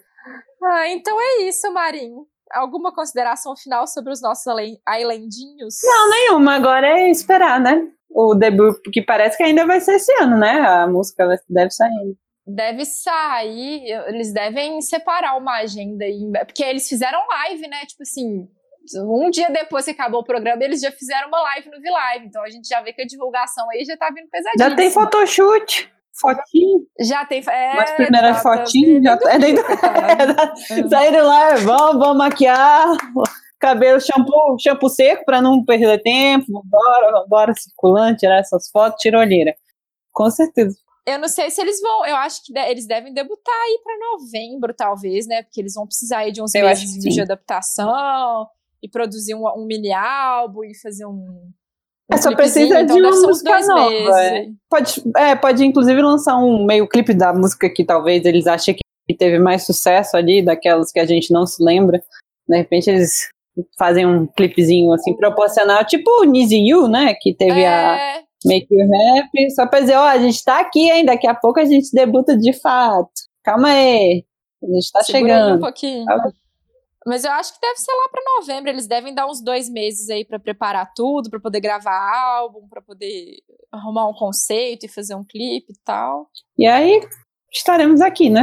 Ah, 0.62 0.88
então 0.88 1.20
é 1.20 1.42
isso, 1.42 1.68
Marim. 1.72 2.12
Alguma 2.52 2.94
consideração 2.94 3.56
final 3.56 3.88
sobre 3.88 4.12
os 4.12 4.22
nossos 4.22 4.44
islandinhos? 4.46 5.74
Não, 5.82 6.10
nenhuma. 6.10 6.54
Agora 6.54 6.86
é 6.86 7.10
esperar, 7.10 7.60
né? 7.60 7.90
O 8.14 8.34
debut, 8.34 8.76
que 8.92 9.02
parece 9.02 9.36
que 9.36 9.42
ainda 9.42 9.66
vai 9.66 9.80
ser 9.80 9.96
esse 9.96 10.12
ano, 10.22 10.38
né? 10.38 10.60
A 10.60 10.86
música 10.86 11.26
deve 11.48 11.70
sair. 11.70 12.16
Deve 12.46 12.84
sair, 12.84 13.90
eles 14.06 14.32
devem 14.32 14.80
separar 14.80 15.36
uma 15.36 15.56
agenda 15.56 16.04
aí, 16.04 16.30
porque 16.46 16.62
eles 16.62 16.88
fizeram 16.88 17.18
live, 17.26 17.66
né? 17.66 17.80
Tipo 17.86 18.02
assim, 18.02 18.46
um 18.96 19.30
dia 19.30 19.50
depois 19.50 19.86
que 19.86 19.90
acabou 19.90 20.20
o 20.20 20.24
programa, 20.24 20.62
eles 20.62 20.80
já 20.80 20.92
fizeram 20.92 21.28
uma 21.28 21.40
live 21.40 21.70
no 21.70 21.80
V-Live. 21.80 22.26
Então 22.26 22.42
a 22.44 22.50
gente 22.50 22.68
já 22.68 22.80
vê 22.82 22.92
que 22.92 23.02
a 23.02 23.06
divulgação 23.06 23.68
aí 23.70 23.84
já 23.84 23.96
tá 23.96 24.10
vindo 24.14 24.28
pesadinha. 24.30 24.70
Já 24.70 24.76
tem 24.76 24.90
photoshoot 24.90 25.94
fotinho. 26.20 26.86
Já 27.00 27.24
tem. 27.24 27.42
É, 27.48 27.80
As 27.80 27.90
primeiras 27.92 28.42
tá, 28.42 28.42
fotinhas. 28.42 29.02
Já, 29.02 29.18
é 29.30 29.38
dentro, 29.38 29.64
é, 30.70 30.88
saíram 30.88 31.26
lá, 31.26 31.54
vamos, 31.56 31.98
vamos 31.98 32.16
maquiar. 32.16 32.96
Cabelo, 33.64 33.98
shampoo, 33.98 34.58
shampoo 34.60 34.90
seco 34.90 35.24
para 35.24 35.40
não 35.40 35.64
perder 35.64 36.02
tempo. 36.02 36.62
Bora, 36.66 37.24
bora 37.26 37.54
circulante, 37.54 38.20
tirar 38.20 38.38
essas 38.38 38.68
fotos, 38.68 39.00
tirolheira. 39.00 39.54
Com 40.12 40.30
certeza. 40.30 40.76
Eu 41.06 41.18
não 41.18 41.28
sei 41.28 41.50
se 41.50 41.62
eles 41.62 41.80
vão. 41.80 42.04
Eu 42.04 42.16
acho 42.16 42.44
que 42.44 42.58
eles 42.58 42.86
devem 42.86 43.14
debutar 43.14 43.54
aí 43.54 43.80
para 43.82 44.12
novembro, 44.12 44.74
talvez, 44.74 45.26
né? 45.26 45.42
Porque 45.42 45.62
eles 45.62 45.72
vão 45.72 45.86
precisar 45.86 46.18
aí 46.18 46.32
de 46.32 46.42
uns 46.42 46.54
eu 46.54 46.66
meses 46.66 46.98
de 46.98 47.20
adaptação 47.22 48.46
e 48.82 48.88
produzir 48.88 49.34
um, 49.34 49.46
um 49.56 49.64
mini 49.64 49.92
álbum 49.92 50.62
e 50.62 50.74
fazer 50.74 51.06
um 51.06 51.50
é, 52.12 52.18
só 52.18 52.34
precisa 52.36 52.82
então 52.82 52.96
de 52.96 53.02
uma 53.02 53.10
música 53.10 53.60
nova. 53.66 54.22
É. 54.22 54.46
Pode, 54.68 55.02
é, 55.16 55.34
pode 55.34 55.64
inclusive 55.64 56.02
lançar 56.02 56.36
um 56.36 56.66
meio 56.66 56.86
clipe 56.86 57.14
da 57.14 57.32
música 57.32 57.70
que 57.70 57.82
talvez 57.82 58.26
eles 58.26 58.46
achem 58.46 58.74
que 58.74 59.16
teve 59.16 59.38
mais 59.38 59.64
sucesso 59.64 60.18
ali, 60.18 60.44
daquelas 60.44 60.92
que 60.92 61.00
a 61.00 61.06
gente 61.06 61.32
não 61.32 61.46
se 61.46 61.64
lembra. 61.64 62.02
De 62.46 62.58
repente 62.58 62.90
eles 62.90 63.30
fazem 63.78 64.06
um 64.06 64.26
clipezinho 64.26 64.92
assim 64.92 65.14
proporcional, 65.14 65.84
tipo 65.84 66.10
o 66.20 66.24
Nizzy 66.24 66.68
You, 66.68 66.88
né? 66.88 67.14
Que 67.20 67.34
teve 67.34 67.60
é. 67.60 67.68
a 67.68 68.22
Make 68.44 68.66
You 68.70 68.88
Happy, 69.18 69.50
só 69.50 69.66
pra 69.66 69.80
dizer, 69.80 69.96
ó, 69.96 70.04
a 70.04 70.18
gente 70.18 70.42
tá 70.44 70.60
aqui, 70.60 70.90
hein? 70.90 71.04
Daqui 71.04 71.26
a 71.26 71.34
pouco 71.34 71.60
a 71.60 71.64
gente 71.64 71.90
debuta 71.92 72.36
de 72.36 72.52
fato. 72.52 73.10
Calma 73.42 73.68
aí. 73.68 74.24
A 74.62 74.66
gente 74.66 74.92
tá 74.92 75.02
Segura 75.02 75.34
chegando. 75.34 75.56
um 75.56 75.60
pouquinho. 75.60 76.04
Calma. 76.06 76.32
Mas 77.06 77.24
eu 77.24 77.30
acho 77.32 77.52
que 77.52 77.60
deve 77.60 77.76
ser 77.76 77.92
lá 77.92 78.08
para 78.10 78.22
novembro. 78.38 78.70
Eles 78.70 78.86
devem 78.86 79.14
dar 79.14 79.26
uns 79.26 79.42
dois 79.42 79.68
meses 79.68 80.08
aí 80.08 80.24
para 80.24 80.38
preparar 80.38 80.90
tudo, 80.96 81.28
para 81.28 81.38
poder 81.38 81.60
gravar 81.60 81.94
álbum, 82.38 82.66
para 82.66 82.80
poder 82.80 83.42
arrumar 83.70 84.08
um 84.08 84.14
conceito 84.14 84.86
e 84.86 84.88
fazer 84.88 85.14
um 85.14 85.24
clipe 85.24 85.72
e 85.72 85.78
tal. 85.84 86.30
E 86.56 86.66
aí 86.66 87.00
estaremos 87.52 88.00
aqui, 88.00 88.30
né? 88.30 88.42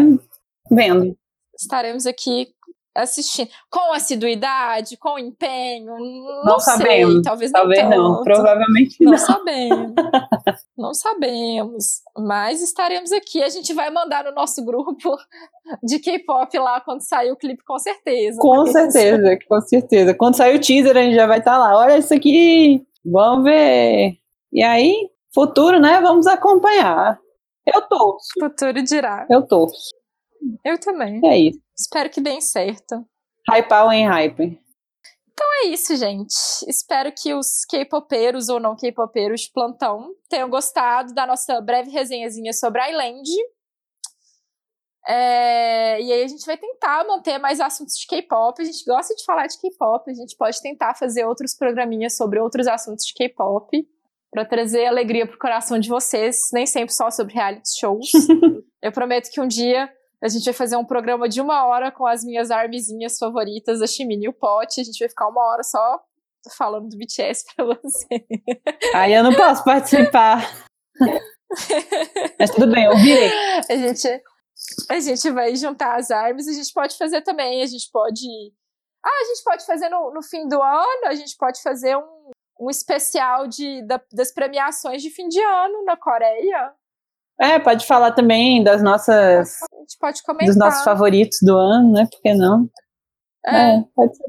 Vendo. 0.70 1.18
Estaremos 1.59 2.05
aqui 2.05 2.53
assistindo 2.96 3.50
com 3.70 3.94
assiduidade, 3.94 4.98
com 4.98 5.18
empenho, 5.18 5.98
não, 5.98 6.44
não 6.44 6.60
sei, 6.60 6.74
sabemos. 6.74 7.22
talvez, 7.22 7.52
talvez 7.52 7.84
não, 7.89 8.16
não, 8.16 8.24
provavelmente 8.24 9.04
não. 9.04 9.12
Não 9.12 9.18
sabemos. 9.18 9.94
não 10.78 10.94
sabemos, 10.94 12.02
mas 12.18 12.62
estaremos 12.62 13.12
aqui, 13.12 13.42
a 13.42 13.50
gente 13.50 13.74
vai 13.74 13.89
mandar 13.89 14.26
no 14.26 14.34
nosso 14.34 14.64
grupo 14.64 15.18
de 15.84 16.00
K-pop 16.00 16.58
lá 16.58 16.82
quando 16.82 17.02
sair 17.02 17.32
o 17.32 17.38
clipe 17.38 17.64
com 17.64 17.80
certeza. 17.80 18.39
Com 18.39 18.66
certeza, 18.66 19.38
com 19.48 19.62
certeza. 19.62 20.14
Quando 20.14 20.36
sair 20.36 20.56
o 20.56 20.62
teaser 20.62 20.98
a 20.98 21.02
gente 21.02 21.16
já 21.16 21.28
vai 21.28 21.39
estar 21.39 21.54
tá 21.54 21.58
lá. 21.58 21.78
Olha 21.78 21.98
isso 21.98 22.14
aqui, 22.14 22.86
vamos 23.06 23.46
ver. 23.46 24.18
E 24.52 24.62
aí, 24.62 25.10
futuro, 25.34 25.80
né? 25.80 26.02
Vamos 26.02 26.28
acompanhar. 26.28 27.18
Eu 27.66 27.82
torço. 27.84 28.28
Futuro 28.39 28.84
dirá. 28.84 29.26
Eu 29.30 29.48
torço. 29.48 30.01
Eu 30.64 30.80
também. 30.80 31.20
É 31.26 31.38
isso. 31.38 31.60
Espero 31.78 32.10
que 32.10 32.22
dê 32.22 32.39
certo. 32.42 33.06
Hypal 33.50 33.92
em 33.92 34.08
hype. 34.08 34.62
Então 35.42 35.48
é 35.64 35.68
isso, 35.70 35.96
gente. 35.96 36.36
Espero 36.68 37.12
que 37.12 37.34
os 37.34 37.66
K-popeiros 37.66 38.50
ou 38.50 38.60
não 38.60 38.76
K-popeiros 38.76 39.42
de 39.42 39.52
plantão 39.52 40.14
tenham 40.30 40.50
gostado 40.50 41.14
da 41.14 41.26
nossa 41.26 41.60
breve 41.62 41.89
resenhazinha 41.89 42.54
sobre 42.54 42.82
a 42.82 42.89
Island. 42.89 43.28
É, 45.08 46.00
e 46.00 46.14
aí 46.14 46.24
a 46.24 46.28
gente 46.28 46.46
vai 46.46 46.58
tentar 46.58 47.04
manter 47.08 47.39
mais 47.39 47.60
assuntos 47.60 47.96
de 47.96 48.06
K-pop. 48.06 48.62
A 48.62 48.66
gente 48.66 48.86
gosta 48.86 49.16
de 49.16 49.26
falar 49.26 49.48
de 49.48 49.60
K-pop. 49.60 50.12
A 50.12 50.14
gente 50.14 50.36
pode 50.38 50.62
tentar 50.62 50.94
fazer 50.96 51.26
outros 51.26 51.56
programinhas 51.56 52.16
sobre 52.16 52.39
outros 52.39 52.68
assuntos 52.68 53.06
de 53.06 53.14
K-pop 53.14 53.88
para 54.30 54.46
trazer 54.46 54.86
alegria 54.86 55.26
pro 55.26 55.39
coração 55.39 55.80
de 55.80 55.89
vocês. 55.89 56.38
Nem 56.54 56.68
sempre 56.68 56.94
só 56.94 57.10
sobre 57.10 57.34
reality 57.34 57.80
shows. 57.80 58.12
Eu 58.82 58.92
prometo 58.92 59.32
que 59.32 59.42
um 59.42 59.48
dia 59.48 59.89
a 60.24 60.28
gente 60.28 60.45
vai 60.45 60.53
fazer 60.53 60.76
um 60.76 60.86
programa 60.86 61.28
de 61.28 61.41
uma 61.41 61.65
hora 61.65 61.91
com 61.91 62.05
as 62.05 62.24
minhas 62.24 62.51
armezinhas 62.51 63.17
favoritas, 63.17 63.82
a 63.82 63.88
Shimini 63.88 64.26
e 64.26 64.30
o 64.30 64.34
Pote. 64.34 64.80
A 64.80 64.84
gente 64.84 64.99
vai 64.99 65.09
ficar 65.09 65.28
uma 65.28 65.43
hora 65.43 65.63
só 65.63 65.99
falando 66.55 66.89
do 66.89 66.97
BTS 66.97 67.45
pra 67.55 67.65
você. 67.65 68.26
Aí 68.93 69.13
eu 69.13 69.24
não 69.24 69.34
posso 69.34 69.63
participar. 69.63 70.47
Mas 72.39 72.51
tudo 72.51 72.72
bem, 72.72 72.86
eu 72.86 72.95
virei. 72.97 73.32
A 73.67 73.76
gente, 73.76 74.24
a 74.89 74.99
gente 74.99 75.32
vai 75.32 75.55
juntar 75.55 75.97
as 75.97 76.11
armas, 76.11 76.47
a 76.47 76.53
gente 76.53 76.72
pode 76.72 76.97
fazer 76.97 77.22
também, 77.22 77.63
a 77.63 77.65
gente 77.65 77.89
pode. 77.91 78.26
Ah, 79.03 79.22
a 79.22 79.26
gente 79.26 79.43
pode 79.43 79.65
fazer 79.65 79.89
no, 79.89 80.13
no 80.13 80.22
fim 80.22 80.47
do 80.47 80.61
ano, 80.61 81.07
a 81.07 81.15
gente 81.15 81.36
pode 81.36 81.61
fazer 81.63 81.97
um, 81.97 82.32
um 82.59 82.69
especial 82.69 83.47
de, 83.47 83.82
da, 83.88 83.99
das 84.13 84.32
premiações 84.32 85.01
de 85.01 85.09
fim 85.09 85.28
de 85.28 85.41
ano 85.41 85.84
na 85.84 85.97
Coreia. 85.97 86.74
É, 87.42 87.58
pode 87.58 87.88
falar 87.88 88.12
também 88.12 88.64
das 88.64 88.84
nossas. 88.84 89.64
A 89.74 89.80
gente 89.80 89.98
pode 90.00 90.22
comentar. 90.22 90.48
Dos 90.48 90.58
nossos 90.58 90.84
favoritos 90.84 91.39
do 91.42 91.58
ano, 91.58 91.92
né? 91.92 92.08
Por 92.12 92.22
que 92.22 92.36
não? 92.36 92.70
É, 93.44 93.78
é 93.78 93.84
pode 93.96 94.16
ser. 94.16 94.24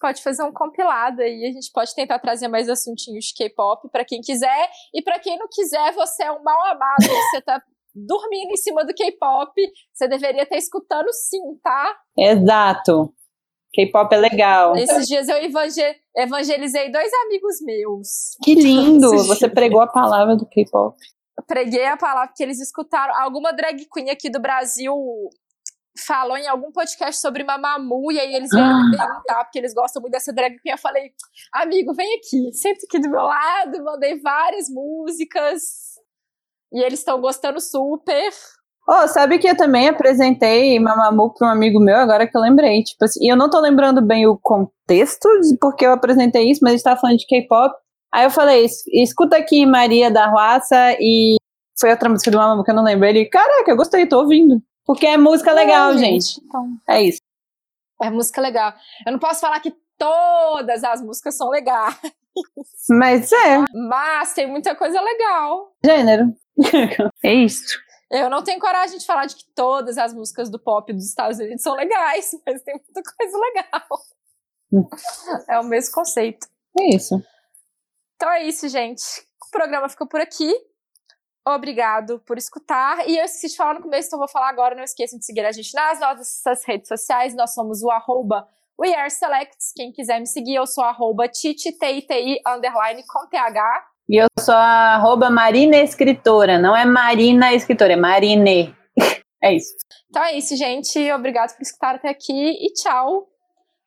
Pode 0.00 0.22
fazer 0.22 0.42
um 0.42 0.52
compilado 0.52 1.22
aí, 1.22 1.46
a 1.46 1.52
gente 1.52 1.70
pode 1.72 1.94
tentar 1.94 2.18
trazer 2.18 2.46
mais 2.46 2.68
assuntinhos 2.68 3.24
de 3.26 3.34
K-pop 3.34 3.88
para 3.90 4.04
quem 4.04 4.20
quiser. 4.20 4.68
E 4.92 5.00
para 5.00 5.18
quem 5.18 5.38
não 5.38 5.46
quiser, 5.50 5.94
você 5.94 6.24
é 6.24 6.32
um 6.32 6.42
mal 6.42 6.62
amado, 6.66 6.96
você 7.30 7.40
tá 7.40 7.62
dormindo 7.94 8.50
em 8.50 8.56
cima 8.56 8.84
do 8.84 8.92
K-pop, 8.92 9.52
você 9.94 10.06
deveria 10.06 10.42
estar 10.42 10.56
escutando 10.56 11.10
sim, 11.10 11.58
tá? 11.62 11.96
Exato. 12.18 13.14
K-pop 13.72 14.14
é 14.14 14.18
legal. 14.18 14.76
Esses 14.76 15.06
dias 15.06 15.26
eu 15.26 15.36
evangelizei 15.38 16.92
dois 16.92 17.10
amigos 17.24 17.62
meus. 17.62 18.36
Que 18.42 18.54
lindo! 18.54 19.10
Você 19.26 19.48
pregou 19.48 19.80
a 19.80 19.86
palavra 19.86 20.36
do 20.36 20.44
K-pop 20.44 20.94
preguei 21.46 21.86
a 21.86 21.96
palavra 21.96 22.32
que 22.34 22.42
eles 22.42 22.60
escutaram. 22.60 23.14
Alguma 23.16 23.52
drag 23.52 23.86
queen 23.92 24.10
aqui 24.10 24.30
do 24.30 24.40
Brasil 24.40 24.94
falou 26.06 26.36
em 26.36 26.48
algum 26.48 26.72
podcast 26.72 27.20
sobre 27.20 27.44
Mamamoo, 27.44 28.10
e 28.10 28.18
aí 28.18 28.34
eles 28.34 28.50
vieram 28.50 28.76
ah. 28.76 28.84
me 28.84 28.96
perguntar, 28.96 29.44
porque 29.44 29.58
eles 29.58 29.72
gostam 29.72 30.02
muito 30.02 30.12
dessa 30.12 30.32
drag 30.32 30.56
queen. 30.58 30.72
Eu 30.72 30.78
falei, 30.78 31.12
amigo, 31.52 31.94
vem 31.94 32.16
aqui, 32.16 32.52
senta 32.52 32.80
aqui 32.86 32.98
do 32.98 33.10
meu 33.10 33.22
lado, 33.22 33.84
mandei 33.84 34.20
várias 34.20 34.68
músicas, 34.68 35.62
e 36.72 36.82
eles 36.82 36.98
estão 36.98 37.20
gostando 37.20 37.60
super. 37.60 38.32
Oh, 38.86 39.08
sabe 39.08 39.38
que 39.38 39.48
eu 39.48 39.56
também 39.56 39.88
apresentei 39.88 40.78
Mamamoo 40.78 41.32
para 41.32 41.48
um 41.48 41.50
amigo 41.50 41.80
meu, 41.80 41.96
agora 41.96 42.26
que 42.26 42.36
eu 42.36 42.40
lembrei. 42.40 42.82
Tipo 42.82 43.04
assim, 43.04 43.24
e 43.24 43.32
eu 43.32 43.36
não 43.36 43.48
tô 43.48 43.58
lembrando 43.58 44.04
bem 44.04 44.26
o 44.26 44.36
contexto 44.36 45.28
de 45.40 45.56
porque 45.58 45.86
eu 45.86 45.92
apresentei 45.92 46.50
isso, 46.50 46.60
mas 46.62 46.72
a 46.72 46.76
gente 46.76 46.84
tava 46.84 47.00
falando 47.00 47.16
de 47.16 47.26
K-pop. 47.26 47.74
Aí 48.14 48.22
eu 48.22 48.30
falei, 48.30 48.64
escuta 48.92 49.36
aqui 49.36 49.66
Maria 49.66 50.08
da 50.08 50.28
Ruaça 50.28 50.96
e 51.00 51.34
foi 51.76 51.90
outra 51.90 52.08
música 52.08 52.30
do 52.30 52.38
Mamamoo 52.38 52.62
que 52.62 52.70
eu 52.70 52.74
não 52.76 52.84
lembro. 52.84 53.08
Ele, 53.08 53.24
caraca, 53.26 53.68
eu 53.68 53.76
gostei, 53.76 54.06
tô 54.06 54.20
ouvindo. 54.20 54.62
Porque 54.86 55.04
é 55.04 55.16
música 55.16 55.52
legal, 55.52 55.90
é, 55.90 55.98
gente. 55.98 56.40
Então, 56.44 56.68
é 56.88 57.02
isso. 57.02 57.18
É 58.00 58.08
música 58.10 58.40
legal. 58.40 58.72
Eu 59.04 59.10
não 59.10 59.18
posso 59.18 59.40
falar 59.40 59.58
que 59.58 59.74
todas 59.98 60.84
as 60.84 61.02
músicas 61.02 61.36
são 61.36 61.48
legais. 61.48 61.98
Mas 62.88 63.32
é. 63.32 63.64
Mas 63.88 64.32
tem 64.32 64.46
muita 64.46 64.76
coisa 64.76 65.00
legal. 65.00 65.72
Gênero. 65.84 66.32
é 67.24 67.34
isso. 67.34 67.76
Eu 68.12 68.30
não 68.30 68.44
tenho 68.44 68.60
coragem 68.60 68.96
de 68.96 69.06
falar 69.06 69.26
de 69.26 69.34
que 69.34 69.44
todas 69.56 69.98
as 69.98 70.14
músicas 70.14 70.48
do 70.48 70.60
pop 70.60 70.92
dos 70.92 71.04
Estados 71.04 71.40
Unidos 71.40 71.64
são 71.64 71.74
legais, 71.74 72.30
mas 72.46 72.62
tem 72.62 72.74
muita 72.74 73.02
coisa 73.18 73.38
legal. 73.38 73.98
é 75.48 75.58
o 75.58 75.64
mesmo 75.64 75.92
conceito. 75.92 76.46
É 76.78 76.94
isso. 76.94 77.20
Então 78.16 78.30
é 78.30 78.44
isso, 78.44 78.68
gente. 78.68 79.02
O 79.46 79.50
programa 79.50 79.88
fica 79.88 80.06
por 80.06 80.20
aqui. 80.20 80.52
Obrigado 81.46 82.20
por 82.20 82.38
escutar. 82.38 83.06
E 83.06 83.18
eu 83.18 83.24
esqueci 83.24 83.48
de 83.48 83.56
falar 83.56 83.74
no 83.74 83.82
começo, 83.82 84.08
então 84.08 84.18
vou 84.18 84.28
falar 84.28 84.48
agora. 84.48 84.74
Não 84.74 84.82
esqueçam 84.82 85.18
de 85.18 85.26
seguir 85.26 85.44
a 85.44 85.52
gente 85.52 85.74
nas 85.74 86.00
nossas 86.00 86.64
redes 86.66 86.88
sociais. 86.88 87.34
Nós 87.34 87.52
somos 87.52 87.82
o 87.82 87.90
arroba 87.90 88.48
WeAreSelects. 88.80 89.72
Quem 89.74 89.92
quiser 89.92 90.20
me 90.20 90.26
seguir, 90.26 90.54
eu 90.54 90.66
sou 90.66 90.82
arroba 90.82 91.28
titi, 91.28 91.76
underline, 92.46 93.04
com 93.06 93.28
TH. 93.28 93.84
E 94.08 94.16
eu 94.22 94.26
sou 94.38 94.54
a 94.54 94.94
arroba 94.94 95.28
Marina 95.28 95.76
Escritora. 95.76 96.58
Não 96.58 96.76
é 96.76 96.84
Marina 96.84 97.52
Escritora, 97.52 97.92
é 97.92 97.96
Marine. 97.96 98.74
é 99.42 99.54
isso. 99.54 99.74
Então 100.08 100.22
é 100.22 100.38
isso, 100.38 100.56
gente. 100.56 101.12
Obrigado 101.12 101.54
por 101.54 101.62
escutar 101.62 101.96
até 101.96 102.08
aqui 102.08 102.32
e 102.32 102.72
tchau. 102.72 103.28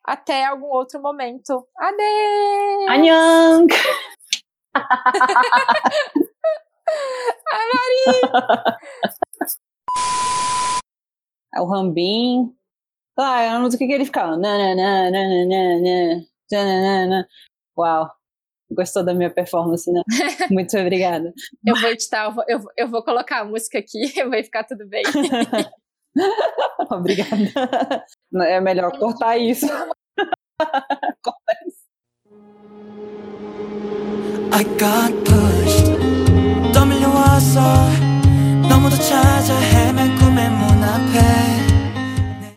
Até 0.03 0.45
algum 0.45 0.67
outro 0.67 1.01
momento. 1.01 1.67
Adeus! 1.75 2.89
Annyeong! 2.89 3.67
A 7.49 7.57
Mari! 7.73 8.05
É 11.55 11.61
o 11.61 11.65
Rambim. 11.65 12.53
Ah, 13.17 13.41
é 13.41 13.49
a 13.49 13.59
música 13.59 13.85
que 13.85 13.91
ele 13.91 14.05
ficava. 14.05 14.37
Uau. 17.77 18.11
Gostou 18.69 19.03
da 19.03 19.13
minha 19.13 19.29
performance, 19.29 19.89
né? 19.91 20.01
Muito 20.51 20.77
obrigada. 20.77 21.33
eu 21.65 21.75
vou 21.75 21.89
editar, 21.89 22.25
eu 22.25 22.31
vou, 22.31 22.43
eu, 22.47 22.63
eu 22.75 22.87
vou 22.89 23.03
colocar 23.03 23.41
a 23.41 23.45
música 23.45 23.79
aqui, 23.79 24.11
vai 24.29 24.43
ficar 24.43 24.65
tudo 24.65 24.85
bem. 24.87 25.03
obrigada. 26.91 28.05
É 28.41 28.59
melhor 28.59 28.91
cortar 28.99 29.37
isso. 29.37 29.65
I 34.59 34.63
got 34.75 35.13
pushed. 35.23 35.85
떠밀려와서 36.73 37.61
너무도 38.67 38.97
찾아 38.97 39.53
헤 39.53 39.76